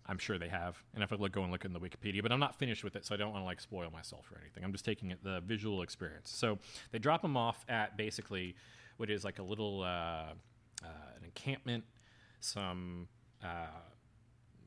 [0.07, 2.33] I'm sure they have, and if I look, go and look in the Wikipedia, but
[2.33, 4.65] I'm not finished with it, so I don't want to like spoil myself or anything.
[4.65, 6.31] I'm just taking it the visual experience.
[6.31, 6.59] So
[6.91, 8.57] they drop them off at basically
[8.97, 10.33] what is like a little uh,
[10.83, 11.85] uh, an encampment,
[12.41, 13.09] some
[13.45, 13.67] uh,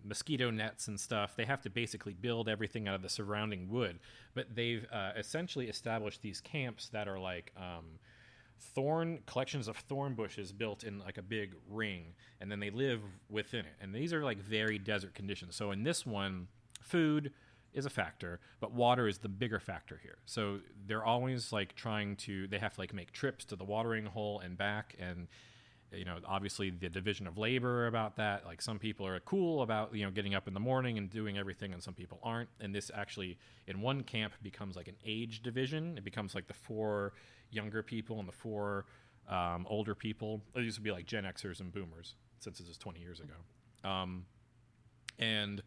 [0.04, 1.36] mosquito nets and stuff.
[1.36, 4.00] They have to basically build everything out of the surrounding wood,
[4.34, 7.52] but they've uh, essentially established these camps that are like.
[7.58, 8.00] Um,
[8.64, 13.02] thorn collections of thorn bushes built in like a big ring and then they live
[13.30, 13.76] within it.
[13.82, 15.56] And these are like very desert conditions.
[15.56, 16.48] So in this one
[16.82, 17.32] food
[17.74, 20.18] is a factor but water is the bigger factor here.
[20.26, 24.06] So they're always like trying to they have to like make trips to the watering
[24.06, 25.28] hole and back and
[25.92, 29.94] you know obviously the division of labor about that like some people are cool about
[29.94, 32.50] you know getting up in the morning and doing everything and some people aren't.
[32.60, 33.38] And this actually
[33.68, 35.98] in one camp becomes like an age division.
[35.98, 37.14] It becomes like the four
[37.54, 38.86] younger people and the four
[39.30, 40.42] um, older people.
[40.56, 43.90] Used to be like gen xers and boomers since this is 20 years ago.
[43.90, 44.26] Um,
[45.20, 45.62] and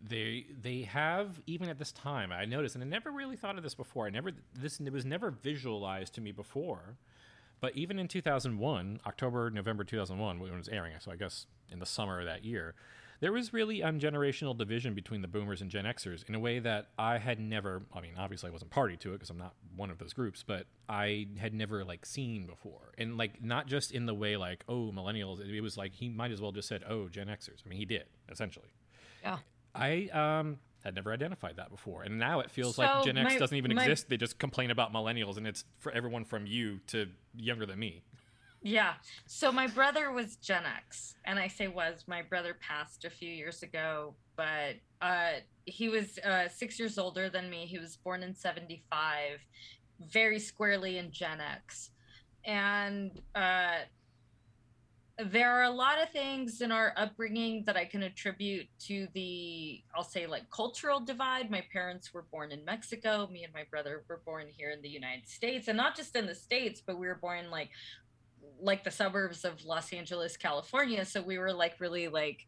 [0.00, 3.62] they they have even at this time i noticed and i never really thought of
[3.62, 6.98] this before i never this it was never visualized to me before
[7.60, 11.78] but even in 2001, October, November 2001, when it was airing, so I guess in
[11.78, 12.74] the summer of that year,
[13.20, 16.58] there was really a generational division between the boomers and Gen Xers in a way
[16.58, 19.54] that I had never, I mean, obviously I wasn't party to it because I'm not
[19.76, 22.92] one of those groups, but I had never like seen before.
[22.98, 26.30] And like, not just in the way like, oh, millennials, it was like he might
[26.30, 27.62] as well just said, oh, Gen Xers.
[27.64, 28.68] I mean, he did, essentially.
[29.22, 29.38] Yeah.
[29.74, 32.02] I um, had never identified that before.
[32.02, 34.08] And now it feels So like Gen X my- doesn't even my- exist.
[34.08, 38.02] They just complain about millennials, and it's for everyone from you to younger than me.
[38.66, 38.94] Yeah.
[39.26, 42.02] So my brother was Gen X, and I say was.
[42.08, 45.34] My brother passed a few years ago, but uh,
[45.66, 47.66] he was uh, six years older than me.
[47.66, 49.38] He was born in '75,
[50.00, 51.90] very squarely in Gen X,
[52.44, 53.82] and uh,
[55.18, 59.80] there are a lot of things in our upbringing that I can attribute to the,
[59.94, 61.50] I'll say, like cultural divide.
[61.50, 63.26] My parents were born in Mexico.
[63.32, 66.26] Me and my brother were born here in the United States, and not just in
[66.26, 67.70] the states, but we were born like
[68.60, 71.04] like the suburbs of Los Angeles, California.
[71.04, 72.46] So we were like really like,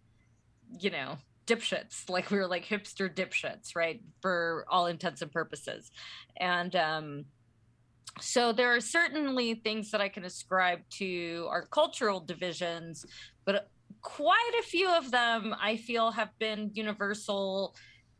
[0.78, 2.04] you know, dipshits.
[2.09, 4.00] Like we were like hipster dipshits, right?
[4.20, 5.90] For all intents and purposes.
[6.38, 7.24] And um
[8.20, 13.04] so there are certainly things that I can ascribe to our cultural divisions,
[13.44, 13.68] but
[14.02, 17.76] quite a few of them I feel have been universal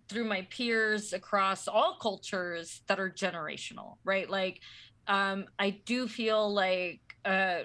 [0.09, 4.29] through my peers across all cultures that are generational, right?
[4.29, 4.61] Like
[5.07, 7.65] um, I do feel like uh,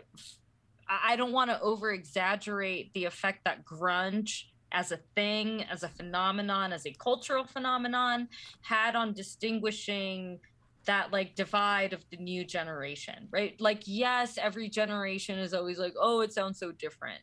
[0.88, 5.88] I don't want to over exaggerate the effect that grunge as a thing, as a
[5.88, 8.28] phenomenon, as a cultural phenomenon
[8.61, 10.39] had on distinguishing
[10.86, 13.55] that like divide of the new generation, right?
[13.61, 17.22] Like, yes, every generation is always like, oh, it sounds so different,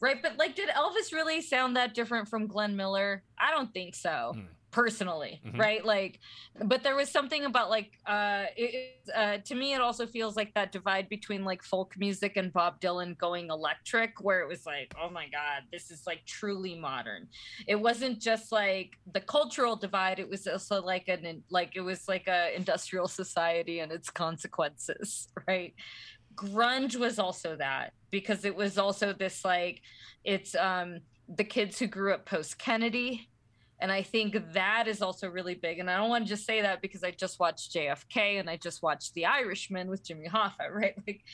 [0.00, 0.22] right?
[0.22, 3.22] But like, did Elvis really sound that different from Glenn Miller?
[3.38, 4.32] I don't think so.
[4.34, 4.40] Hmm.
[4.72, 5.58] Personally, Mhm.
[5.58, 5.84] right?
[5.84, 6.18] Like,
[6.64, 10.54] but there was something about like, uh, it- uh, to me, it also feels like
[10.54, 14.94] that divide between like folk music and Bob Dylan going electric, where it was like,
[14.98, 17.28] oh my God, this is like truly modern.
[17.68, 22.08] It wasn't just like the cultural divide; it was also like an like it was
[22.08, 25.74] like a industrial society and its consequences, right?
[26.34, 29.82] Grunge was also that because it was also this like,
[30.24, 33.28] it's um the kids who grew up post Kennedy
[33.82, 35.80] and I think that is also really big.
[35.80, 38.56] And I don't want to just say that because I just watched JFK and I
[38.56, 40.94] just watched The Irishman with Jimmy Hoffa, right?
[41.04, 41.24] Like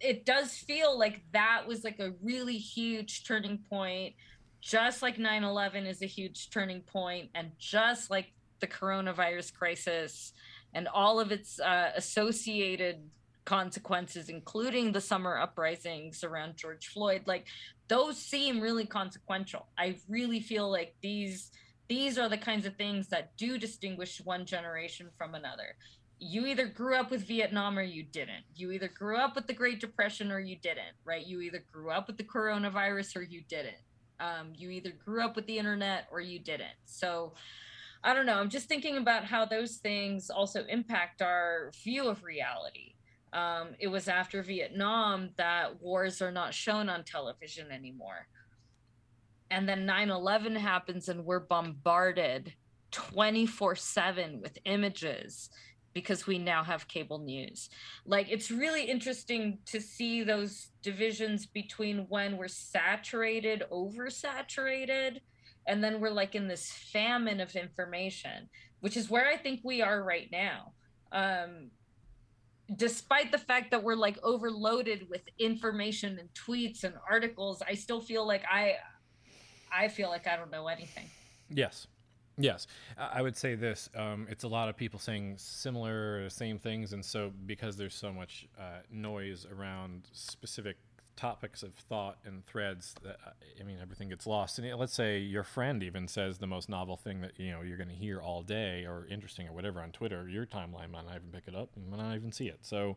[0.00, 4.14] it does feel like that was like a really huge turning point,
[4.60, 10.32] just like 9 11 is a huge turning point, and just like the coronavirus crisis
[10.74, 12.98] and all of its uh, associated
[13.44, 17.46] consequences, including the summer uprisings around George Floyd, like
[17.86, 19.68] those seem really consequential.
[19.78, 21.52] I really feel like these
[21.92, 25.76] these are the kinds of things that do distinguish one generation from another.
[26.18, 28.44] You either grew up with Vietnam or you didn't.
[28.54, 31.26] You either grew up with the Great Depression or you didn't, right?
[31.26, 33.76] You either grew up with the coronavirus or you didn't.
[34.20, 36.78] Um, you either grew up with the internet or you didn't.
[36.86, 37.34] So
[38.02, 38.38] I don't know.
[38.38, 42.94] I'm just thinking about how those things also impact our view of reality.
[43.34, 48.28] Um, it was after Vietnam that wars are not shown on television anymore.
[49.52, 52.54] And then 9 11 happens, and we're bombarded
[52.90, 55.50] 24 7 with images
[55.92, 57.68] because we now have cable news.
[58.06, 65.18] Like, it's really interesting to see those divisions between when we're saturated, oversaturated,
[65.66, 68.48] and then we're like in this famine of information,
[68.80, 70.72] which is where I think we are right now.
[71.12, 71.70] Um,
[72.76, 78.00] despite the fact that we're like overloaded with information and tweets and articles, I still
[78.00, 78.76] feel like I,
[79.74, 81.08] I feel like I don't know anything.
[81.48, 81.86] Yes.
[82.38, 82.66] Yes,
[82.96, 83.90] I would say this.
[83.94, 88.10] Um, it's a lot of people saying similar, same things, and so because there's so
[88.10, 90.78] much uh, noise around specific
[91.14, 94.58] topics of thought and threads, that uh, I mean, everything gets lost.
[94.58, 97.76] And let's say your friend even says the most novel thing that you know you're
[97.76, 101.16] going to hear all day, or interesting, or whatever on Twitter, your timeline might not
[101.16, 102.60] even pick it up, and might not even see it.
[102.62, 102.96] So,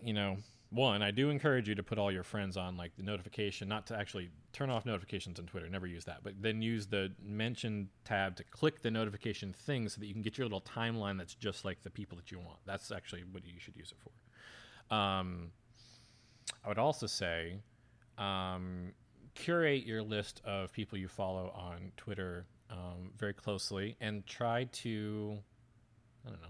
[0.00, 0.36] you know,
[0.74, 3.86] one, I do encourage you to put all your friends on like the notification, not
[3.88, 5.68] to actually turn off notifications on Twitter.
[5.68, 10.00] Never use that, but then use the mention tab to click the notification thing so
[10.00, 12.58] that you can get your little timeline that's just like the people that you want.
[12.66, 14.94] That's actually what you should use it for.
[14.94, 15.50] Um,
[16.64, 17.56] I would also say
[18.18, 18.92] um,
[19.34, 25.38] curate your list of people you follow on Twitter um, very closely and try to,
[26.26, 26.48] I don't know,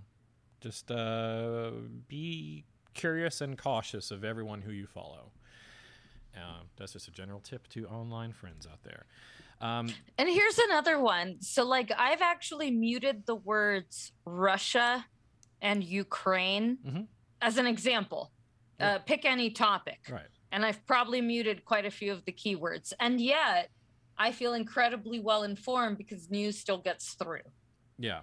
[0.60, 1.70] just uh,
[2.08, 2.64] be
[2.94, 5.32] curious and cautious of everyone who you follow.
[6.36, 9.06] Um, that's just a general tip to online friends out there.
[9.60, 9.88] Um,
[10.18, 11.40] And here's another one.
[11.40, 15.06] So, like, I've actually muted the words Russia
[15.60, 17.08] and Ukraine Mhm.
[17.40, 18.32] as an example.
[18.80, 20.00] Uh, pick any topic.
[20.10, 20.26] right.
[20.50, 22.92] And I've probably muted quite a few of the keywords.
[23.00, 23.70] And yet,
[24.18, 27.42] I feel incredibly well informed because news still gets through.
[27.98, 28.22] Yeah.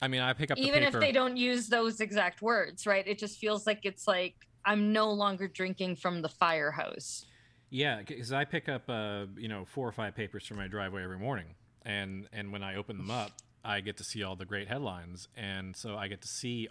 [0.00, 3.06] I mean, I pick up the Even if they don't use those exact words, right?
[3.06, 4.34] It just feels like it's like
[4.64, 7.26] I'm no longer drinking from the fire hose.
[7.70, 11.02] Yeah, because I pick up uh, you know four or five papers from my driveway
[11.02, 13.32] every morning, and and when I open them up,
[13.64, 16.68] I get to see all the great headlines, and so I get to see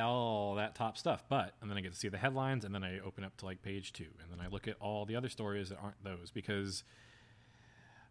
[0.00, 1.24] all that top stuff.
[1.28, 3.46] But and then I get to see the headlines, and then I open up to
[3.46, 6.30] like page two, and then I look at all the other stories that aren't those
[6.30, 6.84] because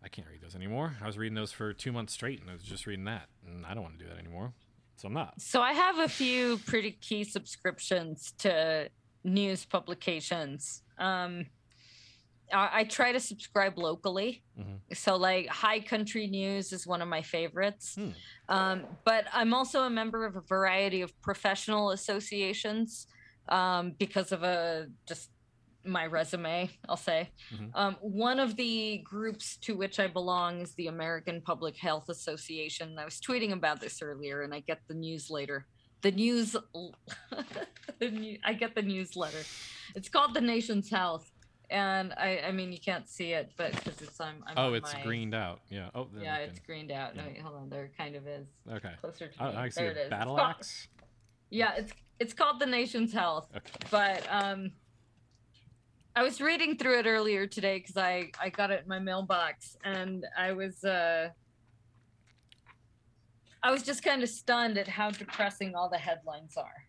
[0.04, 0.95] I can't read those anymore.
[1.01, 3.66] I was reading those for two months straight, and I was just reading that, and
[3.66, 4.54] I don't want to do that anymore,
[4.97, 5.39] so I'm not.
[5.39, 8.89] So I have a few pretty key subscriptions to
[9.24, 10.84] news publications.
[10.99, 11.45] Um,
[12.51, 14.43] I, I try to subscribe locally.
[14.60, 14.80] Mhm.
[14.93, 17.95] So, like, High Country News is one of my favorites.
[17.95, 18.10] Hmm.
[18.49, 23.08] Um, but I'm also a member of a variety of professional associations
[23.49, 25.30] um, because of a just
[25.86, 27.29] my resume, I'll say.
[27.53, 27.71] Mhm.
[27.73, 32.97] Um, one of the groups to which I belong is the American Public Health Association.
[32.97, 35.67] I was tweeting about this earlier, and I get the newsletter.
[36.01, 36.55] The news,
[37.99, 39.43] the new, I get the newsletter.
[39.95, 41.31] It's called The Nation's Health,
[41.69, 44.93] and I, I mean, you can't see it, but because it's I'm, I'm Oh, it's
[44.93, 45.61] my- greened out.
[45.69, 45.89] Yeah.
[45.95, 47.15] Oh, Yeah, it's greened out.
[47.15, 47.69] No, wait, hold on.
[47.69, 48.91] There kind of is okay.
[49.01, 49.57] closer to I, me.
[49.57, 50.09] I see there it is.
[50.09, 50.88] battle it's called, axe.
[51.49, 53.69] Yeah, it's it's called The Nation's Health Okay.
[53.91, 54.71] but um
[56.16, 59.76] i was reading through it earlier today because i i got it in my mailbox
[59.84, 61.30] and i was uh
[63.61, 66.86] i was just kind of stunned at how depressing all the headlines are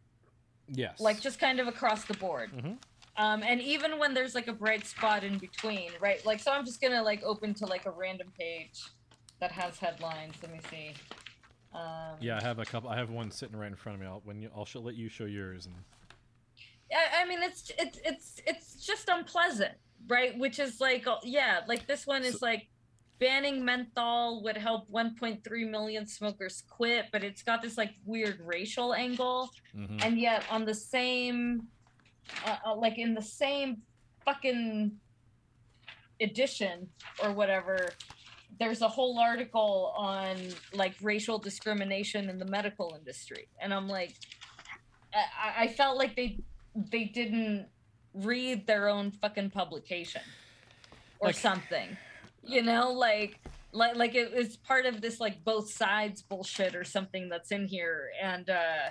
[0.67, 0.99] Yes.
[0.99, 2.73] like just kind of across the board Mm-hmm.
[3.23, 6.65] um and even when there's like a bright spot in between right like so i'm
[6.65, 8.81] just gonna like open to like a random page
[9.41, 10.93] that has headlines let me see
[11.75, 12.89] um Yeah, I have a couple.
[12.89, 14.07] I have one sitting right in front of me.
[14.07, 15.67] I'll when you, I'll show, let you show yours.
[15.67, 15.75] And
[16.95, 19.75] I, I mean, it's it's it's it's just unpleasant,
[20.09, 20.39] right?
[20.39, 22.69] Which is like, uh, yeah, like this one is So- like
[23.21, 28.93] banning menthol would help 1.3 million smokers quit, but it's got this like weird racial
[28.95, 30.05] angle, Mhm.
[30.05, 31.69] and yet on the same,
[32.45, 33.83] uh, uh, like in the same
[34.25, 34.99] fucking
[36.21, 36.89] edition
[37.23, 37.91] or whatever.
[38.59, 40.37] There's a whole article on
[40.73, 44.15] like racial discrimination in the medical industry, and I'm like,
[45.13, 46.39] I, I felt like they
[46.75, 47.67] they didn't
[48.13, 50.23] read their own fucking publication
[51.21, 51.97] or Like- something
[52.43, 53.41] you know like
[53.73, 57.67] like like it was part of this like both sides bullshit or something that's in
[57.67, 58.11] here.
[58.23, 58.91] And uh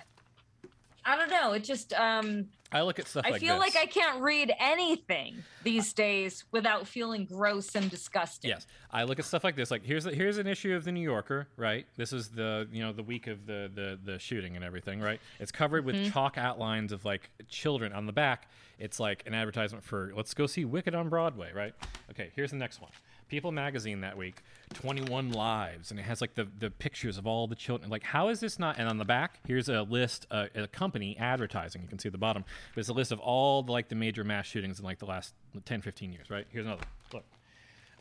[1.06, 3.76] i don't know it just um I look at stuff i like feel this.
[3.76, 9.20] like i can't read anything these days without feeling gross and disgusting Yes, I look
[9.20, 9.72] at stuff like this.
[9.72, 11.86] Like here's the, here's an issue of the New Yorker, right?
[11.97, 15.20] This is the you know the week of the the the shooting and everything, right?
[15.39, 18.47] It's covered with chalk outlines of like children on the back.
[18.80, 21.74] It's like an advertisement for let's go see Wicked on Broadway, right?
[22.12, 22.91] Okay, here's the next one.
[23.28, 24.44] People magazine that week,
[24.74, 27.90] 21 lives, and it has like the, the pictures of all the children.
[27.90, 28.78] Like, how is this not?
[28.78, 31.82] And on the back, here's a list, uh, a company advertising.
[31.82, 32.44] You can see at the bottom.
[32.74, 35.06] But it's a list of all the, like the major mass shootings in like the
[35.06, 35.34] last
[35.66, 36.46] 10, 15 years, right?
[36.50, 36.84] Here's another.
[37.12, 37.26] Look.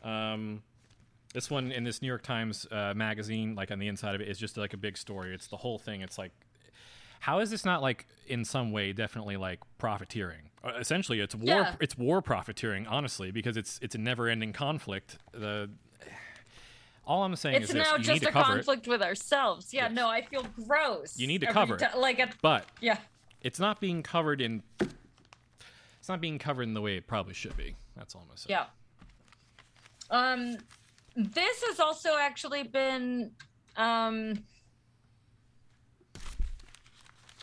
[0.03, 0.61] Um,
[1.33, 4.27] this one in this New York Times uh, magazine, like on the inside of it,
[4.27, 5.33] is just like a big story.
[5.33, 6.01] It's the whole thing.
[6.01, 6.31] It's like,
[7.23, 10.49] how is this not like in some way definitely like profiteering?
[10.61, 11.45] Uh, essentially, it's war.
[11.55, 11.75] Yeah.
[11.79, 15.17] It's war profiteering, honestly, because it's it's a never-ending conflict.
[15.31, 15.69] The
[17.05, 19.73] all I'm saying It's is this: now you just a conflict with ourselves.
[19.73, 19.93] Yeah, Yes.
[19.93, 21.17] no, I feel gross.
[21.17, 21.79] You need to cover it.
[21.79, 22.97] ti- like, at, it, but yeah,
[23.41, 24.61] it's not being covered in.
[24.81, 27.75] It's not being covered in the way it probably should be.
[27.95, 28.47] That's all I'm gonna say.
[28.49, 28.65] yeah.
[30.09, 30.57] Um,
[31.15, 33.31] this has also actually been,
[33.77, 34.43] um,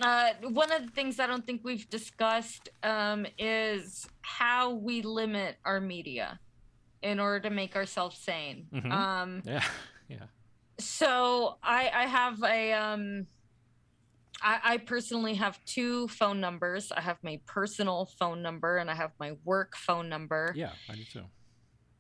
[0.00, 5.56] uh, one of the things I don't think we've discussed um, is how we limit
[5.64, 6.38] our media
[7.02, 8.66] in order to make ourselves sane.
[8.72, 8.92] Mhm.
[8.92, 9.64] Um, Yeah.
[10.08, 10.24] Yeah.
[10.80, 13.26] so I, I have a um
[14.42, 16.90] I, I personally have two phone numbers.
[16.90, 20.52] I have my personal phone number and I have my work phone number.
[20.56, 20.72] Yeah.
[20.88, 21.24] I do too.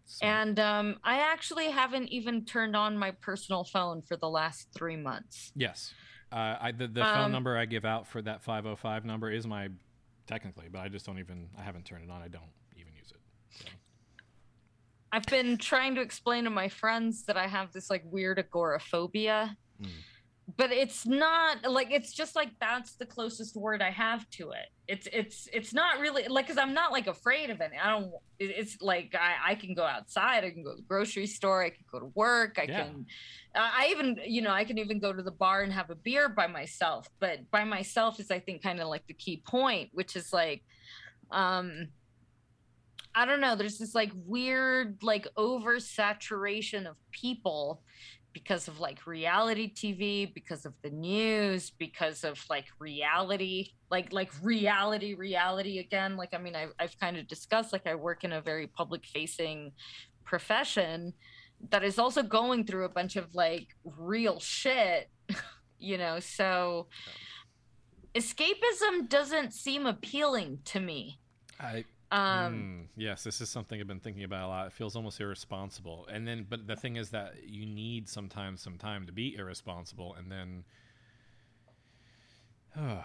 [0.06, 4.68] So- And um, I actually haven't even turned on my personal phone for the last
[4.74, 5.52] three months.
[5.54, 5.92] Yes.
[6.32, 9.46] Uh, I the, the phone Um, number I give out for that 505 number is
[9.46, 9.68] my
[10.26, 12.22] technically, but I just don't even I haven't turned it on.
[12.22, 12.42] I don't
[12.76, 13.20] even use it.
[13.50, 13.64] So.
[15.12, 19.56] I've been trying to explain to my friends that I have this like weird agoraphobia.
[19.82, 19.88] Mm.
[20.56, 24.68] But it's not like it's just like that's the closest word I have to it.
[24.88, 27.70] It's it's it's not really like because I'm not like afraid of it.
[27.80, 28.10] I don't.
[28.38, 30.44] It's like I I can go outside.
[30.44, 31.62] I can go to the grocery store.
[31.62, 32.58] I can go to work.
[32.58, 32.84] I Yeah.
[32.84, 33.06] can.
[33.54, 35.94] I I even you know I can even go to the bar and have a
[35.94, 37.06] beer by myself.
[37.20, 40.64] But by myself is I think kind of like the key point, which is like,
[41.30, 41.88] um,
[43.14, 43.56] I don't know.
[43.56, 47.82] There's this like weird like oversaturation of people
[48.32, 54.30] because of like reality TV, because of the news, because of like reality, like like
[54.42, 56.16] reality, reality again.
[56.16, 59.06] Like I mean, I, I've kind of discussed like I work in a very public
[59.06, 59.72] facing
[60.24, 61.12] profession
[61.70, 65.10] that is also going through a bunch of like real shit,
[65.78, 66.20] you know.
[66.20, 66.86] So
[68.14, 71.18] escapism doesn't seem appealing to me.
[71.58, 74.66] I Um, Mm, yes, this is something I've been thinking about a lot.
[74.66, 76.08] It feels almost irresponsible.
[76.10, 80.16] And then, but the thing is that you need sometimes some time to be irresponsible,
[80.16, 80.64] and then,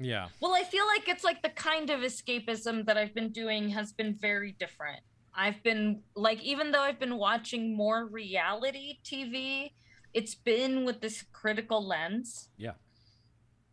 [0.00, 3.68] yeah, Well, I feel like it's like the kind of escapism that I've been doing
[3.70, 5.00] has been very different.
[5.34, 9.72] I've been like, even though I've been watching more reality TV,
[10.12, 12.48] it's been with this critical lens.
[12.56, 12.72] Yeah.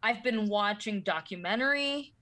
[0.04, 2.14] I've been watching documentary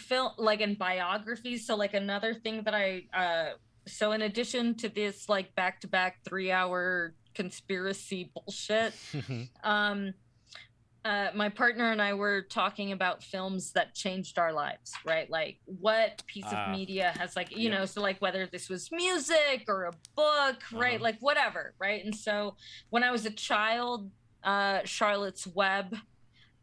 [0.00, 1.66] film, like in biographies.
[1.66, 3.50] So, like, another thing that I, uh,
[3.86, 8.92] so in addition to this, like, back to back three hour conspiracy bullshit,
[9.64, 10.12] um
[11.02, 15.30] uh, my partner and I were talking about films that changed our lives, right?
[15.30, 16.66] Like what piece Ah.
[16.66, 17.72] of media has like, you Yep.
[17.72, 20.96] know, so like whether this was music or a book, right?
[20.96, 21.02] Uh-huh.
[21.04, 22.04] Like whatever, right?
[22.04, 22.54] And so
[22.90, 24.10] when I was a child,
[24.44, 25.96] uh, Charlotte's Web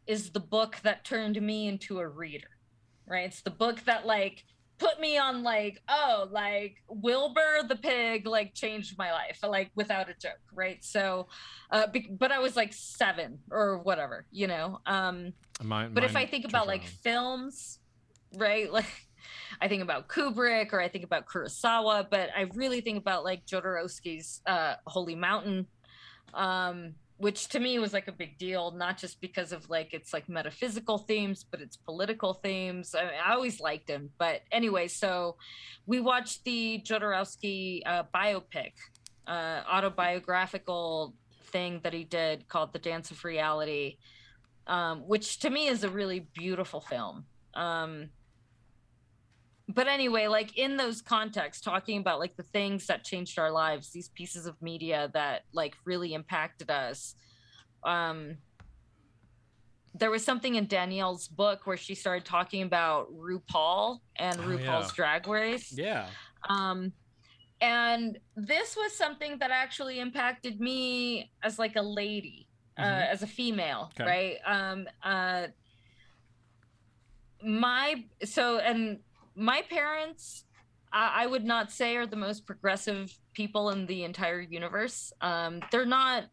[0.06, 2.50] is the book that turned me into a reader,
[3.08, 3.26] right?
[3.26, 4.44] It's the book that like
[4.78, 10.08] put me on like, oh, like Wilbur the pig like changed my life, like without
[10.08, 10.82] a joke, right?
[10.84, 11.28] So
[11.70, 14.80] uh, be- but I was like seven or whatever, you know.
[14.86, 15.32] Um,
[15.62, 17.78] Mine, but if I think about like films,
[18.34, 18.70] right?
[18.78, 18.86] Like
[19.60, 23.44] I think about Kubrick or I think about Kurosawa, but I really think about like
[23.46, 25.66] Jodorowsky's uh, Holy Mountain,
[26.34, 30.12] um, which to me was like a big deal, not just because of like it's
[30.12, 32.94] like metaphysical themes, but it's political themes.
[32.94, 35.36] I, I always liked him, but anyway, so
[35.86, 38.72] we watched the Jodorowsky uh, biopic,
[39.26, 41.14] uh, autobiographical
[41.46, 43.96] thing that he did called The Dance of Reality,
[44.68, 47.24] um, which to me is a really beautiful film.
[47.54, 48.10] Um,
[49.68, 53.90] but anyway, like in those contexts, talking about like the things that changed our lives,
[53.90, 57.14] these pieces of media that like really impacted us.
[57.84, 58.38] Um,
[59.94, 64.88] there was something in Danielle's book where she started talking about RuPaul and Oh, RuPaul's
[64.90, 64.94] yeah.
[64.94, 65.72] Drag Race.
[65.76, 66.08] yeah,
[66.48, 66.92] Um,
[67.60, 72.48] and this was something that actually impacted me as like a lady,
[72.78, 73.08] uh, Mhm.
[73.08, 74.04] as a female, Okay.
[74.04, 74.38] right?
[74.46, 75.48] Um, uh,
[77.42, 79.00] my so and
[79.38, 80.44] my parents,
[80.92, 85.12] I, I would not say are the most progressive people in the entire universe.
[85.20, 86.24] Um, they're not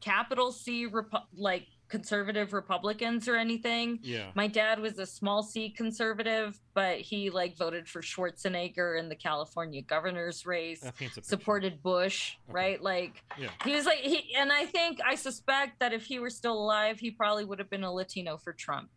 [0.00, 3.98] capital C Repu- like conservative Republicans or anything.
[4.02, 4.30] Yeah.
[4.34, 9.14] My dad was a small C conservative, but he like voted for Schwarzenegger in the
[9.14, 11.28] California governor's race, That paints a picture.
[11.28, 12.52] supported Bush, Okay.
[12.54, 12.82] right?
[12.82, 13.50] Like Yeah.
[13.64, 16.98] he was like he and I think I suspect that if he were still alive,
[16.98, 18.88] he probably would have been a Latino for Trump.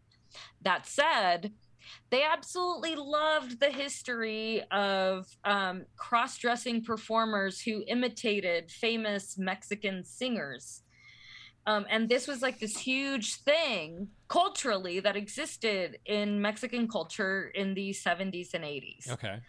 [0.62, 1.52] That said,
[2.10, 10.84] they absolutely loved the history of um, cross-dressing performers who imitated famous Mexican singers.
[11.68, 17.74] Um, and this was like this huge thing culturally that existed in Mexican culture in
[17.74, 19.10] the 70s and 80s.
[19.10, 19.40] Okay.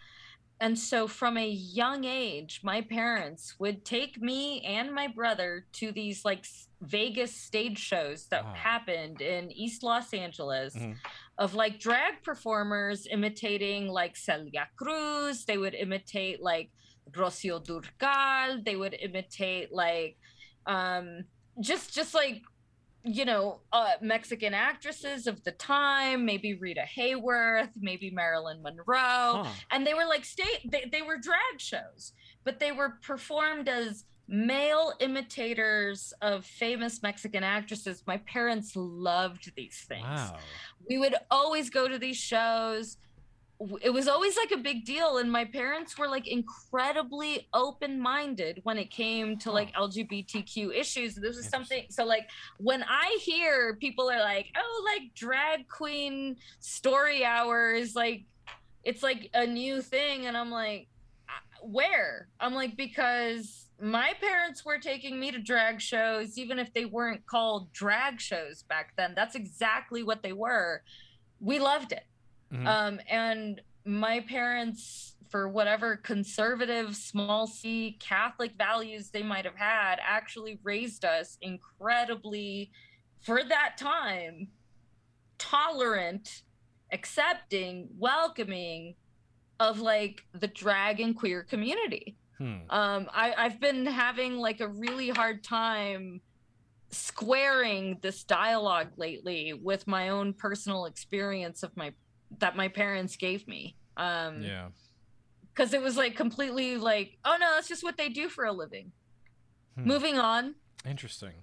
[0.59, 5.91] And so from a young age, my parents would take me and my brother to
[5.91, 6.45] these like
[6.81, 8.53] Vegas stage shows that Wow.
[8.53, 10.95] happened in East Los Angeles Mhm.
[11.37, 15.45] of like drag performers imitating like Celia Cruz.
[15.45, 16.69] They would imitate like
[17.11, 18.63] Rocio Durcal.
[18.63, 20.17] They would imitate like
[20.65, 21.25] um
[21.59, 22.41] just just like
[23.03, 29.53] you know, uh, Mexican actresses of the time, maybe Rita Hayworth, maybe Marilyn Monroe Huh.
[29.71, 32.11] and they were like state they, they were drag shows
[32.43, 39.85] but they were performed as male imitators of famous mexican actresses my parents loved these
[39.87, 40.03] things.
[40.03, 40.37] Wow.
[40.89, 42.97] we would always go to these shows.
[43.81, 48.77] It was always like a big deal and my parents were like incredibly open-minded when
[48.77, 51.15] it came to like lgbtq issues.
[51.15, 56.35] This is something so like when i hear people are like oh like drag queen
[56.59, 58.25] story hours like
[58.83, 60.87] it's like a new thing and i'm like
[61.27, 62.27] "Uh, where?
[62.39, 67.25] I'm like because my parents were taking me to drag shows even if they weren't
[67.27, 69.13] called drag shows back then.
[69.15, 70.81] That's exactly what they were.
[71.39, 72.03] We loved it.
[72.51, 72.65] Mhm.
[72.65, 79.99] um and my parents for whatever conservative small c catholic values they might have had
[80.01, 82.71] actually raised us incredibly
[83.19, 84.47] for that time
[85.37, 86.41] tolerant
[86.93, 88.95] accepting welcoming
[89.59, 92.57] of like the drag and queer community Hmm.
[92.69, 96.21] um I, i've been having like a really hard time
[96.91, 101.93] squaring this dialogue lately with my own personal experience of my
[102.39, 104.67] that my parents gave me um Yeah.
[105.53, 108.51] because it was like completely like oh no that's just what they do for a
[108.51, 108.91] living
[109.75, 109.87] Hmm.
[109.87, 111.33] moving on Interesting.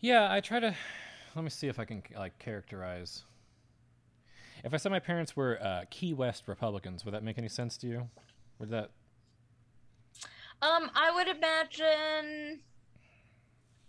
[0.00, 0.74] Yeah, I try to.
[1.34, 3.22] Let me see if I can like characterize.
[4.64, 7.76] If I said my parents were uh, Key West Republicans, would that make any sense
[7.78, 8.08] to you?
[8.58, 8.90] Would that?
[10.62, 12.60] Um i would imagine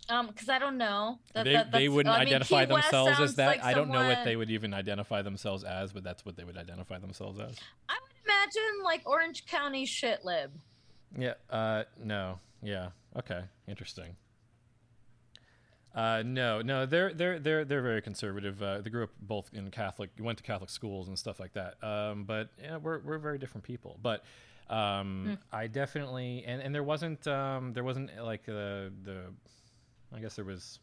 [0.09, 3.20] um because i don't know That- they that- they wouldn't I mean, identify Key themselves
[3.20, 3.47] as that.
[3.47, 6.43] like I don't know what they would even identify themselves as, but that's what they
[6.43, 7.55] would identify themselves as.
[7.89, 10.51] i would imagine like orange county shit lib
[11.18, 11.34] Yeah.
[11.49, 11.84] Uh.
[12.03, 12.39] No.
[12.61, 12.89] Yeah.
[13.18, 13.41] Okay.
[13.68, 14.15] Interesting.
[15.95, 16.22] Uh.
[16.26, 16.61] No.
[16.61, 16.86] No.
[16.86, 18.61] They're they're they're they're very conservative.
[18.61, 21.82] Uh, they grew up both in Catholic, went to Catholic schools and stuff like that.
[21.84, 22.26] Um.
[22.26, 23.97] But yeah, we're we're very different people.
[24.01, 24.24] But
[24.70, 29.26] um, I definitely and and there wasn't um there wasn't like the the,
[30.15, 30.80] I guess there was.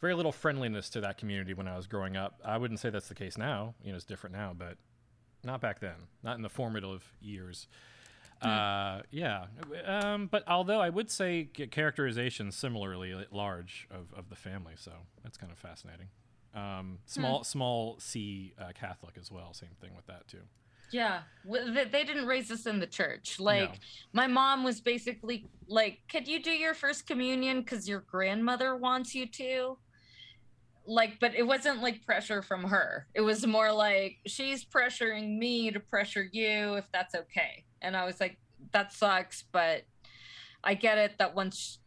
[0.00, 2.40] Very little friendliness to that community when I was growing up.
[2.44, 3.74] I wouldn't say that's the case now.
[3.82, 4.76] You know, it's different now, but
[5.42, 5.96] not back then.
[6.22, 7.66] Not in the formative years.
[8.40, 9.46] Uh, yeah.
[9.84, 14.92] Um, but although I would say characterization similarly at large of, of the family, so
[15.24, 16.06] that's kind of fascinating.
[16.54, 19.52] Um, small small C uh, Catholic as well.
[19.52, 20.42] Same thing with that too.
[20.90, 23.38] Yeah, they didn't raise us in the church.
[23.38, 23.78] Like No.
[24.12, 29.14] my mom was basically like, "Could you do your first communion because your grandmother wants
[29.14, 29.78] you to?"
[30.86, 33.06] Like, but it wasn't like pressure from her.
[33.14, 37.64] It was more like she's pressuring me to pressure you if that's okay.
[37.82, 38.38] And I was like,
[38.72, 39.84] "That sucks," but
[40.64, 41.78] I get it that once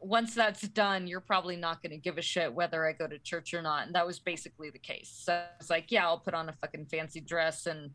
[0.00, 3.18] once that's done, you're probably not going to give a shit whether I go to
[3.18, 3.86] church or not.
[3.86, 5.08] And that was basically the case.
[5.24, 7.90] So I was like, yeah, I'll put on a fucking fancy dress and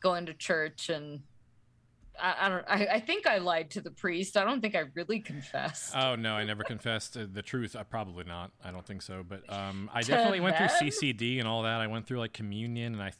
[0.00, 0.88] go to church.
[0.88, 1.20] And
[2.20, 4.36] I, I don't, I, I think I lied to the priest.
[4.36, 5.94] I don't think I really confessed.
[5.96, 7.76] Oh no, I never confessed uh, the truth.
[7.76, 8.50] I probably not.
[8.64, 9.24] I don't think so.
[9.26, 10.66] But um, I To definitely went through?
[10.68, 11.80] CCD and all that.
[11.80, 13.12] I went through like communion, and I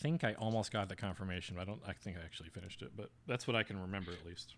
[0.00, 1.56] think I almost got the confirmation.
[1.56, 1.80] But I don't.
[1.86, 2.90] I think I actually finished it.
[2.96, 4.54] But that's what I can remember at least.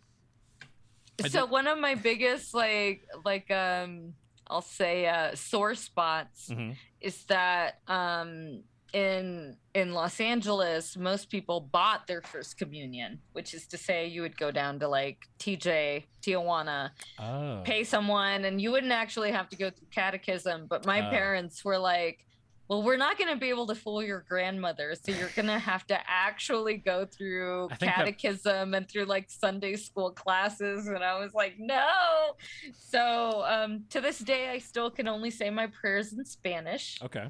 [1.22, 4.14] I so did- one of my biggest, like, like, um,
[4.46, 6.76] I'll say, uh, sore spots Mhm.
[7.02, 8.62] is that, um,
[8.92, 14.20] in in Los Angeles, most people bought their first communion, which is to say, you
[14.22, 17.62] would go down to like TJ, Tijuana, Oh.
[17.64, 21.10] pay someone and you wouldn't actually have to go through catechism but my Oh.
[21.10, 22.26] parents were like
[22.68, 24.94] well, we're not going to be able to fool your grandmother.
[24.94, 29.28] So you're going to have to actually go through think that- catechism and through like
[29.28, 30.86] Sunday school classes.
[30.86, 32.36] And I was like, no.
[32.78, 37.26] So um, to this day, I still can only say my prayers in Spanish Okay.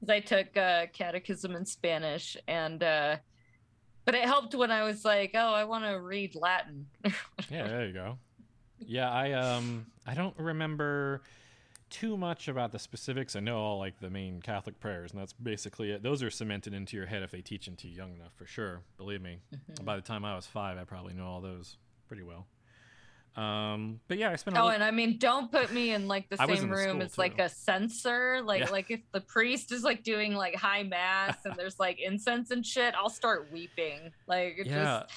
[0.00, 2.36] Because I took uh, catechism in Spanish.
[2.48, 3.16] And, uh,
[4.04, 6.86] but it helped when I was like, oh, I want to read Latin.
[7.50, 8.18] Yeah, there you go.
[8.86, 11.22] Yeah, I um I don't remember
[11.90, 13.34] too much about the specifics.
[13.34, 16.02] I know all like the main Catholic prayers, and that's basically it.
[16.02, 18.46] Those are cemented into your head if they teach them to you young enough, for
[18.46, 18.82] sure.
[18.96, 19.40] Believe me.
[19.54, 19.84] Mm-hmm.
[19.84, 21.76] By the time I was five, I probably knew all those
[22.06, 22.46] pretty well.
[23.36, 24.56] Um, but yeah, I spent.
[24.56, 26.74] A Oh, little- and I mean, don't put me in like the I same the
[26.76, 28.42] room school, as like a censor.
[28.44, 28.70] Like, Yeah.
[28.70, 32.66] like if the priest is like doing like high mass and there's like incense and
[32.66, 34.10] shit, I'll start weeping.
[34.26, 35.04] Like, it Yeah.
[35.08, 35.14] just,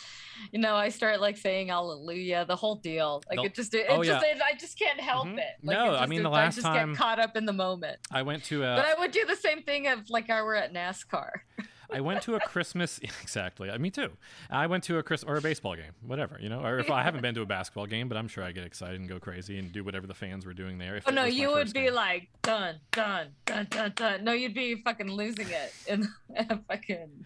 [0.51, 3.23] you know, I start like saying Hallelujah, the whole deal.
[3.29, 4.35] Like, The- it just, it, oh, just, yeah.
[4.35, 5.39] it, I just can't help Mhm.
[5.39, 5.55] it.
[5.63, 7.45] Like, No, it I just- mean, the last I just time- get caught up in
[7.45, 7.97] the moment.
[8.11, 10.71] I went to but I would do the same thing if like I were at
[10.73, 11.29] NASCAR.
[11.93, 13.69] I went to a Christmas exactly.
[13.69, 14.09] uh, Me too.
[14.49, 16.61] I went to a Chris or a baseball game, whatever you know.
[16.61, 18.99] Or if I haven't been to a basketball game, but I'm sure I get excited
[18.99, 20.95] and go crazy and do whatever the fans were doing there.
[20.95, 21.93] If Oh no, you would be game.
[21.93, 24.23] like done, done, done, done, dun.
[24.23, 27.25] No, you'd be fucking losing it in a fucking.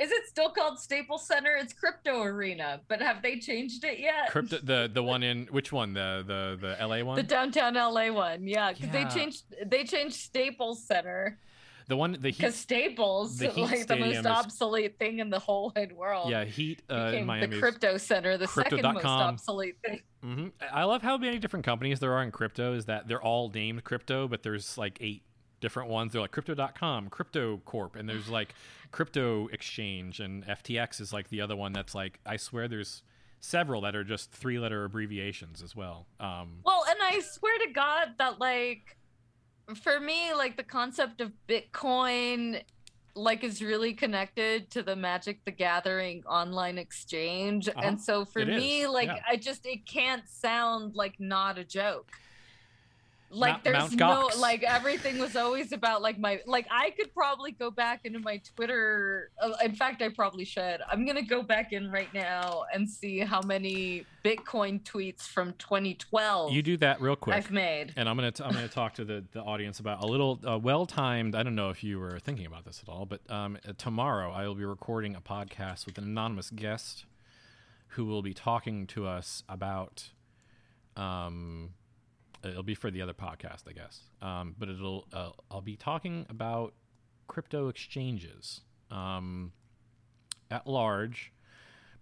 [0.00, 1.56] Is it still called Staples Center?
[1.56, 4.30] It's Crypto Arena, but have they changed it yet?
[4.30, 8.12] Crypto, the the one in which one the the the LA one The downtown LA
[8.12, 9.04] one, yeah, because Yeah.
[9.04, 11.40] they changed they changed Staples Center
[11.88, 15.30] the one the because heat Staples, the Heat like the most is- obsolete thing in
[15.30, 17.46] the whole wide world, yeah heat uh, in Miami.
[17.48, 20.00] the Crypto Center, the second most obsolete thing.
[20.24, 20.52] Mhm.
[20.72, 22.74] I love how many different companies there are in crypto.
[22.74, 25.22] Is that they're all named crypto, but there's like eight
[25.60, 26.12] different ones.
[26.12, 28.54] They're like Crypto.com, Crypto Corp, and there's like
[28.92, 33.02] Crypto Exchange, and FTX is like the other one that's like I swear there's
[33.40, 36.06] several that are just three letter abbreviations as well.
[36.20, 38.96] Um, Well, and I swear to God that like
[39.74, 42.62] for me, like the concept of Bitcoin
[43.14, 47.68] like is really connected to the Magic the Gathering online exchange.
[47.68, 47.80] Uh-huh.
[47.82, 49.22] And so for It me, is, like yeah.
[49.28, 52.12] I just it can't sound like not a joke.
[53.30, 57.12] Like Mount- there's Mount no like everything was always about like my like I could
[57.12, 59.30] probably go back into my Twitter.
[59.42, 60.80] uh, In fact, I probably should.
[60.90, 66.52] I'm gonna go back in right now and see how many Bitcoin tweets from 2012
[66.52, 67.36] you do that real quick.
[67.36, 67.92] I've made.
[67.96, 70.58] and I'm gonna t- I'm gonna talk to the, the audience about a little uh,
[70.58, 71.34] well timed.
[71.34, 74.32] I don't know if you were thinking about this at all, but um, uh, tomorrow
[74.32, 77.04] I will be recording a podcast with an anonymous guest
[77.92, 80.10] who will be talking to us about.
[80.96, 81.74] Um,
[82.44, 84.00] it'll be for the other podcast, I guess.
[84.22, 86.74] Um, but it'll uh, I'll be talking about
[87.26, 89.52] crypto exchanges um,
[90.50, 91.32] at large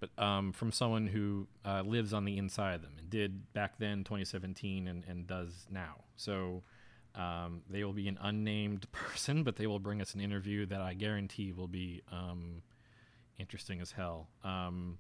[0.01, 3.79] but um, from someone who uh, lives on the inside of them and did back
[3.79, 6.63] then 2017 and, and does now so
[7.15, 10.81] um, they will be an unnamed person but they will bring us an interview that
[10.81, 12.63] i guarantee will be um,
[13.39, 14.99] interesting as hell um,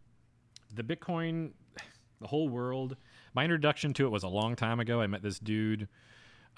[0.74, 1.52] the bitcoin
[2.20, 2.96] the whole world
[3.36, 5.86] my introduction to it was a long time ago i met this dude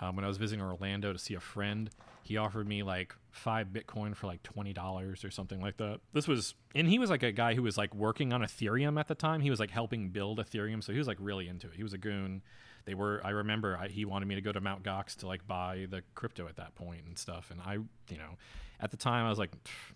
[0.00, 1.90] um, when I was visiting Orlando to see a friend,
[2.22, 6.00] he offered me like five Bitcoin for like twenty dollars or something like that.
[6.12, 9.08] This was, and he was like a guy who was like working on Ethereum at
[9.08, 9.40] the time.
[9.40, 11.74] He was like helping build Ethereum, so he was like really into it.
[11.74, 12.42] He was a goon.
[12.84, 13.20] They were.
[13.24, 16.02] I remember I, he wanted me to go to Mount Gox to like buy the
[16.14, 17.50] crypto at that point and stuff.
[17.50, 17.74] And I,
[18.08, 18.36] you know,
[18.80, 19.50] at the time I was like,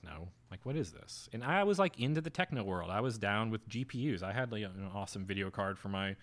[0.05, 1.29] no, like what is this?
[1.33, 2.91] And I was like into the techno world.
[2.91, 4.23] I was down with GPUs.
[4.23, 6.17] I had like an awesome video card for my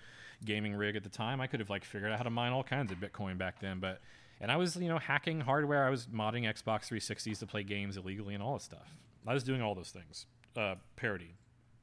[0.46, 1.42] gaming rig at the time.
[1.42, 3.80] I could have like figured out how to mine all kinds of Bitcoin back then,
[3.80, 4.00] but
[4.42, 5.86] and I was you know hacking hardware.
[5.86, 8.96] I was modding Xbox 360s to play games illegally and all this stuff.
[9.28, 10.26] I was doing all those things.
[10.56, 11.36] Uh, parody.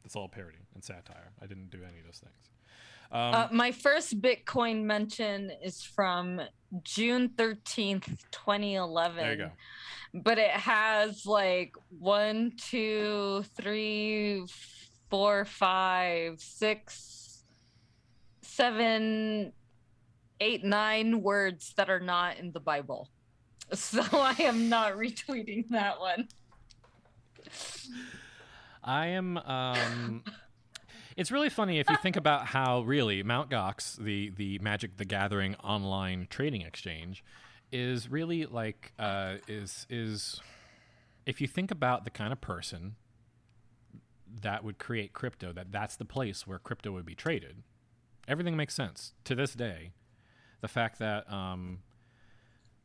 [0.04, 1.32] It's all parody and satire.
[1.42, 2.50] I didn't do any of those things.
[3.12, 6.40] Um, Uh, my first Bitcoin mention is from
[6.82, 9.16] June 13th, 2011.
[9.16, 9.50] there you go.
[10.14, 14.44] But it has like one, two, three,
[15.10, 17.15] four, five, six,
[18.56, 19.52] seven,
[20.40, 23.10] eight, nine words that are not in the Bible.
[23.74, 26.28] So I am not retweeting that one.
[28.84, 29.38] I am.
[29.38, 30.22] Um,
[31.16, 35.04] it's really funny if you think about how really Mount Gox, the the Magic the
[35.04, 37.24] Gathering online trading exchange,
[37.72, 40.40] is really like uh, is is
[41.26, 42.94] if you think about the kind of person
[44.42, 47.64] that would create crypto, that that's the place where crypto would be traded.
[48.28, 49.92] Everything makes sense to this day.
[50.60, 51.80] The fact that um,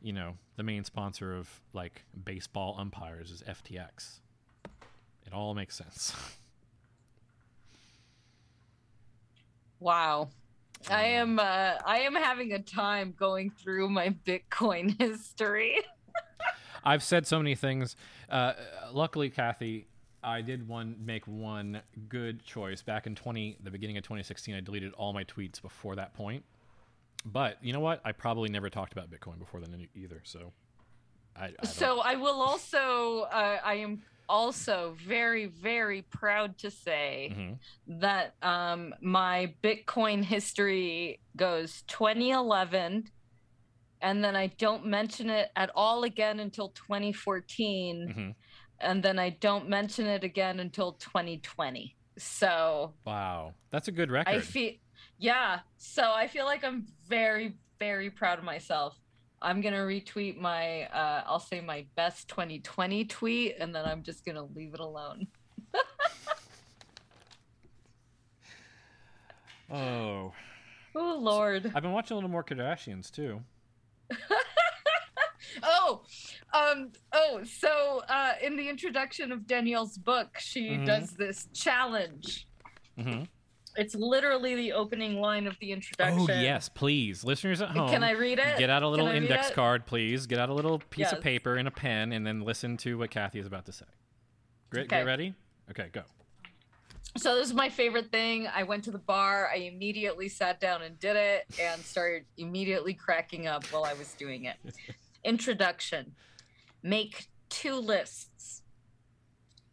[0.02, 4.20] you know the main sponsor of like baseball umpires is FTX.
[5.26, 6.14] It all makes sense.
[9.82, 10.30] Wow.
[10.90, 15.80] I am uh, I am having a time going through my Bitcoin history.
[16.84, 17.96] I've said so many things.
[18.30, 18.54] Uh,
[18.92, 19.88] luckily, Kathy,
[20.24, 24.54] I did one make one good choice back in twenty the beginning of 2016.
[24.56, 26.44] I deleted all my tweets before that point.
[27.26, 28.02] But you know what?
[28.04, 30.22] I probably never talked about Bitcoin before then either.
[30.24, 30.52] So,
[31.36, 37.32] I, I So I will also, uh, I am also very, very proud to say
[37.36, 38.00] Mhm.
[38.00, 43.04] that um, my Bitcoin history goes 2011,
[44.02, 48.36] and then I don't mention it at all again until 2014, Mhm.
[48.82, 51.96] And then I don't mention it again until 2020.
[52.18, 54.34] So wow, that's a good record.
[54.36, 54.74] I feel,
[55.18, 55.60] yeah.
[55.78, 59.00] So I feel like I'm very, very proud of myself.
[59.42, 64.24] I'm gonna retweet my, uh, I'll say my best 2020 tweet, and then I'm just
[64.26, 65.28] gonna leave it alone.
[69.72, 70.34] oh,
[70.94, 71.72] Oh Lord.
[71.74, 73.42] I've been watching a little more Kardashians too.
[75.64, 76.02] Oh,
[76.54, 77.42] um, oh.
[77.44, 80.86] So uh, in the introduction of Danielle's book, she Mhm.
[80.86, 82.48] does this challenge.
[82.98, 83.24] hmm
[83.78, 86.20] It's literally the opening line of the introduction.
[86.20, 87.90] Oh yes, please, listeners at home.
[87.90, 88.58] Can I read it?
[88.58, 90.28] Get out a little Can I read index card, please.
[90.28, 93.12] Get out a little piece of paper and a pen, and then listen to what
[93.12, 93.86] Kathy is about to say.
[94.70, 94.98] Great, Okay.
[94.98, 95.34] get ready.
[95.70, 96.04] Okay, go.
[97.18, 98.48] So this is my favorite thing.
[98.48, 99.50] I went to the bar.
[99.54, 104.14] I immediately sat down and did it, and started immediately cracking up while I was
[104.14, 104.56] doing it.
[105.24, 106.14] Introduction:
[106.84, 108.64] Make two lists.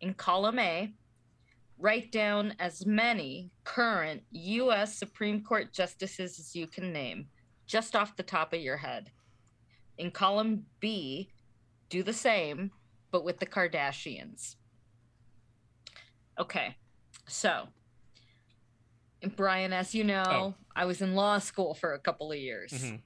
[0.00, 0.92] In column A,
[1.78, 4.94] write down as many current U.S.
[4.96, 7.28] Supreme Court justices as you can name,
[7.66, 9.10] just off the top of your head.
[9.96, 11.30] In column B,
[11.88, 12.70] do the same,
[13.10, 14.56] but with the Kardashians.
[16.38, 16.76] Okay,
[17.26, 17.68] so
[19.34, 20.54] Brian, as you know, Oh.
[20.76, 22.70] I was in law school for a couple of years.
[22.72, 23.00] Mhm.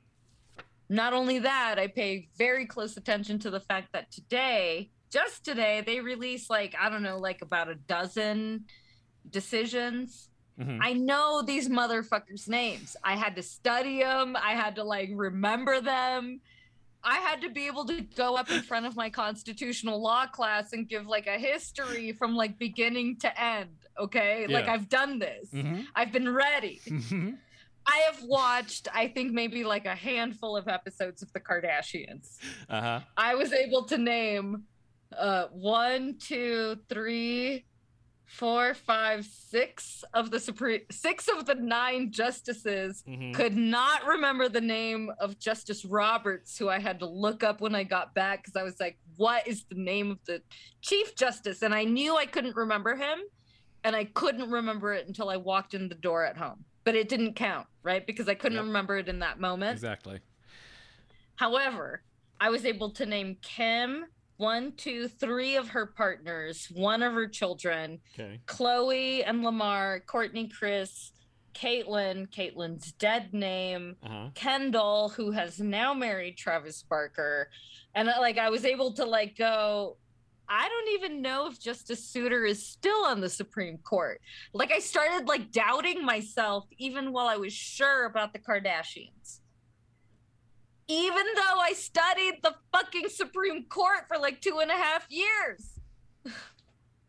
[0.93, 5.83] Not only that, I pay very close attention to the fact that today, just today,
[5.87, 8.67] they released like, I don't know, like about a dozen
[9.31, 10.29] decisions.
[10.61, 10.81] Mhm.
[10.83, 12.95] I know these motherfuckers' names.
[13.03, 14.37] I had to study them.
[14.37, 16.43] I had to like remember them.
[17.03, 20.75] I had to be able to go up in front of my constitutional law class
[20.75, 23.71] and give like a history from like beginning to end.
[23.99, 24.47] Okay.
[24.47, 25.49] Like I've done this.
[25.53, 25.87] Mhm.
[25.95, 26.81] I've been ready.
[26.87, 27.39] Mhm.
[27.87, 32.37] I have watched, I think maybe like a handful of episodes of the Kardashians.
[32.69, 33.01] Uh-huh.
[33.17, 34.65] I was able to name
[35.19, 37.67] uh one, two, three,
[38.25, 43.35] four, five, six of the supreme six of the nine justices Mhm.
[43.35, 47.75] could not remember the name of Justice Roberts, who I had to look up when
[47.75, 50.41] I got back because I was like, what is the name of the
[50.81, 51.61] Chief Justice?
[51.63, 53.19] And I knew I couldn't remember him,
[53.85, 56.65] and I couldn't remember it until I walked in the door at home.
[56.85, 58.07] But it didn't count, right?
[58.07, 58.67] Because I couldn't Yep.
[58.67, 59.73] remember it in that moment.
[59.73, 60.21] Exactly.
[61.37, 62.03] However,
[62.41, 64.07] I was able to name Kim,
[64.37, 68.41] one, two, three of her partners, one of her children, Okay.
[68.47, 71.13] Khloé and Lamar, Kourtney, Kris,
[71.55, 74.31] Caitlyn, Caitlyn's dead name, Uh-huh.
[74.35, 77.51] Kendall, who has now married Travis Barker.
[77.95, 79.99] And uh, like I was able to like go,
[80.49, 84.21] I don't even know if Justice Souter is still on the Supreme Court.
[84.53, 89.41] Like I started like doubting myself even while I was sure about the Kardashians.
[90.89, 95.81] Even though I studied the fucking Supreme Court for like two and a half years.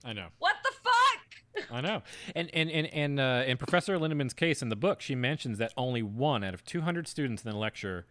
[0.06, 0.28] I know.
[0.40, 1.70] What the fuck?
[1.72, 2.02] I know.
[2.36, 5.74] And and and and uh, in Professor Lindemann's case in the book, she mentions that
[5.78, 8.06] only one out of 200 students in the lecture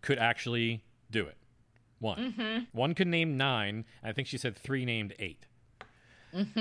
[0.00, 1.36] could actually do it.
[2.04, 2.18] One.
[2.18, 2.58] Mm-hmm.
[2.72, 3.86] One could name nine.
[4.02, 5.46] I think she said three named 8
[6.34, 6.60] Mm-hmm.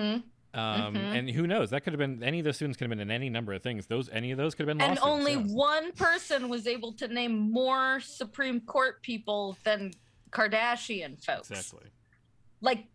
[0.58, 1.72] Um, And who knows?
[1.72, 3.62] That could have been any of those students could have been in any number of
[3.62, 3.88] things.
[3.88, 4.88] Those any of those could have been.
[4.88, 5.02] Lost.
[5.02, 9.92] And only one person was able to name more Supreme Court people than
[10.32, 11.52] Kardashian folks.
[11.52, 11.90] Exactly.
[12.62, 12.86] Like,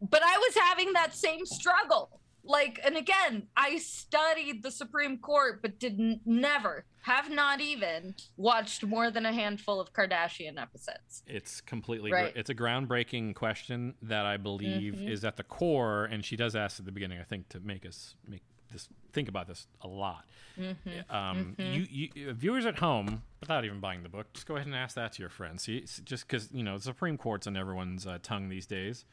[0.00, 2.20] but I was having that same struggle.
[2.46, 8.14] Like, and again, I studied the Supreme Court, but did n- never, have not even
[8.36, 11.22] watched more than a handful of Kardashian episodes.
[11.26, 12.12] It's completely.
[12.12, 12.32] Right.
[12.36, 15.08] It's a groundbreaking question that I believe Mhm.
[15.10, 17.18] is at the core, and she does ask at the beginning.
[17.18, 20.26] I think to make us make this think about this a lot.
[20.58, 21.14] Mm-hmm.
[21.14, 24.74] Um, you, you viewers at home, without even buying the book, just go ahead and
[24.76, 25.62] ask that to your friends.
[25.62, 29.04] See, just because you know the Supreme Court's on everyone's uh, tongue these days.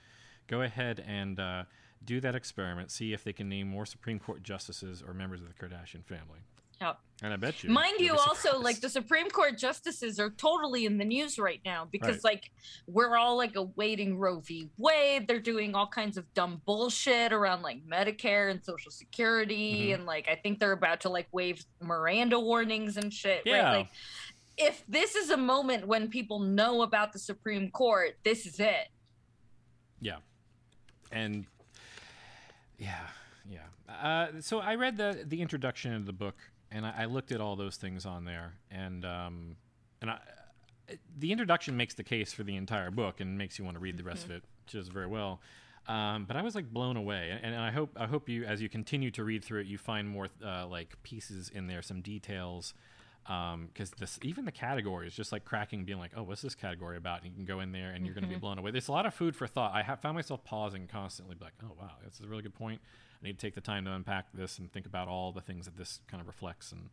[0.47, 1.63] Go ahead and uh,
[2.03, 2.91] do that experiment.
[2.91, 6.39] See if they can name more Supreme Court justices or members of the Kardashian family.
[6.79, 6.97] Yep.
[7.21, 10.97] And I bet you, Mind you, also, like the Supreme Court justices are totally in
[10.97, 12.23] the news right now because, Right.
[12.23, 12.51] like,
[12.87, 14.67] we're all like awaiting Roe v.
[14.77, 15.27] Wade.
[15.27, 19.93] They're doing all kinds of dumb bullshit around like Medicare and Social Security, Mhm.
[19.93, 23.43] and like I think they're about to like waive Miranda warnings and shit.
[23.45, 23.61] Yeah.
[23.61, 23.77] Right?
[23.77, 23.89] Like,
[24.57, 28.87] if this is a moment when people know about the Supreme Court, this is it.
[29.99, 30.17] Yeah,
[31.11, 31.45] and
[32.81, 33.07] yeah,
[33.49, 33.93] yeah.
[34.03, 36.35] Uh, so I read the the introduction of the book,
[36.71, 39.55] and I, I looked at all those things on there, and um,
[40.01, 40.19] and I,
[41.19, 43.97] the introduction makes the case for the entire book and makes you want to read
[43.97, 45.41] the rest of it, which is very well.
[45.87, 48.61] Um, but I was like blown away, and, and I hope I hope you, as
[48.61, 52.01] you continue to read through it, you find more uh, like pieces in there, some
[52.01, 52.73] details,
[53.23, 57.21] because this even the categories, just like cracking, being like, oh, what's this category about?
[57.21, 58.71] And you can go in there, and you're going to be blown away.
[58.71, 59.73] There's a lot of food for thought.
[59.73, 62.81] I have found myself pausing constantly, like, oh wow, that's a really good point.
[63.21, 65.65] I need to take the time to unpack this and think about all the things
[65.65, 66.71] that this kind of reflects.
[66.71, 66.89] And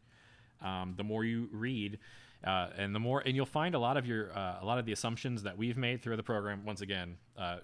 [0.61, 1.99] um, the more you read,
[2.45, 4.85] uh, and the more, and you'll find a lot of your, uh, a lot of
[4.85, 6.65] the assumptions that we've made through the program.
[6.65, 7.59] Once again, uh,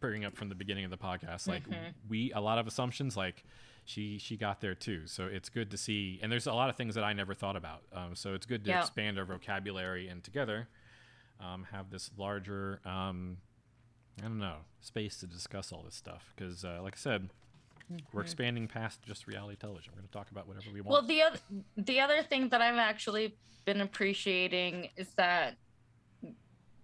[0.00, 1.62] bringing up from the beginning of the podcast, like
[2.08, 3.44] we, a lot of assumptions, like
[3.84, 5.06] she, she got there too.
[5.06, 7.56] So it's good to see, and there's a lot of things that I never thought
[7.56, 7.82] about.
[7.92, 8.80] Um, so it's good to Yeah.
[8.80, 10.68] expand our vocabulary and together
[11.40, 13.38] um, have this larger, um,
[14.20, 16.32] I don't know, space to discuss all this stuff.
[16.34, 17.30] Because, uh, like I said,
[18.12, 19.92] we're expanding past just reality television.
[19.92, 20.90] We're going to talk about whatever we want.
[20.92, 21.38] Well, the other
[21.76, 23.36] the other thing that I've actually
[23.66, 25.56] been appreciating is that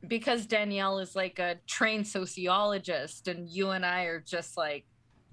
[0.07, 4.85] because Danielle is like a trained sociologist, and you and I are just like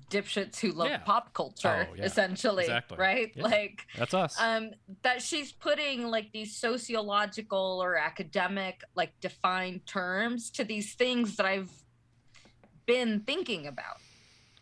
[0.10, 0.98] dipshits who love Yeah.
[1.00, 2.06] pop culture, Oh, yeah.
[2.06, 2.98] essentially, Exactly.
[2.98, 3.32] right?
[3.36, 3.44] Yeah.
[3.44, 4.40] Like, That's us.
[4.40, 4.72] um,
[5.04, 11.46] that she's putting like these sociological or academic, like defined terms to these things that
[11.46, 11.72] I've
[12.86, 13.98] been thinking about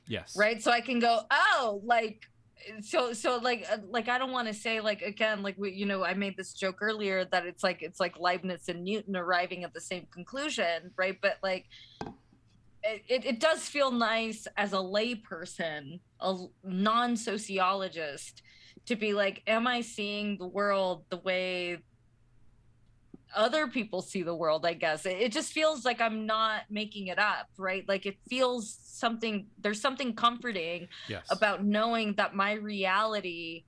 [0.08, 0.36] yes.
[0.36, 2.24] right so i can go oh like
[2.82, 5.86] so so like uh, like i don't want to say like again like we you
[5.86, 9.64] know i made this joke earlier that it's like it's like leibniz and newton arriving
[9.64, 11.66] at the same conclusion right but like
[12.86, 18.42] it, it, does feel nice as a layperson a non-sociologist
[18.86, 21.78] to be like am i seeing the world the way
[23.36, 27.08] other people see the world i guess it, it just feels like i'm not making
[27.08, 31.26] it up right like it feels something there's something comforting Yes.
[31.30, 33.66] about knowing that my reality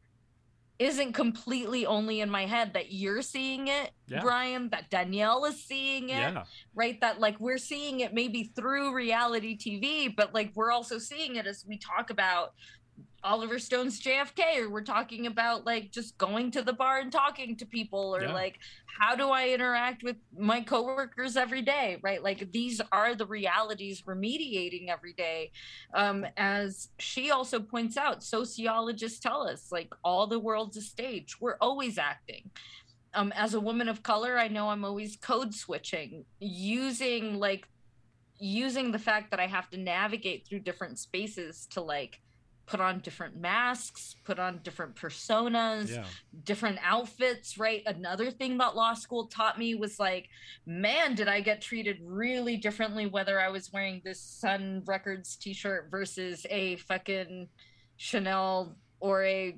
[0.80, 4.22] isn't completely only in my head that you're seeing it Yeah.
[4.22, 6.44] brian that danielle is seeing it yeah.
[6.76, 11.36] right that like we're seeing it maybe through reality tv but like we're also seeing
[11.36, 12.54] it as we talk about
[13.28, 17.58] Oliver Stone's JFK, or we're talking about like just going to the bar and talking
[17.58, 18.32] to people, or Yeah.
[18.34, 18.58] like
[19.00, 22.24] how do I interact with my coworkers every day, right?
[22.24, 25.52] Like these are the realities we're mediating every day.
[25.94, 31.36] Um, as she also points out, sociologists tell us like all the world's a stage.
[31.42, 32.50] We're always acting.
[33.14, 37.68] Um, as a woman of color, I know I'm always code switching, using like
[38.40, 42.22] using the fact that I have to navigate through different spaces to like
[42.68, 46.04] put on different masks, put on different personas, Yeah.
[46.44, 47.82] different outfits, right?
[47.86, 50.28] Another thing that law school taught me was like,
[50.66, 55.54] man, did I get treated really differently whether I was wearing this Sun Records t
[55.54, 57.48] shirt versus a fucking
[57.96, 59.58] Chanel or a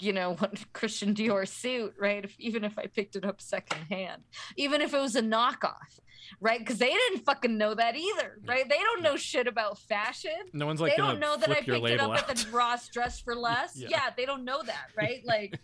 [0.00, 2.22] you know what Christian Dior suit, right?
[2.24, 4.22] If, even if I picked it up secondhand,
[4.56, 6.00] even if it was a knockoff,
[6.40, 6.58] right?
[6.58, 8.68] Because they didn't fucking know that either, right?
[8.68, 11.68] They don't know shit about fashion No one's like they don't know that I picked
[11.88, 12.30] it up out.
[12.30, 13.76] at the Ross Dress for Less.
[13.76, 13.88] Yeah.
[13.90, 14.10] yeah.
[14.16, 15.20] they don't know that, right?
[15.24, 15.58] Like,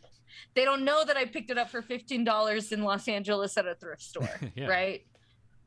[0.55, 3.67] they don't know that I picked it up for fifteen dollars in Los Angeles at
[3.67, 4.67] a thrift store, Yeah.
[4.69, 5.05] right?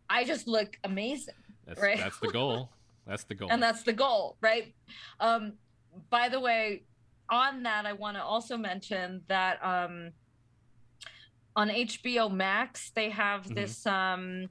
[0.10, 1.34] I just look amazing,
[1.66, 1.98] That's, right?
[1.98, 2.70] that's the goal.
[3.08, 3.50] That's the goal.
[3.52, 4.74] and that's the goal, right?
[5.20, 5.54] Um,
[6.10, 6.84] by the way,
[7.30, 10.12] on that, I want to also mention that um,
[11.56, 13.56] on HBO Max they have Mhm.
[13.56, 14.50] this um,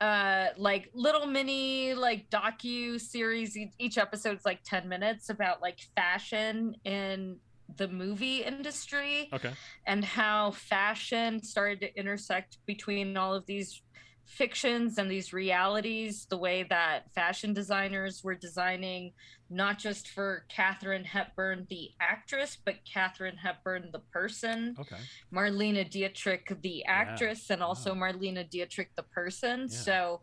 [0.00, 3.56] uh, like little mini like docu series.
[3.78, 7.38] Each, episode's like ten minutes about like fashion in
[7.76, 9.52] the movie industry okay.
[9.86, 13.82] and how fashion started to intersect between all of these
[14.26, 19.12] fictions and these realities the way that fashion designers were designing
[19.50, 24.96] not just for Katharine Hepburn the actress but Katharine Hepburn the person Okay.
[25.32, 28.00] Marlene Dietrich the actress and also Wow.
[28.12, 29.66] Marlene Dietrich the person Yeah.
[29.68, 30.20] so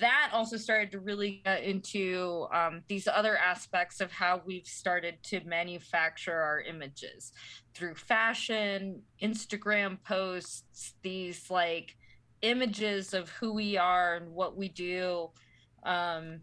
[0.00, 5.20] that also started to really get into um, these other aspects of how we've started
[5.24, 7.32] to manufacture our images
[7.74, 11.96] through fashion, Instagram posts, these like
[12.42, 15.30] images of who we are and what we do,
[15.84, 16.40] um,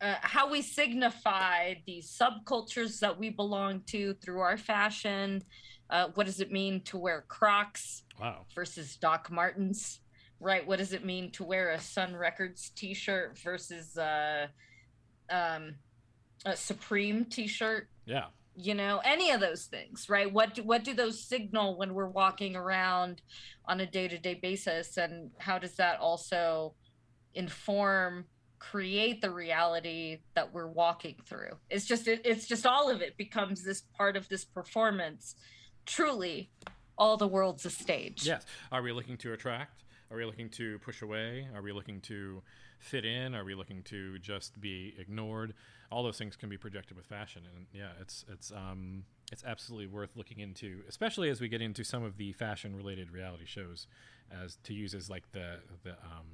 [0.00, 5.42] uh, how we signify these subcultures that we belong to through our fashion.
[5.90, 8.02] Uh, what does it mean to wear Crocs?
[8.20, 8.46] Wow.
[8.54, 10.00] versus Doc Martens,
[10.40, 10.66] right?
[10.66, 14.48] What does it mean to wear a Sun Records T-shirt versus uh,
[15.30, 15.76] um,
[16.44, 18.26] a Supreme T-shirt, Yeah.
[18.60, 22.08] You know any of those things right what do, what do those signal when we're
[22.08, 23.22] walking around
[23.66, 26.74] on a day-to-day basis and how does that also
[27.34, 28.24] inform
[28.58, 33.16] create the reality that we're walking through it's just it, it's just all of it
[33.16, 35.36] becomes this part of this performance
[35.86, 36.50] truly
[36.96, 38.44] all the world's a stage Yes.
[38.72, 39.84] Are we looking to attract?
[40.10, 41.46] Are we looking to push away?
[41.54, 42.42] Are we looking to
[42.80, 43.34] fit in?
[43.34, 45.54] Are we looking to just be ignored?
[45.90, 49.86] All those things can be projected with fashion, and yeah, it's it's um it's absolutely
[49.86, 53.86] worth looking into, especially as we get into some of the fashion-related reality shows,
[54.30, 56.26] as to use as like the the um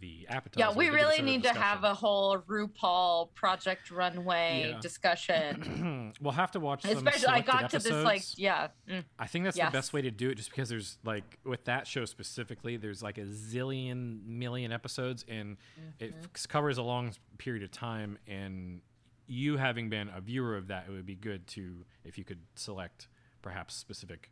[0.00, 0.68] the appetizer.
[0.70, 4.80] yeah we really need to have a whole rupaul project runway Yeah.
[4.80, 6.82] discussion we'll have to watch.
[6.82, 9.02] Some especially i got to this like yeah mm.
[9.18, 9.68] I think that's Yes.
[9.72, 13.02] the best way to do it, just because there's like with that show specifically, there's
[13.02, 15.56] like a zillion million episodes, and
[15.98, 16.24] it Mm-hmm.
[16.34, 18.18] f- covers a long period of time.
[18.26, 18.82] And
[19.26, 22.40] you having been a viewer of that, it would be good to if you could
[22.54, 23.08] select
[23.42, 24.30] perhaps specific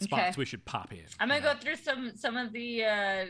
[0.00, 0.32] spots Okay.
[0.38, 1.00] we should pop in.
[1.20, 2.84] I'm gonna go through some some of the.
[2.84, 3.24] uh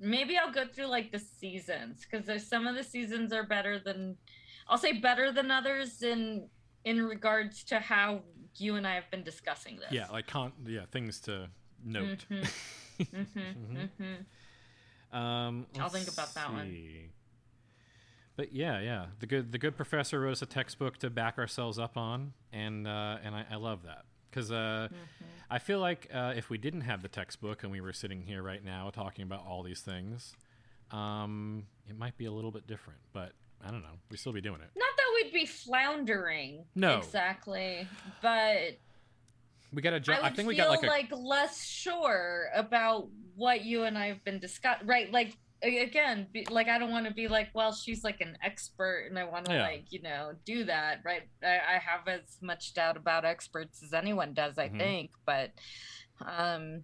[0.00, 3.78] Maybe I'll go through like the seasons because there's some of the seasons are better
[3.78, 4.16] than,
[4.68, 6.48] I'll say better than others in
[6.84, 8.22] in regards to how
[8.56, 9.90] you and I have been discussing this.
[9.90, 11.48] Yeah, like con- yeah, things to
[11.84, 12.24] note.
[12.30, 12.50] Mhm.
[13.00, 13.88] Mhm,
[15.12, 15.16] mhm.
[15.16, 17.10] Um, I'll think about that one.
[18.36, 21.78] But yeah, yeah, the good the good professor wrote us a textbook to back ourselves
[21.78, 25.24] up on, and uh, and I, I love that because uh, Mm-hmm.
[25.50, 28.42] I feel like uh, if we didn't have the textbook and we were sitting here
[28.42, 30.34] right now talking about all these things,
[30.90, 32.98] um, it might be a little bit different.
[33.14, 33.32] But
[33.64, 34.68] I don't know, we'd still be doing it.
[34.76, 36.64] Not that we'd be floundering.
[36.74, 36.98] No.
[36.98, 37.88] Exactly,
[38.20, 38.78] but
[39.72, 40.22] We got a I job.
[40.22, 44.08] would I think we feel got like a less sure about what you and I
[44.08, 44.86] have been discussing.
[44.86, 48.36] Right, like again, be, like I don't want to be like, well, she's like an
[48.42, 49.62] expert, and I want to Yeah.
[49.62, 51.00] like you know do that.
[51.04, 54.78] Right, I, I have as much doubt about experts as anyone does, I Mhm.
[54.78, 55.52] think, but
[56.24, 56.82] um.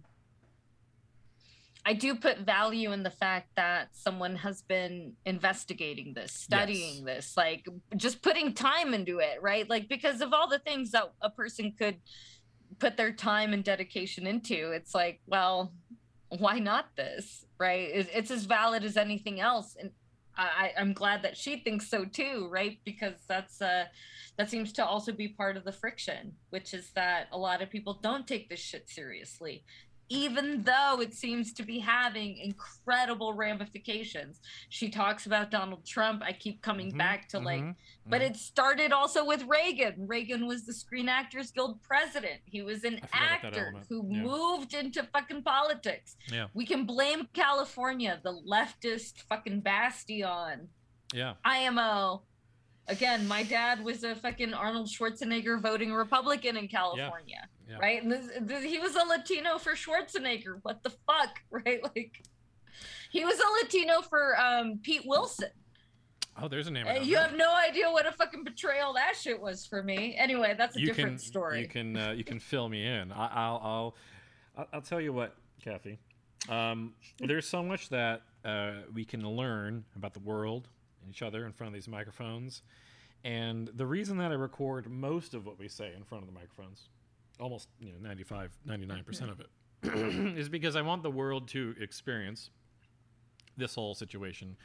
[1.87, 7.35] I do put value in the fact that someone has been investigating this, studying this,
[7.37, 9.69] like just putting time into it, right?
[9.69, 12.01] Like because of all the things that a person could
[12.79, 15.75] put their time and dedication into, it's like, well,
[16.29, 17.89] why not this, right?
[17.91, 19.91] It- It's as valid as anything else, and
[20.37, 22.81] I, I'm glad that she thinks so too, right?
[22.85, 23.85] Because that's uh,
[24.37, 27.71] that seems to also be part of the friction, which is that a lot of
[27.71, 29.65] people don't take this shit seriously
[30.09, 34.41] even though it seems to be having incredible ramifications.
[34.69, 36.23] She talks about Donald Trump.
[36.23, 37.75] I keep coming Mhm, back to like, mhm,
[38.07, 38.31] but mhm.
[38.31, 40.07] it started also with Reagan.
[40.07, 42.41] Reagan was the Screen Actors Guild president.
[42.45, 44.23] He was an I forgot about that actor who Yeah.
[44.23, 46.17] moved into fucking politics.
[46.31, 50.69] yeah, We can blame California, the leftist fucking bastion.
[51.13, 52.23] yeah, IMO.
[52.87, 57.79] Again, my dad was a fucking Arnold Schwarzenegger voting Republican in California, yeah.
[57.79, 58.03] right?
[58.03, 60.59] And this, this, he was a Latino for Schwarzenegger.
[60.63, 61.83] What the fuck, right?
[61.83, 62.23] Like,
[63.11, 65.49] he was a Latino for um, Pete Wilson.
[66.41, 66.87] Oh, there's a name.
[66.87, 67.23] Uh, you know.
[67.23, 70.17] have no idea what a fucking betrayal that shit was for me.
[70.19, 71.61] Anyway, that's a you different can story.
[71.61, 73.13] you can uh, you can fill me in.
[73.13, 75.99] I, I'll I'll I'll- tell you what, Kathy.
[76.49, 80.69] Um, there's so much that uh, we can learn about the world
[81.09, 82.63] each other in front of these microphones,
[83.25, 86.35] and the reason that I record most of what we say in front of the
[86.35, 86.89] microphones,
[87.41, 89.49] almost you know 95 99 percent of it,
[90.39, 92.51] is because I want the world to experience
[93.57, 94.57] this whole situation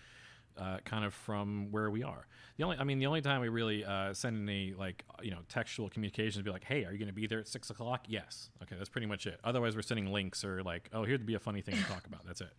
[0.58, 2.28] uh, kind of from where we are.
[2.58, 5.40] The only, I mean, the only time we really uh, send any like you know
[5.48, 8.50] textual communications be like, "Hey, are you going to be there at six o'clock?" Yes.
[8.62, 9.40] Okay, that's pretty much it.
[9.44, 12.26] Otherwise, we're sending links or like, "Oh, here'd be a funny thing to talk about."
[12.26, 12.52] That's it.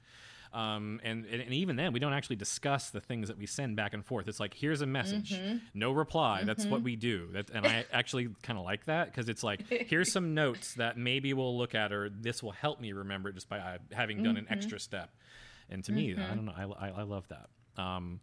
[0.52, 3.94] Um, and, and even then, we don't actually discuss the things that we send back
[3.94, 4.27] and forth.
[4.27, 5.39] It's like, here's a message,
[5.74, 6.43] no reply.
[6.44, 7.28] That's what we do.
[7.32, 10.98] That, and I actually kind of like that because it's like, here's some notes that
[10.98, 14.22] maybe we'll look at, or this will help me remember it just by uh, having
[14.24, 15.10] done an extra step.
[15.68, 17.48] And to me, I don't know, I, I, I love that.
[17.81, 18.20] Um,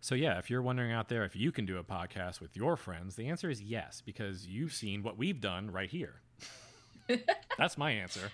[0.00, 2.76] so yeah, if you're wondering out there if you can do a podcast with your
[2.76, 6.20] friends, the answer is yes because you've seen what we've done right here.
[7.58, 8.30] That's my answer.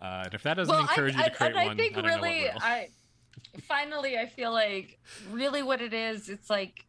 [0.00, 2.06] Uh, and if that doesn't encourage you to create and I one, think I what
[2.06, 2.50] really.
[2.50, 2.88] I
[3.62, 4.98] finally I feel like
[5.30, 6.28] really what it is.
[6.28, 6.86] It's like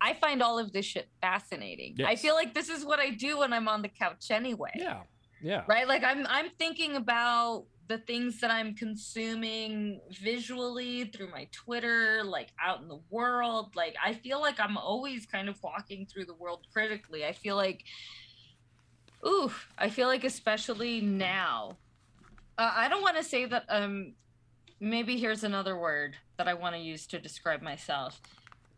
[0.00, 1.96] I find all of this shit fascinating.
[2.04, 4.72] I feel like this is what I do when I'm on the couch anyway.
[4.74, 5.02] yeah,
[5.42, 5.86] yeah, Right?
[5.86, 12.48] Like I'm I'm thinking about the things that I'm consuming visually through my Twitter, like
[12.62, 13.76] out in the world.
[13.76, 17.24] Like I feel like I'm always kind of walking through the world critically.
[17.24, 17.84] I feel like
[19.26, 21.76] ooh, I feel like especially now.
[22.60, 24.12] Uh, I don't want to say that um
[24.80, 28.20] maybe here's another word that I want to use to describe myself.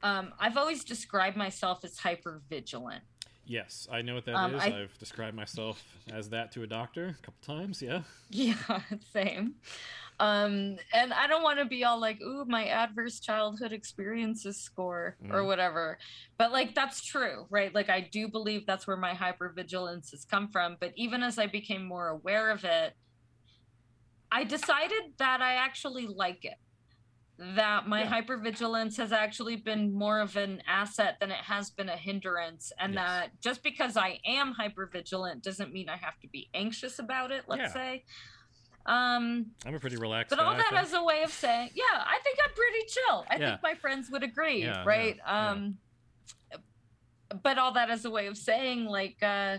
[0.04, 3.02] Um, I've always described myself as hyper vigilant
[3.44, 4.36] Yes, I know what that is.
[4.38, 5.82] Um, I- I've described myself
[6.12, 7.82] as that to a doctor a couple times.
[7.82, 8.02] Yeah.
[8.30, 8.54] Yeah,
[9.12, 9.56] same.
[10.20, 15.16] Um, and I don't want to be all like, ooh, my adverse childhood experiences score
[15.28, 15.46] or Mm.
[15.46, 15.98] whatever.
[16.38, 17.74] But like that's true, right?
[17.74, 20.76] Like I do believe that's where my hypervigilance has come from.
[20.78, 22.94] But even as I became more aware of it,
[24.32, 26.54] I decided that I actually like it.
[27.38, 28.10] That my Yeah.
[28.20, 32.72] hypervigilance has actually been more of an asset than it has been a hindrance.
[32.78, 33.02] And Yes.
[33.02, 37.44] that just because I am hypervigilant doesn't mean I have to be anxious about it,
[37.48, 37.72] let's Yeah.
[37.72, 38.04] say.
[38.86, 42.18] Um, I'm a pretty relaxed but all that as a way of saying, yeah, I
[42.24, 43.26] think I'm pretty chill.
[43.28, 43.50] I Yeah.
[43.50, 45.16] think my friends would agree, Yeah, right?
[45.16, 45.50] yeah.
[45.50, 45.78] Um,
[47.42, 49.58] but all that as a way of saying, like, uh,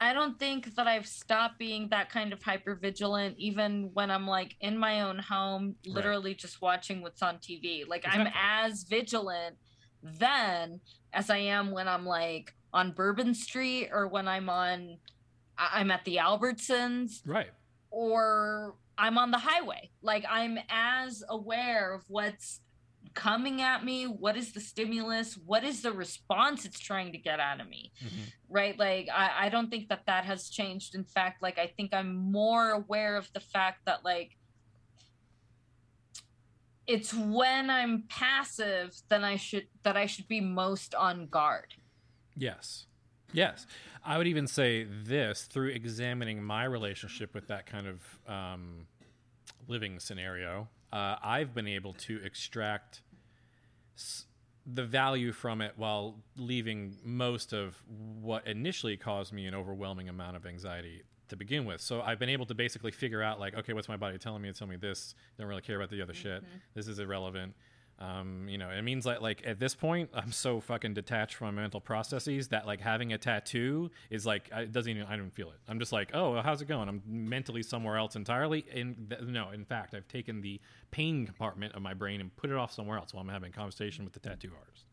[0.00, 4.26] I don't think that I've stopped being that kind of hyper vigilant, even when I'm
[4.26, 5.94] like in my own home, Right.
[5.94, 7.86] literally just watching what's on TV.
[7.86, 9.56] Like, I'm as vigilant
[10.02, 10.80] then
[11.12, 14.96] as I am when I'm like on Bourbon Street or when I'm on,
[15.58, 17.50] I'm at the Albertsons right.
[17.90, 19.90] or I'm on the highway.
[20.02, 22.60] Like I'm as aware of what's
[23.14, 27.40] coming at me, what is the stimulus, what is the response it's trying to get
[27.40, 28.32] out of me, Mhm.
[28.48, 28.78] right?
[28.78, 30.94] Like I, I don't think that that has changed.
[30.94, 34.36] In fact, like I think I'm more aware of the fact that like
[36.86, 41.74] it's when I'm passive than I should that I should be most on guard.
[42.36, 42.86] Yes.
[43.32, 43.66] Yes.
[44.04, 48.86] I would even say this through examining my relationship with that kind of um,
[49.68, 50.68] living scenario.
[50.92, 53.02] Uh, I've been able to extract
[53.96, 54.24] s-
[54.66, 57.80] the value from it while leaving most of
[58.20, 61.80] what initially caused me an overwhelming amount of anxiety to begin with.
[61.80, 64.48] So I've been able to basically figure out like, okay, what's my body telling me?
[64.48, 65.14] It's telling me this.
[65.38, 66.42] Don't really care about the other shit.
[66.74, 67.54] This is irrelevant.
[68.00, 71.54] Um, you know, it means like like at this point, I'm so fucking detached from
[71.54, 75.34] my mental processes that like having a tattoo is like it doesn't even I don't
[75.34, 75.58] feel it.
[75.68, 76.88] I'm just like, oh, how's it going?
[76.88, 78.64] I'm mentally somewhere else entirely.
[78.74, 80.60] And th- no, in fact, I've taken the
[80.90, 83.54] pain compartment of my brain and put it off somewhere else while I'm having a
[83.54, 84.86] conversation with the tattoo artist.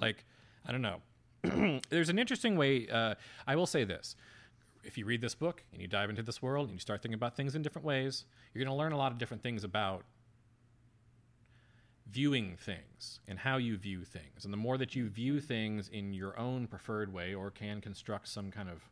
[0.00, 0.24] Like,
[0.66, 1.80] I don't know.
[1.90, 2.88] There's an interesting way.
[2.88, 3.14] Uh,
[3.46, 4.16] I will say this:
[4.82, 7.14] if you read this book and you dive into this world and you start thinking
[7.14, 10.02] about things in different ways, you're going to learn a lot of different things about
[12.10, 14.44] viewing things and how you view things.
[14.44, 18.28] And the more that you view things in your own preferred way or can construct
[18.28, 18.82] some kind of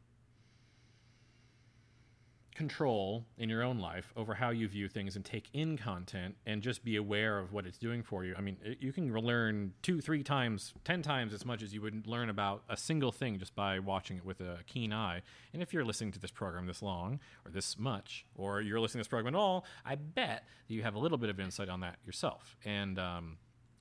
[2.57, 6.63] control in your own life over how you view things and take in content and
[6.63, 8.35] just be aware of what it's doing for you.
[8.37, 11.83] I mean, it, you can learn two, three times, ten times as much as you
[11.83, 15.21] would learn about a single thing just by watching it with a keen eye.
[15.53, 19.01] And if you're listening to this program this long or this much, or you're listening
[19.01, 21.69] to this program at all, I bet that you have a little bit of insight
[21.69, 22.57] on that yourself.
[22.65, 23.37] And um,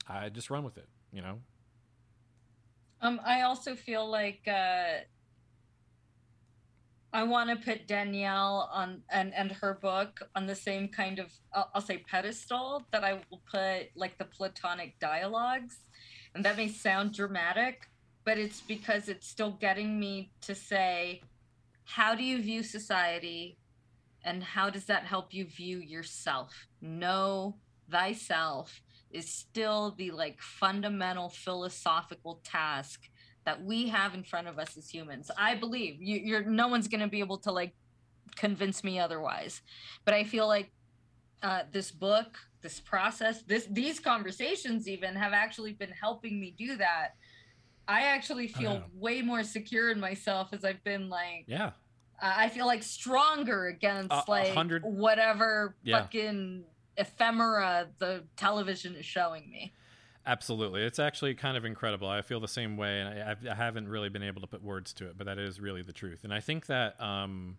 [0.06, 1.38] I just run with it, you know?
[3.00, 5.04] Um, I also feel like uh,
[7.16, 11.32] I want to put Danielle on and and her book on the same kind of
[11.54, 15.78] I'll, I'll say pedestal that I will put like the Platonic dialogues,
[16.34, 17.88] and that may sound dramatic,
[18.24, 21.22] but it's because it's still getting me to say,
[21.84, 23.56] how do you view society,
[24.22, 26.66] and how does that help you view yourself?
[26.82, 27.56] Know
[27.90, 33.08] thyself is still the like fundamental philosophical task
[33.46, 35.30] that we have in front of us as humans.
[35.38, 37.72] I believe you, you're no one's going to be able to like
[38.34, 39.62] convince me otherwise.
[40.04, 40.72] But I feel like
[41.42, 46.76] uh, this book, this process, this these conversations even have actually been helping me do
[46.76, 47.10] that.
[47.88, 48.80] I actually feel yeah.
[48.92, 51.70] way more secure in myself as I've been like Yeah.
[52.20, 56.00] I feel like stronger against a like hundred- whatever Yeah.
[56.00, 56.64] fucking
[56.96, 59.72] ephemera the television is showing me.
[60.28, 62.08] Absolutely, it's actually kind of incredible.
[62.08, 64.92] I feel the same way, and I, I haven't really been able to put words
[64.94, 66.24] to it, but that is really the truth.
[66.24, 67.58] And I think that um,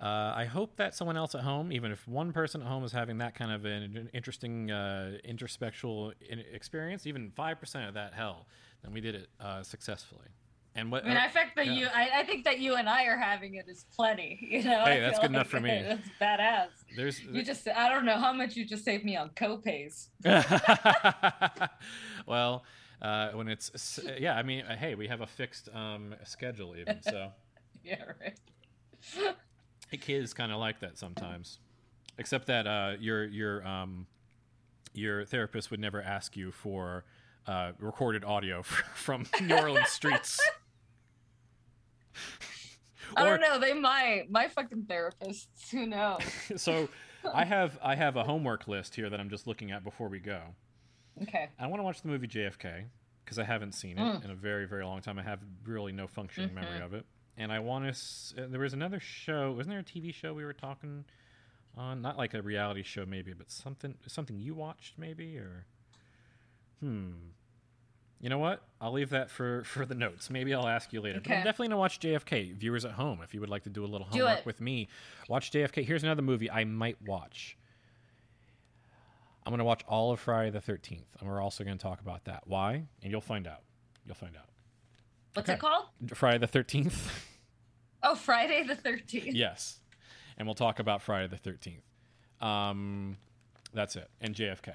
[0.00, 2.92] uh, I hope that someone else at home, even if one person at home is
[2.92, 6.14] having that kind of an, interesting uh, introspectual
[6.52, 8.46] experience, even five percent of that hell,
[8.82, 10.28] then we did it uh, successfully.
[10.74, 11.04] And what?
[11.04, 11.72] I mean, I think that yeah.
[11.72, 14.38] you, I, I think that you and I are having it is plenty.
[14.52, 15.70] You know, Hey, that's good enough for me.
[15.82, 16.68] That's badass.
[16.96, 20.08] there's You just, I don't know how much you just saved me on copays.
[22.26, 22.64] well,
[23.00, 27.02] uh, when it's yeah, I mean, uh, hey, we have a fixed um, schedule even,
[27.02, 27.30] so
[27.82, 28.38] Yeah, right.
[29.90, 31.58] it is kind of like that sometimes.
[32.18, 34.06] Except that uh, your your um,
[34.92, 37.04] your therapist would never ask you for
[37.46, 40.40] uh, recorded audio from New Orleans streets.
[43.16, 43.58] I don't know.
[43.58, 44.30] They might.
[44.30, 45.70] My fucking therapists.
[45.70, 46.22] Who knows?
[46.56, 46.88] so
[47.32, 50.18] I have I have a homework list here that I'm just looking at before we
[50.18, 50.40] go.
[51.22, 51.48] Okay.
[51.58, 52.84] I want to watch the movie JFK
[53.24, 55.18] because I haven't seen it in a very very long time.
[55.18, 57.04] I have really no functioning memory of it.
[57.36, 57.90] And I want to.
[57.90, 59.52] S- uh, there was another show.
[59.52, 61.04] Wasn't there a TV show we were talking
[61.76, 62.02] on?
[62.02, 65.66] Not like a reality show, maybe, but something something you watched, maybe, or
[66.80, 67.12] hmm.
[68.22, 68.62] You know what?
[68.80, 70.30] I'll leave that for for the notes.
[70.30, 71.20] Maybe I'll ask you later.
[71.20, 72.54] But I'm definitely gonna watch JFK.
[72.54, 74.46] Viewers at home, if you would like to do a little Do homework it.
[74.46, 74.88] with me,
[75.28, 75.84] watch JFK.
[75.84, 77.56] Here's another movie I might watch.
[79.44, 82.44] I'm gonna watch all of Friday the 13th, and we're also gonna talk about that.
[82.46, 82.84] Why?
[83.02, 83.62] And you'll find out.
[84.06, 84.48] You'll find out.
[85.34, 85.54] What's Okay.
[85.56, 85.86] it called?
[86.14, 87.10] Friday the 13th.
[88.04, 89.30] Oh, Friday the 13th.
[89.32, 89.78] yes,
[90.36, 91.82] and we'll talk about Friday the 13th.
[92.44, 93.16] Um,
[93.72, 94.72] that's it, and JFK,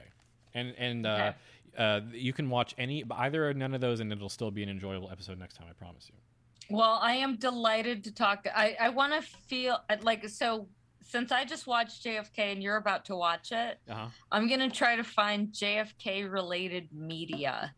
[0.58, 1.34] and and uh,
[1.78, 4.70] uh, you can watch any either or none of those, and it'll still be an
[4.70, 5.68] enjoyable episode next time.
[5.70, 6.16] I promise you.
[6.76, 8.46] Well, I am delighted to talk.
[8.54, 10.68] I, I want to feel like so.
[11.10, 14.08] Since I just watched JFK and you're about to watch it, Uh huh.
[14.30, 17.74] I'm gonna try to find JFK related media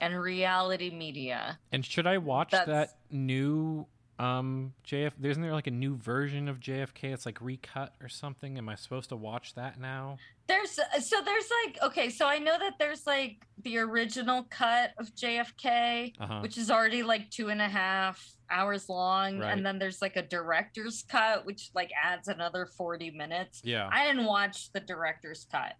[0.00, 1.58] and reality media.
[1.70, 3.86] And should I watch That's- that new
[4.18, 5.12] um JF?
[5.22, 7.04] Isn't there like a new version of JFK?
[7.12, 8.56] It's like recut or something.
[8.58, 10.16] Am I supposed to watch that now?
[10.48, 15.14] There's so there's like okay, so I know that there's like the original cut of
[15.14, 16.40] JFK, Uh-huh.
[16.40, 19.52] which is already like two and a half hours long, Right.
[19.52, 23.60] and then there's like a director's cut, which like adds another 40 minutes.
[23.64, 23.88] Yeah.
[23.92, 25.74] I didn't watch the director's cut.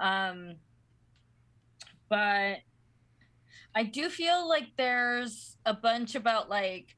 [0.00, 0.54] Um
[2.08, 2.58] but
[3.74, 6.96] I do feel like there's a bunch about like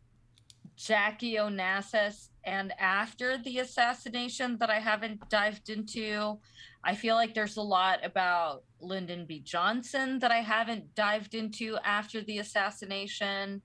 [0.78, 6.38] Jackie Onassis and after the assassination that I haven't dived into.
[6.84, 9.40] I feel like there's a lot about Lyndon B.
[9.40, 13.60] Johnson that I haven't dived into after the assassination.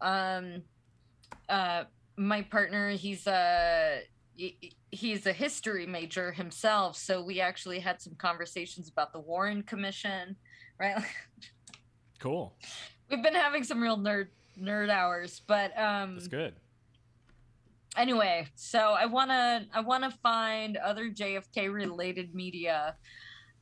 [0.00, 0.62] Um
[1.48, 1.84] uh
[2.18, 4.00] my partner, he's a
[4.90, 10.36] he's a history major himself, so we actually had some conversations about the Warren Commission,
[10.80, 10.96] right?
[12.18, 12.56] Cool.
[13.10, 14.28] We've been having some real nerd
[14.60, 16.54] nerd hours, but um That's good.
[17.96, 22.96] anyway, so I want to I want to find other JFK related media.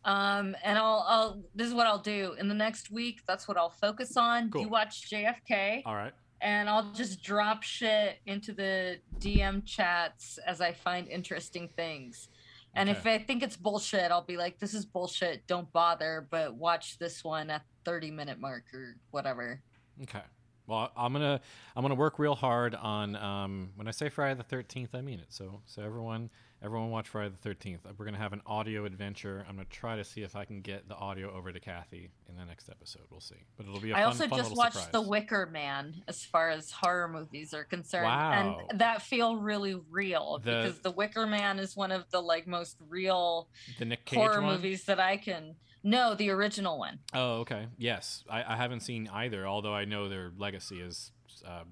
[0.05, 2.35] Um and I'll I'll this is what I'll do.
[2.39, 4.51] In the next week, that's what I'll focus on.
[4.51, 4.63] Cool.
[4.63, 6.13] You watch JFK All right.
[6.41, 12.29] and I'll just drop shit into the DM chats as I find interesting things.
[12.77, 15.47] And if I think it's bullshit, I'll be like, "This is bullshit.
[15.47, 19.63] Don't bother." But watch this one at thirty minute mark or whatever.
[20.03, 20.25] Okay.
[20.67, 21.41] Well, I'm gonna
[21.77, 25.19] I'm gonna work real hard on um, when I say Friday the Thirteenth, I mean
[25.21, 25.27] it.
[25.29, 26.31] So so everyone
[26.63, 27.83] everyone watch Friday the Thirteenth.
[27.99, 29.45] We're gonna have an audio adventure.
[29.47, 32.37] I'm gonna try to see if I can get the audio over to Cathy in
[32.37, 33.03] the next episode.
[33.11, 34.93] We'll see, but it'll be a I fun, also fun just watched surprise.
[34.93, 38.61] The Wicker Man as far as horror movies are concerned, Wow.
[38.71, 42.47] and that feel really real The- because The Wicker Man is one of the like
[42.47, 44.55] most real the Nick Cage horror one?
[44.55, 45.57] movies that I can.
[45.87, 46.99] No, the original one.
[47.13, 47.67] Oh, okay.
[47.77, 49.47] Yes, I, I haven't seen either.
[49.47, 51.13] Although I know their legacy is
[51.47, 51.65] uh,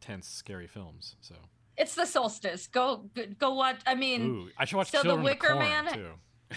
[0.00, 1.16] tense, scary films.
[1.20, 1.34] So
[1.76, 2.66] It's the solstice.
[2.66, 3.04] Go
[3.38, 3.80] go, watch.
[3.86, 6.10] I mean, ooh, I should watch so The Children of Wicker Corn, Man- too.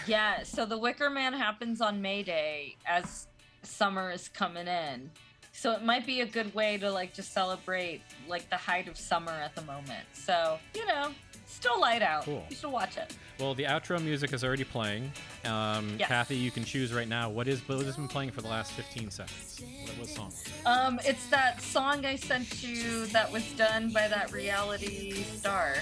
[0.06, 0.42] yeah.
[0.42, 3.26] So the Wicker Man happens on May Day as
[3.62, 5.10] summer is coming in.
[5.52, 8.96] So it might be a good way to like just celebrate like the height of
[8.96, 10.06] summer at the moment.
[10.14, 11.10] So you know,
[11.52, 12.24] still light out.
[12.24, 12.44] Cool.
[12.48, 13.14] You should watch it.
[13.38, 15.12] Well, the outro music is already playing.
[15.44, 16.08] Um, Yes.
[16.08, 17.28] Cathy, you can choose right now.
[17.30, 19.60] What is what has been playing for the last 15 seconds?
[19.86, 20.32] What, what song?
[20.66, 25.74] Um, it's that song I sent you that was done by that reality star.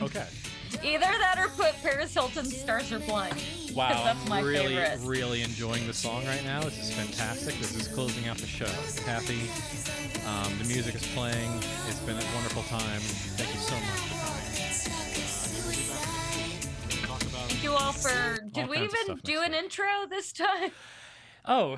[0.00, 0.26] Okay.
[0.82, 4.74] Either that or put Paris Hilton's "Stars Are Blind." 'cause Wow, that's my I'm really,
[4.74, 5.00] favorite.
[5.06, 6.62] really enjoying the song right now.
[6.62, 7.54] This is fantastic.
[7.60, 8.66] This is closing out the show.
[9.04, 9.38] Cathy,
[10.26, 11.50] um, the music is playing.
[11.88, 13.00] It's been a wonderful time.
[13.38, 14.43] Thank you so much for coming.
[17.74, 18.38] You all for.
[18.52, 20.70] Did All we even do an intro this time?
[21.46, 21.76] Oh,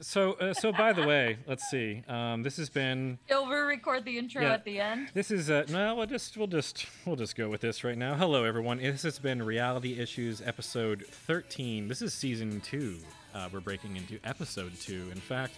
[0.00, 2.04] so uh, so by the way, let's see.
[2.06, 4.52] Um, this has been You'll record the intro Yeah.
[4.52, 5.08] at the end.
[5.14, 8.14] This is uh no, we'll just we'll just we'll just go with this right now.
[8.14, 8.78] Hello everyone.
[8.78, 11.88] This has been Reality Issues episode 13.
[11.88, 12.98] This is season 2.
[13.34, 15.08] Uh, we're breaking into episode 2.
[15.10, 15.54] In fact,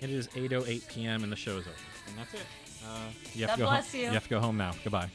[0.00, 1.24] it is 8:08 p.m.
[1.24, 1.76] and the show is over.
[2.06, 2.40] And that's it.
[2.86, 2.98] Uh,
[3.34, 4.00] you have God to go bless home.
[4.02, 4.06] you.
[4.06, 4.70] You have to go home now.
[4.84, 5.10] Goodbye.